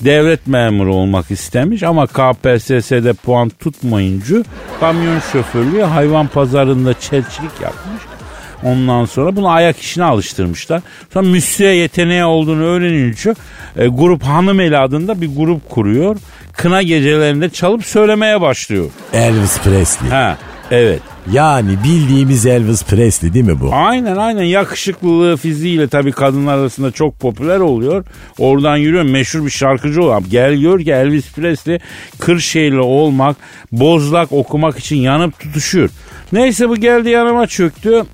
Devlet 0.00 0.46
memuru 0.46 0.94
olmak 0.94 1.30
istemiş 1.30 1.82
ama 1.82 2.06
KPSS'de 2.06 3.12
puan 3.12 3.48
tutmayınca 3.48 4.44
kamyon 4.80 5.20
şoförlüğü 5.32 5.82
hayvan 5.82 6.26
pazarında 6.26 6.94
çelçilik 6.94 7.60
yapmış. 7.62 8.02
Ondan 8.64 9.04
sonra 9.04 9.36
bunu 9.36 9.48
ayak 9.48 9.78
işine 9.78 10.04
alıştırmışlar. 10.04 10.82
Sonra 11.12 11.28
müziğe 11.28 11.74
yeteneği 11.74 12.24
olduğunu 12.24 12.64
öğrenince 12.64 13.34
e, 13.76 13.86
grup 13.86 14.22
Hanımeli 14.22 14.78
adında 14.78 15.20
bir 15.20 15.36
grup 15.36 15.70
kuruyor. 15.70 16.16
Kına 16.52 16.82
gecelerinde 16.82 17.50
çalıp 17.50 17.86
söylemeye 17.86 18.40
başlıyor. 18.40 18.90
Elvis 19.12 19.58
Presley. 19.58 20.10
Ha 20.10 20.36
evet. 20.70 21.02
Yani 21.32 21.78
bildiğimiz 21.84 22.46
Elvis 22.46 22.84
Presley 22.84 23.34
değil 23.34 23.44
mi 23.44 23.60
bu? 23.60 23.70
Aynen 23.72 24.16
aynen 24.16 24.42
yakışıklılığı 24.42 25.36
fiziğiyle 25.36 25.88
tabii 25.88 26.12
kadınlar 26.12 26.58
arasında 26.58 26.90
çok 26.90 27.20
popüler 27.20 27.60
oluyor. 27.60 28.04
Oradan 28.38 28.76
yürüyor 28.76 29.04
meşhur 29.04 29.44
bir 29.44 29.50
şarkıcı 29.50 30.02
olan. 30.02 30.24
Gel 30.30 30.54
gör 30.54 30.80
ki 30.80 30.92
Elvis 30.92 31.32
Presley 31.32 31.78
Kırşehirli 32.18 32.80
olmak, 32.80 33.36
bozlak 33.72 34.32
okumak 34.32 34.78
için 34.78 34.96
yanıp 34.96 35.38
tutuşuyor. 35.38 35.90
Neyse 36.32 36.68
bu 36.68 36.76
geldi 36.76 37.10
yanıma 37.10 37.46
çöktü. 37.46 38.04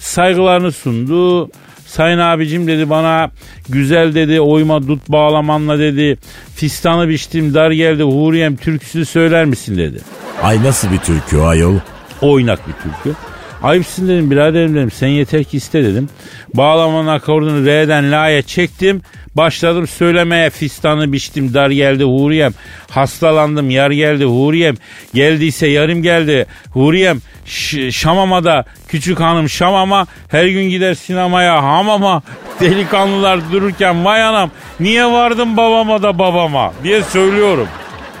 Saygılarını 0.00 0.72
sundu. 0.72 1.50
Sayın 1.86 2.18
abicim 2.18 2.66
dedi 2.66 2.90
bana 2.90 3.30
güzel 3.68 4.14
dedi 4.14 4.40
oyma 4.40 4.88
dut 4.88 5.08
bağlamanla 5.08 5.78
dedi. 5.78 6.18
Fistanı 6.54 7.08
biçtim 7.08 7.54
dar 7.54 7.70
geldi 7.70 8.02
Huriyem 8.02 8.56
türküsü 8.56 9.04
söyler 9.04 9.44
misin 9.44 9.78
dedi. 9.78 9.98
Ay 10.42 10.62
nasıl 10.62 10.92
bir 10.92 10.98
türkü 10.98 11.38
ayol? 11.38 11.74
Oynak 12.20 12.68
bir 12.68 12.72
türkü. 12.72 13.16
Ayıpsın 13.62 14.08
dedim 14.08 14.30
biraderim 14.30 14.74
dedim 14.74 14.90
sen 14.90 15.08
yeter 15.08 15.44
ki 15.44 15.56
iste 15.56 15.84
dedim. 15.84 16.08
Bağlamanın 16.54 17.06
akordunu 17.08 17.66
R'den 17.66 18.12
La'ya 18.12 18.42
çektim. 18.42 19.02
Başladım 19.36 19.86
söylemeye 19.86 20.50
fistanı 20.50 21.12
biçtim 21.12 21.54
dar 21.54 21.70
geldi 21.70 22.04
Huriyem. 22.04 22.52
Hastalandım 22.90 23.70
yar 23.70 23.90
geldi 23.90 24.24
Huriyem. 24.24 24.74
Geldiyse 25.14 25.66
yarım 25.66 26.02
geldi 26.02 26.46
Huriyem. 26.70 27.20
Ş- 27.46 27.92
Şamama'da 27.92 28.64
küçük 28.88 29.20
hanım 29.20 29.48
Şamama 29.48 30.06
her 30.28 30.46
gün 30.46 30.70
gider 30.70 30.94
sinemaya 30.94 31.62
hamama. 31.62 32.22
Delikanlılar 32.60 33.52
dururken 33.52 34.04
vay 34.04 34.22
anam 34.22 34.50
niye 34.80 35.06
vardım 35.06 35.56
babama 35.56 36.02
da 36.02 36.18
babama 36.18 36.72
diye 36.84 37.02
söylüyorum. 37.02 37.68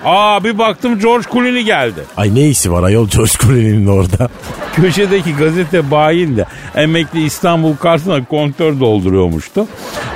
Aa 0.04 0.44
bir 0.44 0.58
baktım 0.58 0.98
George 0.98 1.26
Clooney 1.32 1.62
geldi. 1.62 2.00
Ay 2.16 2.34
ne 2.34 2.48
işi 2.48 2.72
var 2.72 2.82
ayol 2.82 3.08
George 3.08 3.32
Clooney'nin 3.42 3.86
orada? 3.86 4.28
Köşedeki 4.76 5.36
gazete 5.36 5.90
bayin 5.90 6.36
de 6.36 6.44
emekli 6.74 7.24
İstanbul 7.24 7.76
karşısına 7.76 8.24
kontör 8.24 8.80
dolduruyormuştu. 8.80 9.66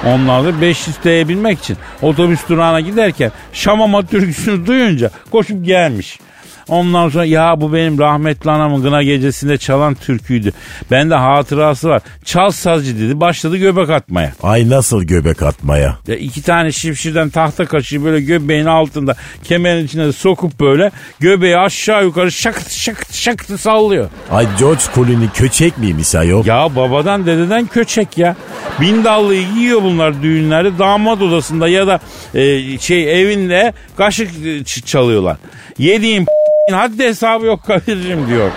Ondan 0.07 0.45
da 0.45 0.61
500 0.61 0.97
TL'ye 0.97 1.29
binmek 1.29 1.59
için 1.59 1.77
otobüs 2.03 2.49
durağına 2.49 2.81
giderken 2.81 3.33
Şamama 3.53 4.07
türküsünü 4.07 4.67
duyunca 4.67 5.11
koşup 5.31 5.65
gelmiş. 5.65 6.19
Ondan 6.69 7.09
sonra 7.09 7.25
ya 7.25 7.61
bu 7.61 7.73
benim 7.73 7.99
rahmetli 7.99 8.51
anamın 8.51 8.83
gına 8.83 9.03
gecesinde 9.03 9.59
çalan 9.59 9.95
türküydü. 9.95 10.53
Bende 10.91 11.15
hatırası 11.15 11.89
var. 11.89 12.03
Çal 12.25 12.51
sazcı 12.51 12.99
dedi 13.01 13.21
başladı 13.21 13.57
göbek 13.57 13.91
atmaya. 13.91 14.33
Ay 14.43 14.71
nasıl 14.71 15.03
göbek 15.03 15.43
atmaya? 15.43 15.97
Ya 16.07 16.17
iki 16.17 16.43
tane 16.43 16.73
şifşirden 16.73 17.31
tahta 17.31 17.67
kaşığı 17.67 18.05
böyle 18.05 18.21
göbeğin 18.21 18.67
altında 18.67 19.17
kemerin 19.45 19.87
içine 19.87 20.13
sokup 20.13 20.61
böyle 20.61 20.91
göbeği 21.21 21.59
aşağı 21.59 22.05
yukarı 22.05 22.33
şakıt 22.33 22.71
şakıt 22.71 23.15
şakıt 23.15 23.61
sallıyor. 23.61 24.11
Ay 24.31 24.47
George 24.59 24.81
Clooney 24.95 25.29
köçek 25.35 25.79
miymiş 25.79 26.15
ayol? 26.15 26.47
Ya 26.47 26.77
babadan 26.77 27.27
dededen 27.27 27.67
köçek 27.67 28.19
ya. 28.19 28.37
Bin 28.81 29.05
dallıyı 29.05 29.47
giyiyor 29.55 29.83
bunlar 29.83 30.23
düğünlerde 30.23 30.79
damat 30.79 31.23
odasında 31.23 31.69
ya 31.69 31.87
da 31.87 32.01
e, 32.35 32.79
şey 32.79 33.23
evinde 33.23 33.73
kaşık 33.97 34.47
e, 34.47 34.65
çalıyorlar. 34.65 35.37
Yediğin 35.79 36.27
haddi 36.71 37.05
hesabı 37.05 37.47
yok 37.47 37.61
Kadir'cim 37.67 38.29
diyor. 38.29 38.51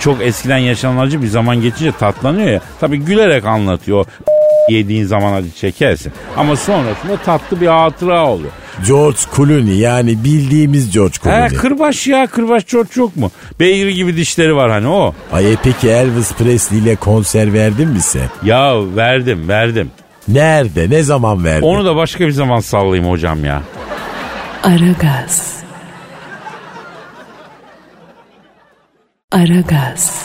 Çok 0.00 0.22
eskiden 0.22 0.58
yaşanan 0.58 0.98
acı 0.98 1.22
bir 1.22 1.26
zaman 1.26 1.60
geçince 1.62 1.92
tatlanıyor 1.92 2.48
ya. 2.48 2.60
Tabii 2.80 2.98
gülerek 2.98 3.44
anlatıyor. 3.46 4.06
Yediğin 4.68 5.04
zaman 5.04 5.32
acı 5.32 5.50
çekersin. 5.50 6.12
Ama 6.36 6.56
sonrasında 6.56 7.16
tatlı 7.16 7.60
bir 7.60 7.66
hatıra 7.66 8.26
oluyor. 8.26 8.50
George 8.86 9.18
Clooney 9.36 9.76
yani 9.78 10.24
bildiğimiz 10.24 10.90
George 10.94 11.14
He 11.14 11.22
Clooney. 11.22 11.48
kırbaç 11.48 12.06
ya 12.06 12.26
kırbaç 12.26 12.70
George 12.72 12.90
yok 12.96 13.16
mu? 13.16 13.30
Beygir 13.60 13.88
gibi 13.88 14.16
dişleri 14.16 14.56
var 14.56 14.70
hani 14.70 14.88
o. 14.88 15.14
Ay 15.32 15.52
e 15.52 15.56
peki 15.62 15.88
Elvis 15.90 16.32
Presley 16.32 16.78
ile 16.78 16.96
konser 16.96 17.52
verdin 17.52 17.88
mi 17.88 18.00
sen? 18.00 18.28
Ya 18.44 18.96
verdim 18.96 19.48
verdim. 19.48 19.90
Nerede? 20.28 20.90
Ne 20.90 21.02
zaman 21.02 21.44
verdin? 21.44 21.66
Onu 21.66 21.84
da 21.84 21.96
başka 21.96 22.26
bir 22.26 22.32
zaman 22.32 22.60
sallayayım 22.60 23.10
hocam 23.10 23.44
ya. 23.44 23.62
Aragaz. 24.62 25.59
Aragaz. 29.32 30.22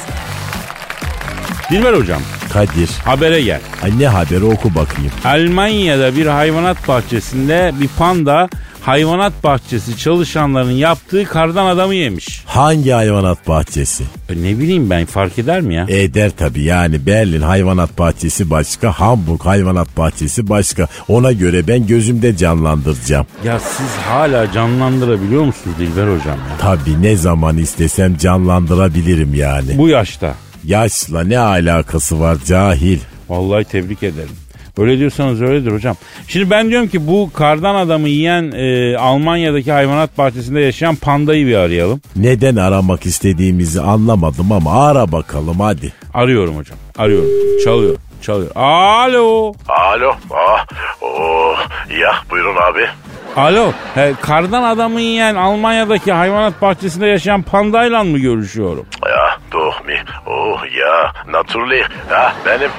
Dilber 1.71 1.93
hocam 1.93 2.21
Kadir. 2.53 2.89
habere 3.05 3.41
gel. 3.41 3.61
Ay 3.83 3.99
ne 3.99 4.07
haberi 4.07 4.43
oku 4.45 4.75
bakayım. 4.75 5.11
Almanya'da 5.25 6.15
bir 6.15 6.25
hayvanat 6.25 6.87
bahçesinde 6.87 7.71
bir 7.81 7.87
panda 7.87 8.49
hayvanat 8.85 9.43
bahçesi 9.43 9.97
çalışanlarının 9.97 10.71
yaptığı 10.71 11.25
kardan 11.25 11.65
adamı 11.65 11.95
yemiş. 11.95 12.43
Hangi 12.45 12.91
hayvanat 12.91 13.47
bahçesi? 13.47 14.03
E 14.29 14.33
ne 14.43 14.59
bileyim 14.59 14.89
ben 14.89 15.05
fark 15.05 15.39
eder 15.39 15.61
mi 15.61 15.75
ya? 15.75 15.85
Eder 15.89 16.31
tabii 16.37 16.63
yani 16.63 17.05
Berlin 17.05 17.41
hayvanat 17.41 17.99
bahçesi 17.99 18.49
başka, 18.49 18.91
Hamburg 18.91 19.41
hayvanat 19.45 19.97
bahçesi 19.97 20.49
başka. 20.49 20.87
Ona 21.07 21.31
göre 21.31 21.67
ben 21.67 21.87
gözümde 21.87 22.37
canlandıracağım. 22.37 23.25
Ya 23.43 23.59
siz 23.59 23.91
hala 24.07 24.51
canlandırabiliyor 24.51 25.43
musunuz 25.43 25.75
Dilber 25.79 26.03
hocam 26.03 26.37
ya? 26.37 26.57
Tabii 26.59 27.01
ne 27.01 27.15
zaman 27.15 27.57
istesem 27.57 28.17
canlandırabilirim 28.17 29.33
yani. 29.33 29.77
Bu 29.77 29.89
yaşta. 29.89 30.35
Yaşla 30.63 31.23
ne 31.23 31.39
alakası 31.39 32.19
var 32.19 32.37
cahil. 32.45 32.99
Vallahi 33.29 33.63
tebrik 33.65 34.03
ederim. 34.03 34.44
Öyle 34.77 34.99
diyorsanız 34.99 35.41
öyledir 35.41 35.71
hocam. 35.71 35.95
Şimdi 36.27 36.49
ben 36.49 36.69
diyorum 36.69 36.87
ki 36.87 37.07
bu 37.07 37.29
kardan 37.33 37.75
adamı 37.75 38.09
yiyen 38.09 38.51
e, 38.55 38.97
Almanya'daki 38.97 39.71
hayvanat 39.71 40.17
bahçesinde 40.17 40.59
yaşayan 40.59 40.95
pandayı 40.95 41.47
bir 41.47 41.55
arayalım. 41.55 42.01
Neden 42.15 42.55
aramak 42.55 43.05
istediğimizi 43.05 43.81
anlamadım 43.81 44.51
ama 44.51 44.87
ara 44.87 45.11
bakalım 45.11 45.59
hadi. 45.59 45.93
Arıyorum 46.13 46.57
hocam. 46.57 46.77
Arıyorum. 46.97 47.29
Çalıyor. 47.63 47.95
Çalıyor. 48.21 48.51
Alo. 48.55 49.53
Alo. 49.69 50.13
Ah, 50.31 50.65
oh, 51.01 51.57
ya 52.01 52.11
buyurun 52.31 52.55
abi. 52.55 52.87
Alo. 53.35 53.71
He, 53.95 54.13
kardan 54.21 54.63
adamı 54.63 55.01
yiyen 55.01 55.35
Almanya'daki 55.35 56.11
hayvanat 56.11 56.61
bahçesinde 56.61 57.07
yaşayan 57.07 57.41
pandayla 57.41 58.03
mı 58.03 58.17
görüşüyorum? 58.17 58.85
Ya 59.05 59.37
doğ 59.53 59.71
mi? 59.87 60.03
Oh 60.27 60.59
ya 60.79 61.13
naturally. 61.31 61.81
Ha 62.09 62.33
benim. 62.45 62.69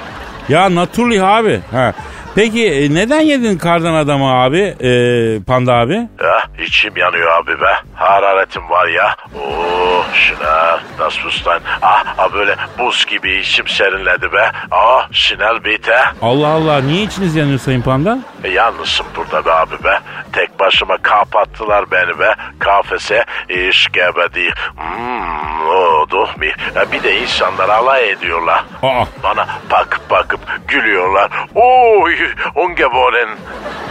Ya 0.48 0.68
Naturally 0.68 1.20
abi. 1.20 1.60
Ha. 1.70 1.94
Peki 2.36 2.66
e, 2.68 2.94
neden 2.94 3.20
yedin 3.20 3.58
kardan 3.58 3.94
adamı 3.94 4.32
abi? 4.32 4.58
E, 4.80 4.90
panda 5.46 5.74
abi? 5.74 5.94
Ya 5.94 6.42
içim 6.66 6.96
yanıyor 6.96 7.32
abi 7.32 7.60
be. 7.60 7.74
Hararetim 7.94 8.70
var 8.70 8.86
ya. 8.86 9.16
Oh 9.40 10.04
şuna 10.14 10.80
nasılsın? 10.98 11.52
Ah, 11.82 12.04
ah 12.18 12.34
böyle 12.34 12.56
buz 12.78 13.06
gibi 13.06 13.36
içim 13.36 13.68
serinledi 13.68 14.32
be. 14.32 14.50
Ah 14.70 15.08
şinel 15.12 15.64
bite. 15.64 15.96
Allah 16.22 16.48
Allah 16.48 16.80
niye 16.80 17.02
içiniz 17.02 17.36
yanıyor 17.36 17.58
sayın 17.58 17.82
panda? 17.82 18.18
E, 18.44 18.48
yalnızsın 18.50 19.06
burada 19.16 19.44
be 19.44 19.52
abi 19.52 19.84
be. 19.84 19.98
Tek 20.32 20.60
başıma 20.60 20.96
kapattılar 20.98 21.90
beni 21.90 22.18
be. 22.18 22.34
Kafese 22.58 23.24
iş 23.48 23.88
gebedi. 23.92 24.54
Hmm, 24.76 25.66
o 25.68 26.06
doğ 26.10 26.28
mi? 26.38 26.52
Ya 26.74 26.92
bir 26.92 27.02
de 27.02 27.20
insanlar 27.20 27.68
alay 27.68 28.10
ediyorlar. 28.10 28.64
Aa. 28.82 29.04
Bana 29.22 29.46
bakıp 29.70 30.10
bakıp 30.10 30.40
gülüyorlar. 30.68 31.30
Oy 31.54 32.25
ungeboren. 32.54 33.28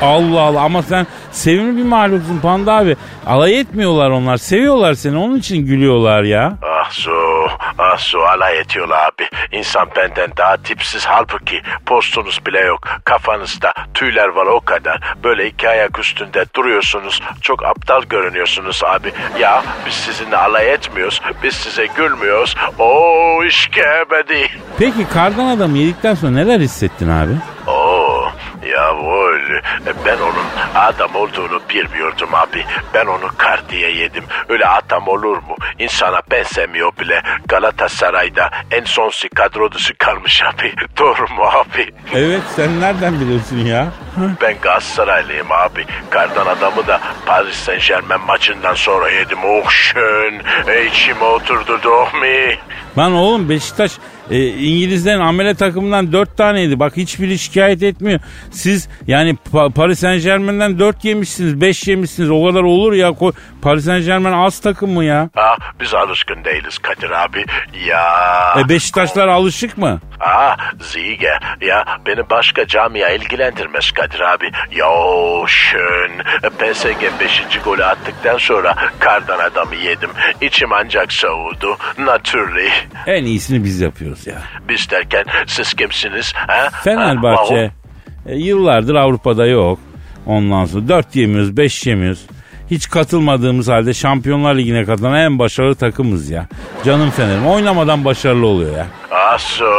Allah 0.02 0.42
Allah 0.42 0.62
ama 0.62 0.82
sen 0.84 1.08
sevimli 1.32 1.78
bir 1.78 1.84
mahluksun 1.84 2.40
panda 2.40 2.74
abi. 2.74 2.96
Alay 3.28 3.60
etmiyorlar 3.60 4.10
onlar. 4.10 4.38
Seviyorlar 4.38 4.94
seni 4.94 5.18
onun 5.18 5.38
için 5.38 5.66
gülüyorlar 5.66 6.24
ya. 6.24 6.54
Ah 6.64 6.92
so, 6.92 7.12
ah 7.78 7.98
so 7.98 8.20
alay 8.22 8.60
ediyorlar 8.60 8.98
abi. 9.06 9.30
İnsan 9.58 9.88
benden 9.96 10.32
daha 10.38 10.58
tipsiz 10.58 11.06
halbuki 11.06 11.62
postunuz 11.86 12.46
bile 12.46 12.60
yok. 12.60 12.80
Kafanızda 13.06 13.74
tüyler 13.94 14.28
var 14.28 14.46
o 14.46 14.60
kadar. 14.60 15.00
Böyle 15.24 15.48
iki 15.48 15.70
ayak 15.70 16.00
üstünde 16.00 16.46
duruyorsunuz. 16.56 17.22
Çok 17.42 17.66
aptal 17.66 18.02
görünüyorsunuz 18.04 18.82
abi. 18.86 19.12
Ya 19.40 19.64
biz 19.88 19.94
sizinle 19.94 20.38
alay 20.38 20.74
etmiyoruz. 20.74 21.22
Biz 21.44 21.54
size 21.56 21.86
gülmüyoruz. 21.86 22.56
Oo 22.80 23.44
işkebedi. 23.44 24.50
Peki 24.80 25.08
kardan 25.14 25.46
adam 25.46 25.76
yedikten 25.76 26.14
sonra 26.14 26.32
neler 26.32 26.60
hissettin 26.60 27.10
abi? 27.10 27.32
Oo, 27.68 27.95
yavul. 28.70 29.62
Ben 30.06 30.18
onun 30.18 30.46
adam 30.76 31.16
olduğunu 31.16 31.62
bilmiyordum 31.70 32.30
abi. 32.34 32.66
Ben 32.94 33.06
onu 33.06 33.30
kar 33.38 33.70
diye 33.70 33.92
yedim. 33.92 34.24
Öyle 34.50 34.68
adam 34.68 35.08
olur 35.08 35.38
mu? 35.38 35.56
İnsana 35.80 36.22
benzemiyor 36.32 36.92
bile. 37.00 37.22
Galatasaray'da 37.48 38.50
en 38.72 38.84
sonsi 38.84 39.30
kadro 39.30 39.72
dışı 39.72 39.98
kalmış 39.98 40.44
abi. 40.44 40.74
Doğru 40.98 41.28
mu 41.36 41.44
abi? 41.44 41.94
Evet 42.14 42.42
sen 42.56 42.82
nereden 42.82 43.20
biliyorsun 43.20 43.58
ya? 43.58 43.88
Ben 44.42 44.56
Galatasaraylıyım 44.62 45.52
abi. 45.52 45.86
Kardan 46.10 46.46
adamı 46.46 46.88
da 46.88 47.00
Paris 47.26 47.56
Saint 47.56 47.88
Germain 47.88 48.22
maçından 48.22 48.74
sonra 48.74 49.10
yedim. 49.10 49.38
Oh 49.46 49.70
şön. 49.70 50.42
E, 50.68 50.86
içime 50.86 51.24
oturdu 51.24 51.80
doğ 51.84 52.08
mi? 52.22 52.58
Lan 52.98 53.14
oğlum 53.14 53.50
Beşiktaş 53.50 53.92
e, 54.32 54.48
İngilizlerin 54.48 55.20
amele 55.20 55.56
takımından 55.56 56.12
dört 56.14 56.38
taneydi. 56.38 56.80
Bak 56.80 56.98
hiçbiri 56.98 57.40
şikayet 57.40 57.84
etmiyor. 57.84 58.20
Siz 58.52 58.90
yani 59.08 59.36
Pa- 59.54 59.74
Paris 59.74 60.00
Saint 60.00 60.24
Germain'den 60.24 60.80
dört 60.80 61.06
yemişsiniz, 61.06 61.62
beş 61.62 61.88
yemişsiniz. 61.88 62.30
O 62.32 62.46
kadar 62.46 62.64
olur 62.64 62.94
ya. 62.94 63.08
Ko- 63.10 63.34
Paris 63.62 63.86
Saint 63.86 64.06
Germain 64.06 64.34
az 64.34 64.60
takım 64.60 64.92
mı 64.92 65.04
ya? 65.06 65.30
Ah, 65.36 65.58
biz 65.82 65.94
alışkın 65.94 66.44
değiliz 66.46 66.78
Kadir 66.78 67.10
abi. 67.10 67.46
Ya. 67.88 68.06
E 68.60 68.70
Beşiktaşlar 68.70 69.28
alışık 69.28 69.78
mı? 69.78 70.00
Ah 70.20 70.58
Zige 70.82 71.32
ya 71.62 71.86
beni 72.08 72.30
başka 72.30 72.68
camia 72.68 73.10
ilgilendirmez 73.10 73.92
Kadir 73.92 74.20
abi. 74.20 74.46
Ya 74.76 74.86
şön 75.48 76.12
PSG 76.58 77.02
5. 77.20 77.42
golü 77.66 77.84
attıktan 77.86 78.38
sonra 78.38 78.76
kardan 79.00 79.40
adamı 79.40 79.76
yedim. 79.76 80.10
İçim 80.42 80.74
ancak 80.74 81.14
soğudu. 81.14 81.78
Naturally. 82.00 82.70
En 83.08 83.24
iyisini 83.26 83.64
biz 83.64 83.82
yapıyoruz 83.82 84.15
ya. 84.28 84.42
Biz 84.70 84.90
derken 84.92 85.26
siz 85.48 85.74
kimsiniz? 85.74 86.34
Ha? 86.36 86.70
Fenerbahçe 86.84 87.72
Ha, 88.26 88.32
e, 88.32 88.36
yıllardır 88.36 88.96
Avrupa'da 88.96 89.46
yok. 89.46 89.80
Ondan 90.26 90.66
sonra 90.66 90.88
dört 90.88 91.16
yemiyoruz, 91.16 91.58
beş 91.58 91.86
yemiyoruz. 91.88 92.26
Hiç 92.72 92.90
katılmadığımız 92.90 93.68
halde 93.68 93.94
Şampiyonlar 93.94 94.56
Ligi'ne 94.56 94.86
katılan 94.86 95.16
en 95.16 95.40
başarılı 95.40 95.76
takımız 95.76 96.30
ya. 96.30 96.48
Canım 96.86 97.10
Fener'im 97.12 97.48
oynamadan 97.48 98.06
başarılı 98.06 98.46
oluyor 98.48 98.78
ya. 98.78 98.88
Aso 99.12 99.72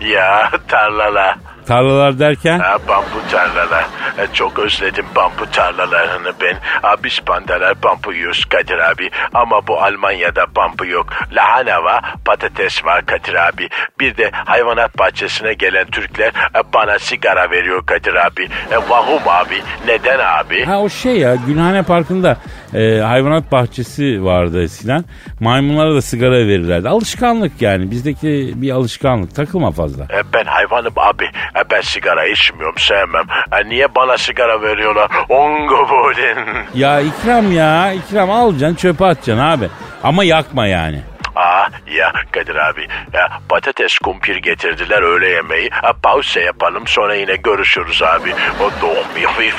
ya 0.00 0.50
tarlala. 0.68 1.36
Tarlalar 1.66 2.18
derken 2.18 2.58
Ha, 2.58 2.76
bambu 2.88 3.28
tarlalar. 3.30 3.84
E, 4.18 4.26
Çok 4.32 4.58
özledim 4.58 5.06
bambu 5.16 5.50
tarlalarını 5.52 6.32
ben. 6.40 6.56
Ha, 6.82 6.94
biz 7.04 7.20
pandalar 7.20 7.82
bambu 7.82 8.12
yiyoruz 8.12 8.44
Kadir 8.44 8.78
abi. 8.78 9.10
Ama 9.34 9.66
bu 9.66 9.82
Almanya'da 9.82 10.46
bambu 10.56 10.86
yok. 10.86 11.06
Lahana 11.32 11.84
var, 11.84 12.02
patates 12.24 12.84
var 12.84 13.06
Kadir 13.06 13.34
abi. 13.48 13.68
Bir 14.00 14.16
de 14.16 14.30
hayvanat 14.34 14.98
bahçesine 14.98 15.54
gelen 15.54 15.86
Türkler 15.86 16.28
e, 16.28 16.72
bana 16.74 16.98
sigara 16.98 17.50
veriyor 17.50 17.86
Kadir 17.86 18.14
abi. 18.26 18.44
E, 18.44 18.76
vahum 18.88 19.22
abi. 19.28 19.62
Neden 19.86 20.18
abi? 20.18 20.64
Ha 20.64 20.80
o 20.80 20.88
şey 20.88 21.16
ya 21.18 21.34
Gülhane 21.34 21.82
Parkı'nda 21.82 22.36
e, 22.74 22.98
hayvanat 23.00 23.52
bahçesi 23.52 24.24
vardı 24.24 24.62
eskiden. 24.62 25.04
Maymunlara 25.40 25.94
da 25.94 26.02
sigara 26.02 26.34
verirlerdi. 26.34 26.88
Alışkanlık 26.88 27.62
yani 27.62 27.90
bizdeki 27.90 28.52
bir 28.56 28.70
alışkanlık. 28.70 29.34
Takılma 29.34 29.70
fazla. 29.70 30.04
E, 30.04 30.22
ben 30.34 30.44
hayvanım 30.44 30.92
abi. 30.96 31.24
E, 31.24 31.70
ben 31.70 31.80
sigara 31.80 32.26
içmiyorum 32.26 32.78
sevmem. 32.78 33.24
E, 33.52 33.68
niye 33.68 33.94
bana 33.94 34.18
sigara 34.18 34.62
veriyorlar? 34.62 35.10
Ongo 35.28 35.88
bodin. 35.88 36.38
Ya 36.74 37.00
ikram 37.00 37.52
ya 37.52 37.92
ikram 37.92 38.30
alacaksın 38.30 38.76
çöpe 38.76 39.04
atacaksın 39.04 39.44
abi. 39.44 39.68
Ama 40.02 40.24
yakma 40.24 40.66
yani. 40.66 41.00
Aa 41.36 41.68
ya 41.96 42.12
Kadir 42.32 42.56
abi 42.56 42.88
ya 43.12 43.40
patates 43.48 43.98
kumpir 43.98 44.36
getirdiler 44.36 45.02
öğle 45.02 45.28
yemeği. 45.28 45.70
Ha, 45.70 45.92
pause 46.02 46.40
yapalım 46.40 46.86
sonra 46.86 47.14
yine 47.14 47.36
görüşürüz 47.36 48.02
abi. 48.02 48.34
O 48.60 48.82
doğum 48.82 49.06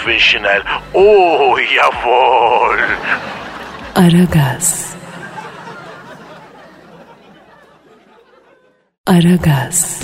bir 0.07 0.19
şinel. 0.19 0.61
Oo 0.93 1.57
yavol. 1.57 2.77
Aragaz. 3.95 4.95
Aragaz. 9.07 10.01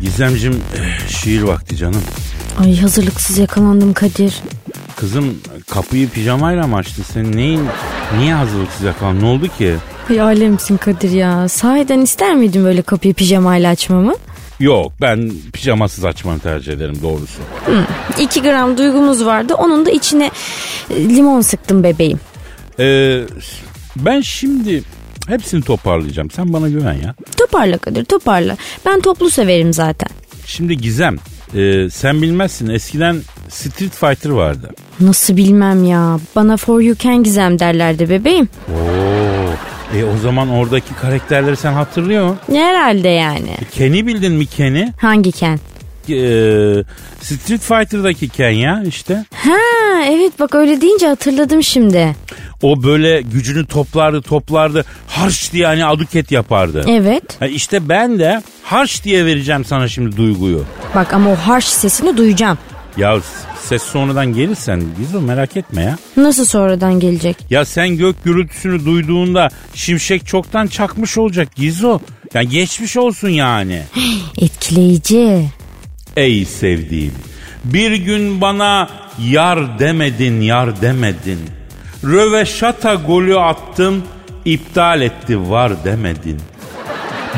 Gizemcim 0.00 0.62
eh, 0.76 1.08
şiir 1.08 1.42
vakti 1.42 1.76
canım. 1.76 2.02
Ay 2.60 2.80
hazırlıksız 2.80 3.38
yakalandım 3.38 3.92
Kadir. 3.92 4.40
Kızım 4.96 5.38
kapıyı 5.70 6.10
pijamayla 6.10 6.66
mı 6.66 6.76
açtın? 6.76 7.02
Senin 7.02 7.36
neyin 7.36 7.68
Niye 8.18 8.34
hazırlıksız 8.34 8.82
yakalan? 8.82 9.20
Ne 9.20 9.24
oldu 9.24 9.48
ki? 9.58 9.76
Ay 10.10 10.20
alemsin 10.20 10.76
Kadir 10.76 11.10
ya. 11.10 11.48
Sahiden 11.48 12.00
ister 12.00 12.34
miydin 12.34 12.64
böyle 12.64 12.82
kapıyı 12.82 13.14
pijamayla 13.14 13.70
açmamı? 13.70 14.14
Yok 14.60 14.92
ben 15.00 15.32
pijamasız 15.52 16.04
açmanı 16.04 16.38
tercih 16.38 16.72
ederim 16.72 16.98
doğrusu. 17.02 17.38
2 18.20 18.42
gram 18.42 18.78
duygumuz 18.78 19.26
vardı. 19.26 19.54
Onun 19.54 19.86
da 19.86 19.90
içine 19.90 20.30
e, 20.90 21.08
limon 21.08 21.40
sıktım 21.40 21.82
bebeğim. 21.82 22.20
Ee, 22.80 23.20
ben 23.96 24.20
şimdi 24.20 24.82
hepsini 25.28 25.62
toparlayacağım. 25.62 26.30
Sen 26.30 26.52
bana 26.52 26.68
güven 26.68 26.92
ya. 26.92 27.14
Toparla 27.36 27.78
Kadir 27.78 28.04
toparla. 28.04 28.56
Ben 28.86 29.00
toplu 29.00 29.30
severim 29.30 29.72
zaten. 29.72 30.08
Şimdi 30.46 30.76
Gizem 30.76 31.16
e, 31.54 31.90
sen 31.90 32.22
bilmezsin 32.22 32.68
eskiden 32.68 33.22
Street 33.48 33.92
Fighter 33.94 34.30
vardı. 34.30 34.70
Nasıl 35.00 35.36
bilmem 35.36 35.84
ya. 35.84 36.18
Bana 36.36 36.56
for 36.56 36.80
you 36.80 36.96
can 36.96 37.22
gizem 37.22 37.58
derlerdi 37.58 38.10
bebeğim. 38.10 38.48
Oo. 38.68 38.81
E 39.96 40.04
o 40.04 40.16
zaman 40.16 40.48
oradaki 40.50 40.94
karakterleri 40.94 41.56
sen 41.56 41.72
hatırlıyor 41.72 42.24
musun? 42.24 42.38
Herhalde 42.54 43.08
yani. 43.08 43.56
Ken'i 43.72 44.06
bildin 44.06 44.32
mi 44.32 44.46
Ken'i? 44.46 44.92
Hangi 44.96 45.32
Ken? 45.32 45.60
Ee, 46.08 46.84
Street 47.20 47.60
Fighter'daki 47.60 48.28
Ken 48.28 48.50
ya 48.50 48.82
işte. 48.86 49.24
Ha 49.34 50.04
evet 50.10 50.32
bak 50.40 50.54
öyle 50.54 50.80
deyince 50.80 51.06
hatırladım 51.06 51.62
şimdi. 51.62 52.16
O 52.62 52.82
böyle 52.82 53.20
gücünü 53.22 53.66
toplardı 53.66 54.22
toplardı 54.22 54.84
harç 55.08 55.52
diye 55.52 55.66
hani 55.66 55.84
aduket 55.84 56.30
yapardı. 56.32 56.84
Evet. 56.88 57.22
Ha 57.40 57.46
işte 57.46 57.88
ben 57.88 58.18
de 58.18 58.42
harç 58.64 59.04
diye 59.04 59.26
vereceğim 59.26 59.64
sana 59.64 59.88
şimdi 59.88 60.16
duyguyu. 60.16 60.64
Bak 60.94 61.14
ama 61.14 61.30
o 61.30 61.34
harsh 61.36 61.64
sesini 61.66 62.16
duyacağım. 62.16 62.58
Ya 62.96 63.18
ses 63.72 63.82
sonradan 63.82 64.32
gelirsen 64.32 64.82
Gizo 64.98 65.20
merak 65.20 65.56
etme 65.56 65.82
ya. 65.82 65.98
Nasıl 66.16 66.44
sonradan 66.44 67.00
gelecek? 67.00 67.36
Ya 67.50 67.64
sen 67.64 67.96
gök 67.96 68.24
gürültüsünü 68.24 68.84
duyduğunda 68.84 69.48
şimşek 69.74 70.26
çoktan 70.26 70.66
çakmış 70.66 71.18
olacak 71.18 71.56
Gizo. 71.56 71.98
Yani 72.34 72.48
geçmiş 72.48 72.96
olsun 72.96 73.28
yani. 73.28 73.82
Etkileyici. 74.38 75.44
Ey 76.16 76.44
sevdiğim 76.44 77.14
bir 77.64 77.92
gün 77.92 78.40
bana 78.40 78.88
yar 79.30 79.78
demedin 79.78 80.40
yar 80.40 80.82
demedin. 80.82 81.38
Röveşata 82.04 82.94
golü 82.94 83.38
attım 83.38 84.02
iptal 84.44 85.02
etti 85.02 85.50
var 85.50 85.84
demedin. 85.84 86.40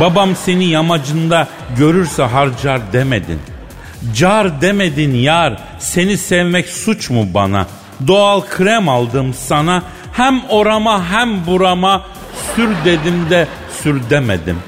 Babam 0.00 0.36
seni 0.36 0.64
yamacında 0.64 1.48
görürse 1.78 2.22
harcar 2.22 2.92
demedin. 2.92 3.38
Car 4.12 4.60
demedin 4.60 5.14
yar 5.14 5.56
seni 5.78 6.18
sevmek 6.18 6.68
suç 6.68 7.10
mu 7.10 7.28
bana? 7.34 7.66
Doğal 8.06 8.40
krem 8.40 8.88
aldım 8.88 9.34
sana 9.34 9.82
hem 10.12 10.42
orama 10.48 11.10
hem 11.10 11.46
burama 11.46 12.06
sür 12.56 12.68
dedim 12.84 13.30
de 13.30 13.48
sür 13.82 14.10
demedim. 14.10 14.58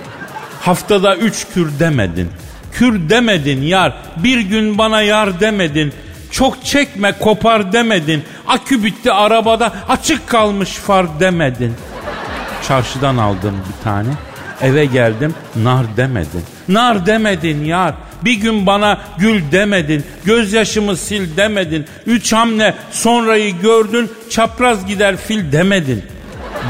Haftada 0.60 1.16
üç 1.16 1.46
kür 1.54 1.78
demedin. 1.78 2.30
Kür 2.72 3.08
demedin 3.08 3.62
yar. 3.62 3.92
Bir 4.16 4.40
gün 4.40 4.78
bana 4.78 5.02
yar 5.02 5.40
demedin. 5.40 5.92
Çok 6.30 6.64
çekme 6.64 7.12
kopar 7.12 7.72
demedin. 7.72 8.24
Akü 8.48 8.84
bitti 8.84 9.12
arabada 9.12 9.72
açık 9.88 10.28
kalmış 10.28 10.70
far 10.70 11.20
demedin. 11.20 11.74
Çarşıdan 12.68 13.16
aldım 13.16 13.62
bir 13.68 13.84
tane. 13.84 14.10
Eve 14.62 14.84
geldim 14.84 15.34
nar 15.62 15.86
demedin. 15.96 16.42
Nar 16.68 17.06
demedin 17.06 17.64
yar. 17.64 17.94
Bir 18.24 18.34
gün 18.34 18.66
bana 18.66 19.00
gül 19.18 19.42
demedin. 19.52 20.04
Gözyaşımı 20.24 20.96
sil 21.06 21.24
demedin. 21.36 21.86
Üç 22.06 22.32
hamle 22.32 22.74
sonrayı 22.90 23.60
gördün. 23.60 24.10
Çapraz 24.30 24.86
gider 24.86 25.16
fil 25.16 25.52
demedin. 25.52 26.02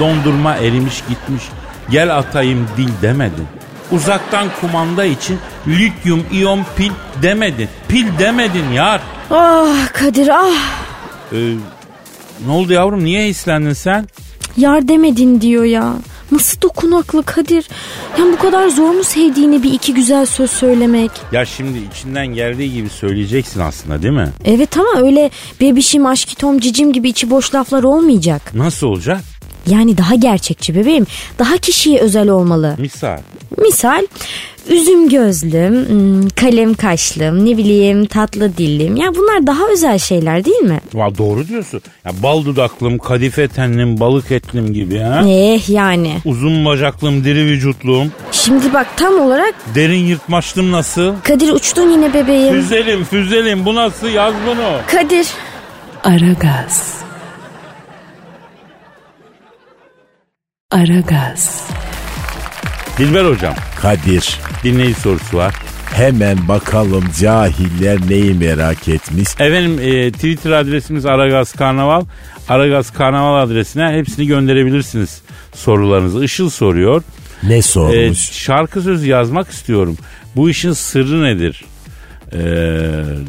Dondurma 0.00 0.56
erimiş 0.56 1.02
gitmiş. 1.08 1.42
Gel 1.90 2.16
atayım 2.16 2.68
dil 2.76 2.88
demedin. 3.02 3.46
Uzaktan 3.92 4.46
kumanda 4.60 5.04
için 5.04 5.38
lityum 5.68 6.26
iyon 6.32 6.60
pil 6.76 6.90
demedin. 7.22 7.68
Pil 7.88 8.06
demedin 8.18 8.72
yar. 8.74 9.00
Ah 9.30 9.92
Kadir 9.92 10.28
ah. 10.28 10.54
Ee, 11.32 11.36
ne 12.46 12.52
oldu 12.52 12.72
yavrum 12.72 13.04
niye 13.04 13.28
hislendin 13.28 13.72
sen? 13.72 14.08
Yar 14.56 14.88
demedin 14.88 15.40
diyor 15.40 15.64
ya. 15.64 15.92
Nasıl 16.32 16.60
dokunaklı 16.60 17.22
Kadir. 17.22 17.68
Yani 18.18 18.32
bu 18.32 18.38
kadar 18.38 18.68
zor 18.68 18.90
mu 18.90 19.04
sevdiğini 19.04 19.62
bir 19.62 19.72
iki 19.72 19.94
güzel 19.94 20.26
söz 20.26 20.50
söylemek? 20.50 21.10
Ya 21.32 21.44
şimdi 21.46 21.78
içinden 21.78 22.26
geldiği 22.26 22.72
gibi 22.72 22.88
söyleyeceksin 22.88 23.60
aslında 23.60 24.02
değil 24.02 24.14
mi? 24.14 24.28
Evet 24.44 24.76
ama 24.78 25.00
öyle 25.06 25.30
bebişim 25.60 26.06
aşkitom 26.06 26.60
cicim 26.60 26.92
gibi 26.92 27.08
içi 27.08 27.30
boş 27.30 27.54
laflar 27.54 27.82
olmayacak. 27.82 28.54
Nasıl 28.54 28.86
olacak? 28.86 29.20
Yani 29.66 29.98
daha 29.98 30.14
gerçekçi 30.14 30.74
bebeğim. 30.74 31.06
Daha 31.38 31.56
kişiye 31.56 32.00
özel 32.00 32.28
olmalı. 32.28 32.74
Misal. 32.78 33.18
Misal 33.58 34.06
üzüm 34.68 35.08
gözlüm, 35.08 35.88
hmm, 35.88 36.28
kalem 36.28 36.74
kaşlım, 36.74 37.44
ne 37.46 37.56
bileyim 37.56 38.06
tatlı 38.06 38.56
dillim. 38.56 38.96
Ya 38.96 39.14
bunlar 39.14 39.46
daha 39.46 39.68
özel 39.72 39.98
şeyler 39.98 40.44
değil 40.44 40.62
mi? 40.62 40.80
Va 40.94 41.18
doğru 41.18 41.48
diyorsun. 41.48 41.80
Ya 42.04 42.12
bal 42.22 42.44
dudaklım, 42.44 42.98
kadife 42.98 43.48
tenlim, 43.48 44.00
balık 44.00 44.30
etlim 44.30 44.72
gibi 44.72 44.98
ha. 44.98 45.22
Eh 45.28 45.68
yani. 45.68 46.18
Uzun 46.24 46.64
bacaklım, 46.64 47.24
diri 47.24 47.44
vücutlum, 47.44 48.12
Şimdi 48.32 48.74
bak 48.74 48.86
tam 48.96 49.20
olarak 49.20 49.54
derin 49.74 50.04
yırtmaçlım 50.06 50.72
nasıl? 50.72 51.14
Kadir 51.22 51.52
uçtun 51.52 51.90
yine 51.90 52.14
bebeğim. 52.14 52.54
Füzelim, 52.54 53.04
füzelim 53.04 53.64
bu 53.64 53.74
nasıl 53.74 54.08
yaz 54.08 54.34
bunu. 54.46 54.78
Kadir. 54.86 55.26
Aragaz. 56.04 56.94
Aragaz. 60.70 61.66
Dilber 62.98 63.24
hocam 63.24 63.54
Kadir 63.82 64.38
dinleyici 64.64 65.00
sorusu 65.00 65.36
var. 65.36 65.54
hemen 65.94 66.48
bakalım 66.48 67.04
cahiller 67.20 67.98
neyi 68.08 68.34
merak 68.34 68.88
etmiş. 68.88 69.28
Efendim 69.40 69.78
e, 69.82 70.12
Twitter 70.12 70.50
adresimiz 70.50 71.06
Aragaz 71.06 71.52
Karnaval. 71.52 72.04
Aragaz 72.48 72.92
Karnaval 72.92 73.42
adresine 73.42 73.88
hepsini 73.98 74.26
gönderebilirsiniz 74.26 75.20
sorularınızı. 75.54 76.24
Işıl 76.24 76.50
soruyor. 76.50 77.02
Ne 77.42 77.56
E, 77.56 77.62
sormuş? 77.62 78.18
şarkı 78.32 78.82
sözü 78.82 79.08
yazmak 79.08 79.50
istiyorum. 79.50 79.96
Bu 80.36 80.50
işin 80.50 80.72
sırrı 80.72 81.22
nedir? 81.22 81.64
E, 82.32 82.38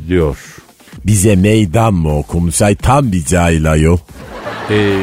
diyor. 0.07 0.37
Bize 1.05 1.35
meydan 1.35 1.93
mı 1.93 2.17
okumuş? 2.17 2.61
Ay 2.61 2.75
tam 2.75 3.11
bir 3.11 3.25
cahil 3.25 3.71
ayol. 3.71 3.97
E, 4.69 4.97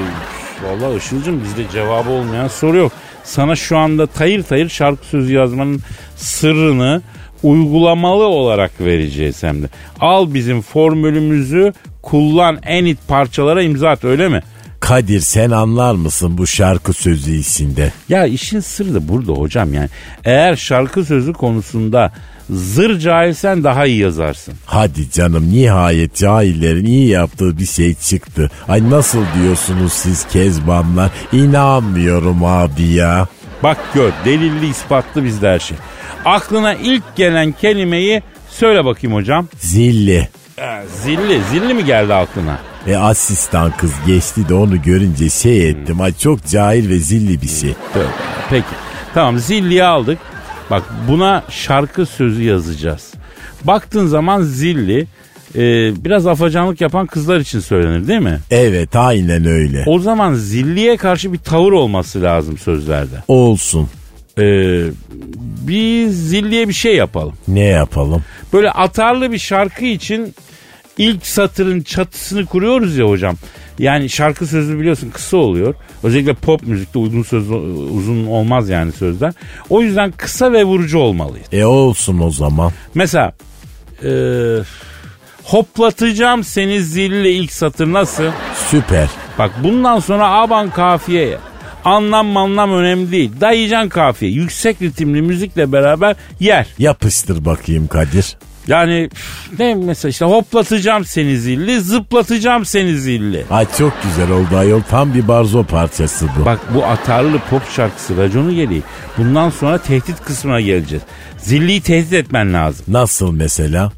Valla 0.64 0.96
Işıl'cım 0.96 1.44
bizde 1.44 1.70
cevabı 1.72 2.10
olmayan 2.10 2.48
soru 2.48 2.76
yok. 2.76 2.92
Sana 3.24 3.56
şu 3.56 3.78
anda 3.78 4.06
tayır 4.06 4.42
tayır 4.42 4.68
şarkı 4.68 5.06
sözü 5.06 5.34
yazmanın 5.34 5.80
sırrını 6.16 7.02
uygulamalı 7.42 8.24
olarak 8.24 8.80
vereceğiz 8.80 9.42
hem 9.42 9.62
de. 9.62 9.66
Al 10.00 10.34
bizim 10.34 10.62
formülümüzü 10.62 11.72
kullan 12.02 12.58
en 12.62 12.84
it 12.84 12.98
parçalara 13.08 13.62
imza 13.62 13.90
at 13.90 14.04
öyle 14.04 14.28
mi? 14.28 14.42
Kadir 14.80 15.20
sen 15.20 15.50
anlar 15.50 15.94
mısın 15.94 16.38
bu 16.38 16.46
şarkı 16.46 16.92
sözü 16.92 17.32
işinde? 17.32 17.92
Ya 18.08 18.26
işin 18.26 18.60
sırrı 18.60 18.94
da 18.94 19.08
burada 19.08 19.32
hocam 19.32 19.74
yani. 19.74 19.88
Eğer 20.24 20.56
şarkı 20.56 21.04
sözü 21.04 21.32
konusunda 21.32 22.12
zır 22.51 22.99
cahilsen 22.99 23.64
daha 23.64 23.86
iyi 23.86 23.99
yazarsın. 23.99 24.55
Hadi 24.66 25.11
canım 25.11 25.53
nihayet 25.53 26.14
cahillerin 26.16 26.84
iyi 26.86 27.09
yaptığı 27.09 27.59
bir 27.59 27.66
şey 27.66 27.95
çıktı. 27.95 28.51
Ay 28.68 28.90
nasıl 28.90 29.22
diyorsunuz 29.42 29.92
siz 29.92 30.26
kezbanlar? 30.32 31.11
İnanmıyorum 31.32 32.45
abi 32.45 32.82
ya. 32.82 33.26
Bak 33.62 33.78
gör 33.95 34.12
delilli 34.24 34.68
ispatlı 34.68 35.24
bizde 35.24 35.49
her 35.49 35.59
şey. 35.59 35.76
Aklına 36.24 36.74
ilk 36.74 37.16
gelen 37.16 37.53
kelimeyi 37.53 38.22
söyle 38.51 38.84
bakayım 38.84 39.16
hocam. 39.16 39.49
Zilli. 39.59 40.28
Ee, 40.59 40.82
zilli, 41.03 41.40
zilli 41.53 41.74
mi 41.74 41.84
geldi 41.84 42.14
aklına? 42.14 42.59
E 42.86 42.97
asistan 42.97 43.72
kız 43.76 43.92
geçti 44.07 44.49
de 44.49 44.55
onu 44.55 44.82
görünce 44.82 45.30
şey 45.30 45.70
ettim. 45.70 46.01
Ay 46.01 46.12
çok 46.18 46.47
cahil 46.47 46.88
ve 46.90 46.99
zilli 46.99 47.42
bir 47.42 47.49
şey. 47.49 47.74
Peki. 48.51 48.64
Tamam 49.14 49.38
zilliyi 49.38 49.84
aldık. 49.84 50.18
Bak 50.70 50.82
buna 51.08 51.44
şarkı 51.50 52.06
sözü 52.06 52.42
yazacağız. 52.42 53.14
Baktığın 53.64 54.06
zaman 54.06 54.42
zilli 54.42 55.06
e, 55.54 55.60
biraz 56.04 56.26
afacanlık 56.26 56.80
yapan 56.80 57.06
kızlar 57.06 57.40
için 57.40 57.60
söylenir 57.60 58.08
değil 58.08 58.20
mi? 58.20 58.38
Evet 58.50 58.96
aynen 58.96 59.44
öyle. 59.46 59.84
O 59.86 59.98
zaman 59.98 60.34
zilliye 60.34 60.96
karşı 60.96 61.32
bir 61.32 61.38
tavır 61.38 61.72
olması 61.72 62.22
lazım 62.22 62.58
sözlerde. 62.58 63.14
Olsun. 63.28 63.88
Ee, 64.38 64.84
biz 65.68 66.28
zilliye 66.28 66.68
bir 66.68 66.72
şey 66.74 66.96
yapalım. 66.96 67.34
Ne 67.48 67.64
yapalım? 67.64 68.22
Böyle 68.52 68.70
atarlı 68.70 69.32
bir 69.32 69.38
şarkı 69.38 69.84
için 69.84 70.34
ilk 70.98 71.26
satırın 71.26 71.80
çatısını 71.80 72.46
kuruyoruz 72.46 72.96
ya 72.96 73.08
hocam. 73.08 73.36
Yani 73.78 74.10
şarkı 74.10 74.46
sözü 74.46 74.78
biliyorsun 74.78 75.10
kısa 75.10 75.36
oluyor. 75.36 75.74
Özellikle 76.05 76.34
pop 76.34 76.62
müzikte 76.66 76.98
uzun 76.98 77.22
söz 77.22 77.50
uzun 77.50 78.26
olmaz 78.26 78.68
yani 78.68 78.92
sözler. 78.92 79.32
O 79.70 79.80
yüzden 79.80 80.12
kısa 80.16 80.52
ve 80.52 80.64
vurucu 80.64 80.98
olmalıyız. 80.98 81.46
E 81.52 81.64
olsun 81.64 82.18
o 82.18 82.30
zaman. 82.30 82.72
Mesela 82.94 83.32
e, 84.05 84.11
Hoplatacağım 85.44 86.44
seni 86.44 86.82
zilli 86.82 87.30
ilk 87.30 87.52
satır 87.52 87.92
nasıl? 87.92 88.24
Süper. 88.70 89.09
Bak 89.38 89.50
bundan 89.62 89.98
sonra 90.00 90.28
aban 90.28 90.70
kafiyeye. 90.70 91.38
Anlam 91.84 92.26
manlam 92.26 92.72
önemli 92.72 93.12
değil. 93.12 93.30
Dayayacaksın 93.40 93.88
kafiye. 93.88 94.30
Yüksek 94.30 94.82
ritimli 94.82 95.22
müzikle 95.22 95.72
beraber 95.72 96.16
yer. 96.40 96.66
Yapıştır 96.78 97.44
bakayım 97.44 97.86
Kadir. 97.86 98.36
Yani 98.68 99.10
ne 99.58 99.74
mesela 99.74 100.10
işte 100.10 100.24
hoplatacağım 100.24 101.04
seni 101.04 101.38
zilli, 101.38 101.80
zıplatacağım 101.80 102.64
seni 102.64 102.98
zilli. 102.98 103.44
Ay 103.50 103.66
çok 103.78 103.92
güzel 104.02 104.30
oldu 104.30 104.56
ayol. 104.56 104.80
Tam 104.90 105.14
bir 105.14 105.28
barzo 105.28 105.64
parçası 105.64 106.26
bu. 106.40 106.44
Bak 106.44 106.60
bu 106.74 106.84
atarlı 106.84 107.38
pop 107.50 107.70
şarkısı 107.70 108.16
raconu 108.16 108.54
gereği. 108.54 108.82
Bundan 109.18 109.50
sonra 109.50 109.78
tehdit 109.78 110.24
kısmına 110.24 110.60
geleceğiz. 110.60 111.04
Zilliyi 111.38 111.80
tehdit 111.80 112.12
etmen 112.12 112.54
lazım. 112.54 112.86
Nasıl 112.88 113.32
mesela? 113.32 113.92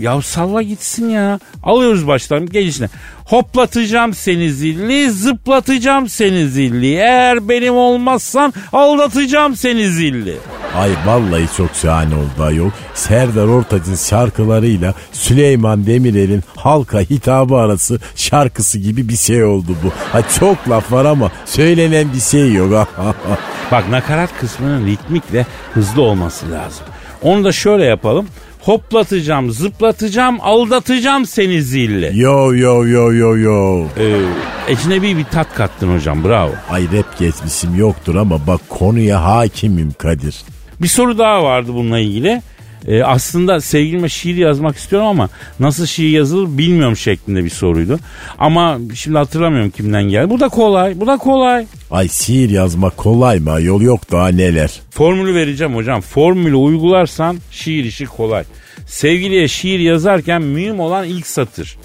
Ya 0.00 0.22
salla 0.22 0.62
gitsin 0.62 1.08
ya. 1.08 1.38
Alıyoruz 1.62 2.06
baştan 2.06 2.46
gelişine. 2.46 2.88
Hoplatacağım 3.24 4.14
seni 4.14 4.52
zilli, 4.52 5.10
zıplatacağım 5.10 6.08
seni 6.08 6.48
zilli. 6.48 6.94
Eğer 6.94 7.48
benim 7.48 7.74
olmazsan 7.74 8.54
aldatacağım 8.72 9.56
seni 9.56 9.88
zilli. 9.88 10.36
Ay 10.76 10.90
vallahi 11.06 11.46
çok 11.56 11.70
şahane 11.82 12.14
oldu 12.14 12.42
ayol. 12.42 12.70
Serdar 12.94 13.46
Ortaç'ın 13.46 13.94
şarkılarıyla 13.94 14.94
Süleyman 15.12 15.86
Demirel'in 15.86 16.42
halka 16.56 17.00
hitabı 17.00 17.56
arası 17.56 17.98
şarkısı 18.16 18.78
gibi 18.78 19.08
bir 19.08 19.16
şey 19.16 19.44
oldu 19.44 19.76
bu. 19.84 19.92
Ha 20.12 20.22
çok 20.40 20.68
laf 20.70 20.92
var 20.92 21.04
ama 21.04 21.30
söylenen 21.44 22.12
bir 22.14 22.20
şey 22.20 22.52
yok. 22.52 22.88
Bak 23.72 23.88
nakarat 23.90 24.30
kısmının 24.40 24.86
ritmik 24.86 25.32
ve 25.32 25.46
hızlı 25.74 26.02
olması 26.02 26.50
lazım. 26.50 26.86
Onu 27.22 27.44
da 27.44 27.52
şöyle 27.52 27.84
yapalım. 27.84 28.26
Hoplatacağım, 28.66 29.50
zıplatacağım, 29.50 30.38
aldatacağım 30.40 31.26
seni 31.26 31.62
zilli. 31.62 32.20
yo 32.20 32.54
yo 32.54 32.86
yo 32.86 33.12
yo 33.12 33.36
yo. 33.36 33.84
Ee, 33.98 34.20
ecnebi 34.68 35.16
bir 35.16 35.24
tat 35.24 35.54
kattın 35.54 35.94
hocam 35.94 36.24
bravo. 36.24 36.50
Ay 36.70 36.82
rap 36.82 37.18
geçmişim 37.18 37.74
yoktur 37.74 38.14
ama 38.14 38.46
bak 38.46 38.60
konuya 38.68 39.24
hakimim 39.24 39.92
Kadir. 39.98 40.36
Bir 40.82 40.88
soru 40.88 41.18
daha 41.18 41.44
vardı 41.44 41.70
bununla 41.74 41.98
ilgili. 41.98 42.42
Ee, 42.88 43.02
aslında 43.02 43.60
sevgilime 43.60 44.08
şiir 44.08 44.36
yazmak 44.36 44.76
istiyorum 44.76 45.08
ama 45.08 45.28
nasıl 45.60 45.86
şiir 45.86 46.10
yazılır 46.10 46.58
bilmiyorum 46.58 46.96
şeklinde 46.96 47.44
bir 47.44 47.50
soruydu. 47.50 47.98
Ama 48.38 48.78
şimdi 48.94 49.18
hatırlamıyorum 49.18 49.70
kimden 49.70 50.02
geldi. 50.02 50.30
Bu 50.30 50.40
da 50.40 50.48
kolay, 50.48 51.00
bu 51.00 51.06
da 51.06 51.16
kolay. 51.16 51.66
Ay 51.90 52.08
şiir 52.08 52.50
yazmak 52.50 52.96
kolay 52.96 53.38
mı 53.38 53.50
ayol 53.52 53.80
yok 53.82 54.12
daha 54.12 54.28
neler. 54.28 54.70
Formülü 54.90 55.34
vereceğim 55.34 55.74
hocam. 55.74 56.00
Formülü 56.00 56.54
uygularsan 56.54 57.38
şiir 57.50 57.84
işi 57.84 58.04
kolay. 58.04 58.44
Sevgiliye 58.86 59.48
şiir 59.48 59.80
yazarken 59.80 60.42
mühim 60.42 60.80
olan 60.80 61.06
ilk 61.06 61.26
satır. 61.26 61.76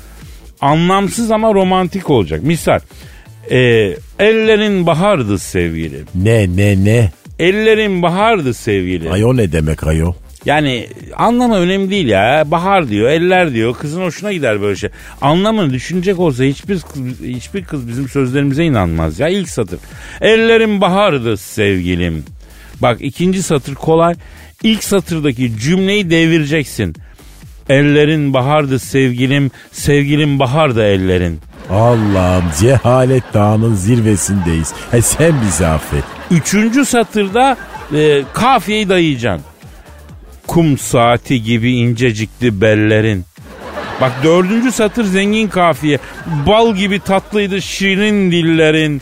Anlamsız 0.62 1.32
ama 1.32 1.54
romantik 1.54 2.10
olacak. 2.10 2.44
Misal, 2.44 2.80
e, 3.52 3.58
ellerin 4.20 4.88
bahardı 4.88 5.40
sevgilim. 5.40 6.06
Ne 6.16 6.48
ne 6.56 6.86
ne? 6.86 7.12
Ellerin 7.40 8.02
bahardı 8.02 8.54
sevgilim. 8.54 9.12
Ay 9.12 9.26
o 9.26 9.38
ne 9.38 9.52
demek 9.52 9.88
ayol? 9.88 10.14
Yani 10.46 10.88
anlamı 11.18 11.56
önemli 11.56 11.90
değil 11.90 12.08
ya. 12.08 12.44
Bahar 12.48 12.90
diyor, 12.90 13.10
eller 13.10 13.54
diyor. 13.54 13.76
Kızın 13.76 14.02
hoşuna 14.02 14.34
gider 14.34 14.62
böyle 14.62 14.76
şey. 14.76 14.90
Anlamını 15.22 15.74
düşünecek 15.74 16.20
olsa 16.20 16.44
hiçbir 16.44 16.80
kız, 16.80 17.22
hiçbir 17.24 17.64
kız 17.64 17.88
bizim 17.88 18.10
sözlerimize 18.10 18.66
inanmaz 18.66 19.20
ya. 19.20 19.28
İlk 19.30 19.50
satır. 19.50 19.80
Ellerim 20.22 20.82
bahardı 20.82 21.38
sevgilim. 21.38 22.24
Bak 22.82 22.98
ikinci 23.02 23.44
satır 23.44 23.76
kolay. 23.76 24.16
İlk 24.64 24.84
satırdaki 24.84 25.60
cümleyi 25.60 26.10
devireceksin. 26.10 26.96
Ellerin 27.70 28.34
bahardı 28.34 28.80
sevgilim, 28.80 29.52
sevgilim 29.72 30.40
bahardı 30.40 30.84
ellerin. 30.84 31.40
Allah'ım 31.70 32.44
cehalet 32.60 33.24
dağının 33.34 33.76
zirvesindeyiz. 33.76 34.74
He 34.92 35.02
sen 35.02 35.34
bizi 35.46 35.68
affet. 35.68 36.04
Üçüncü 36.32 36.86
satırda 36.86 37.58
e, 37.96 38.24
kafiyeyi 38.34 38.90
dayayacaksın. 38.90 39.51
Kum 40.52 40.78
saati 40.78 41.44
gibi 41.44 41.72
incecikti 41.72 42.62
bellerin. 42.62 43.26
Bak 44.02 44.12
dördüncü 44.24 44.72
satır 44.72 45.04
zengin 45.04 45.48
kafiye. 45.48 46.00
Bal 46.48 46.76
gibi 46.76 47.00
tatlıydı 47.00 47.62
şirin 47.62 48.32
dillerin. 48.32 49.02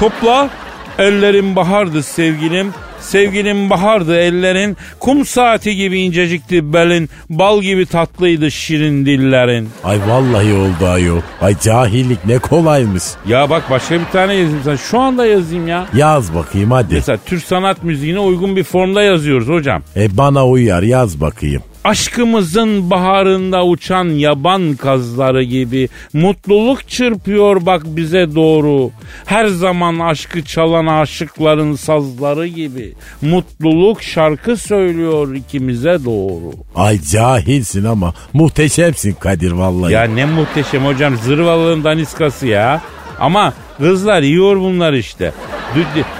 Topla 0.00 0.50
ellerin 0.98 1.56
bahardı 1.56 2.02
sevgilim. 2.02 2.72
Sevgilim 3.06 3.70
bahardı 3.70 4.18
ellerin. 4.18 4.76
Kum 5.00 5.26
saati 5.26 5.76
gibi 5.76 6.00
incecikti 6.00 6.72
belin. 6.72 7.10
Bal 7.30 7.62
gibi 7.62 7.86
tatlıydı 7.86 8.50
şirin 8.50 9.06
dillerin. 9.06 9.68
Ay 9.84 9.98
vallahi 10.08 10.52
oldu 10.52 10.86
ayol. 10.88 11.20
Ay 11.40 11.54
cahillik 11.60 12.26
ne 12.26 12.38
kolaymış. 12.38 13.02
Ya 13.28 13.50
bak 13.50 13.70
başka 13.70 13.94
bir 13.94 14.04
tane 14.12 14.34
yazayım 14.34 14.60
sana. 14.64 14.76
Şu 14.76 15.00
anda 15.00 15.26
yazayım 15.26 15.68
ya. 15.68 15.86
Yaz 15.94 16.34
bakayım 16.34 16.70
hadi. 16.70 16.94
Mesela 16.94 17.18
Türk 17.26 17.42
sanat 17.44 17.82
müziğine 17.84 18.18
uygun 18.18 18.56
bir 18.56 18.64
formda 18.64 19.02
yazıyoruz 19.02 19.48
hocam. 19.48 19.82
E 19.96 20.16
bana 20.16 20.46
uyar 20.46 20.82
yaz 20.82 21.20
bakayım. 21.20 21.62
Aşkımızın 21.86 22.90
baharında 22.90 23.64
uçan 23.64 24.04
yaban 24.04 24.76
kazları 24.76 25.42
gibi 25.42 25.88
mutluluk 26.12 26.88
çırpıyor 26.88 27.66
bak 27.66 27.82
bize 27.86 28.34
doğru. 28.34 28.90
Her 29.26 29.46
zaman 29.46 29.98
aşkı 29.98 30.44
çalan 30.44 30.86
aşıkların 30.86 31.74
sazları 31.74 32.46
gibi 32.46 32.92
mutluluk 33.22 34.02
şarkı 34.02 34.56
söylüyor 34.56 35.34
ikimize 35.34 36.04
doğru. 36.04 36.52
Ay 36.74 37.00
cahilsin 37.02 37.84
ama 37.84 38.14
muhteşemsin 38.32 39.12
Kadir 39.12 39.50
vallahi. 39.50 39.92
Ya 39.92 40.04
ne 40.04 40.24
muhteşem 40.24 40.84
hocam 40.86 41.16
zırvalığın 41.16 41.84
daniskası 41.84 42.46
ya. 42.46 42.82
Ama 43.20 43.52
kızlar 43.78 44.22
yiyor 44.22 44.56
bunlar 44.56 44.92
işte. 44.92 45.32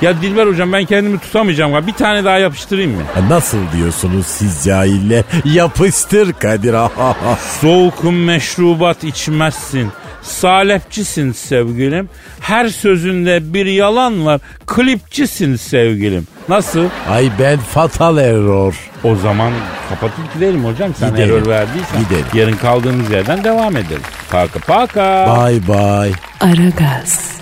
Ya 0.03 0.23
Dilber 0.23 0.47
hocam 0.47 0.73
ben 0.73 0.85
kendimi 0.85 1.19
tutamayacağım. 1.19 1.87
Bir 1.87 1.93
tane 1.93 2.25
daha 2.25 2.39
yapıştırayım 2.39 2.91
mı? 2.95 3.03
Nasıl 3.29 3.59
diyorsunuz 3.77 4.27
siz 4.27 4.65
cahiller? 4.65 5.25
Yapıştır 5.45 6.33
Kadir. 6.33 6.75
Soğuk 7.61 8.05
meşrubat 8.05 9.05
içmezsin. 9.05 9.89
Salepçisin 10.23 11.33
sevgilim. 11.33 12.09
Her 12.41 12.69
sözünde 12.69 13.55
bir 13.55 13.67
yalan 13.67 14.27
var. 14.27 14.41
Klipçisin 14.67 15.57
sevgilim. 15.57 16.27
Nasıl? 16.49 16.85
Ay 17.11 17.31
ben 17.41 17.59
fatal 17.59 18.19
error. 18.19 18.75
O 19.05 19.17
zaman 19.17 19.53
kapatıp 19.89 20.35
gidelim 20.35 20.65
hocam. 20.65 20.91
Sen 20.99 21.11
Gidelim. 21.11 21.29
error 21.37 21.47
verdiysen. 21.47 22.01
Gidelim. 22.01 22.25
Yarın 22.35 22.57
kaldığımız 22.57 23.11
yerden 23.11 23.45
devam 23.45 23.77
edelim. 23.77 24.03
Paka 24.31 24.59
paka. 24.59 25.27
Bye 25.47 25.63
bye. 25.69 26.13
Aragaz. 26.41 27.37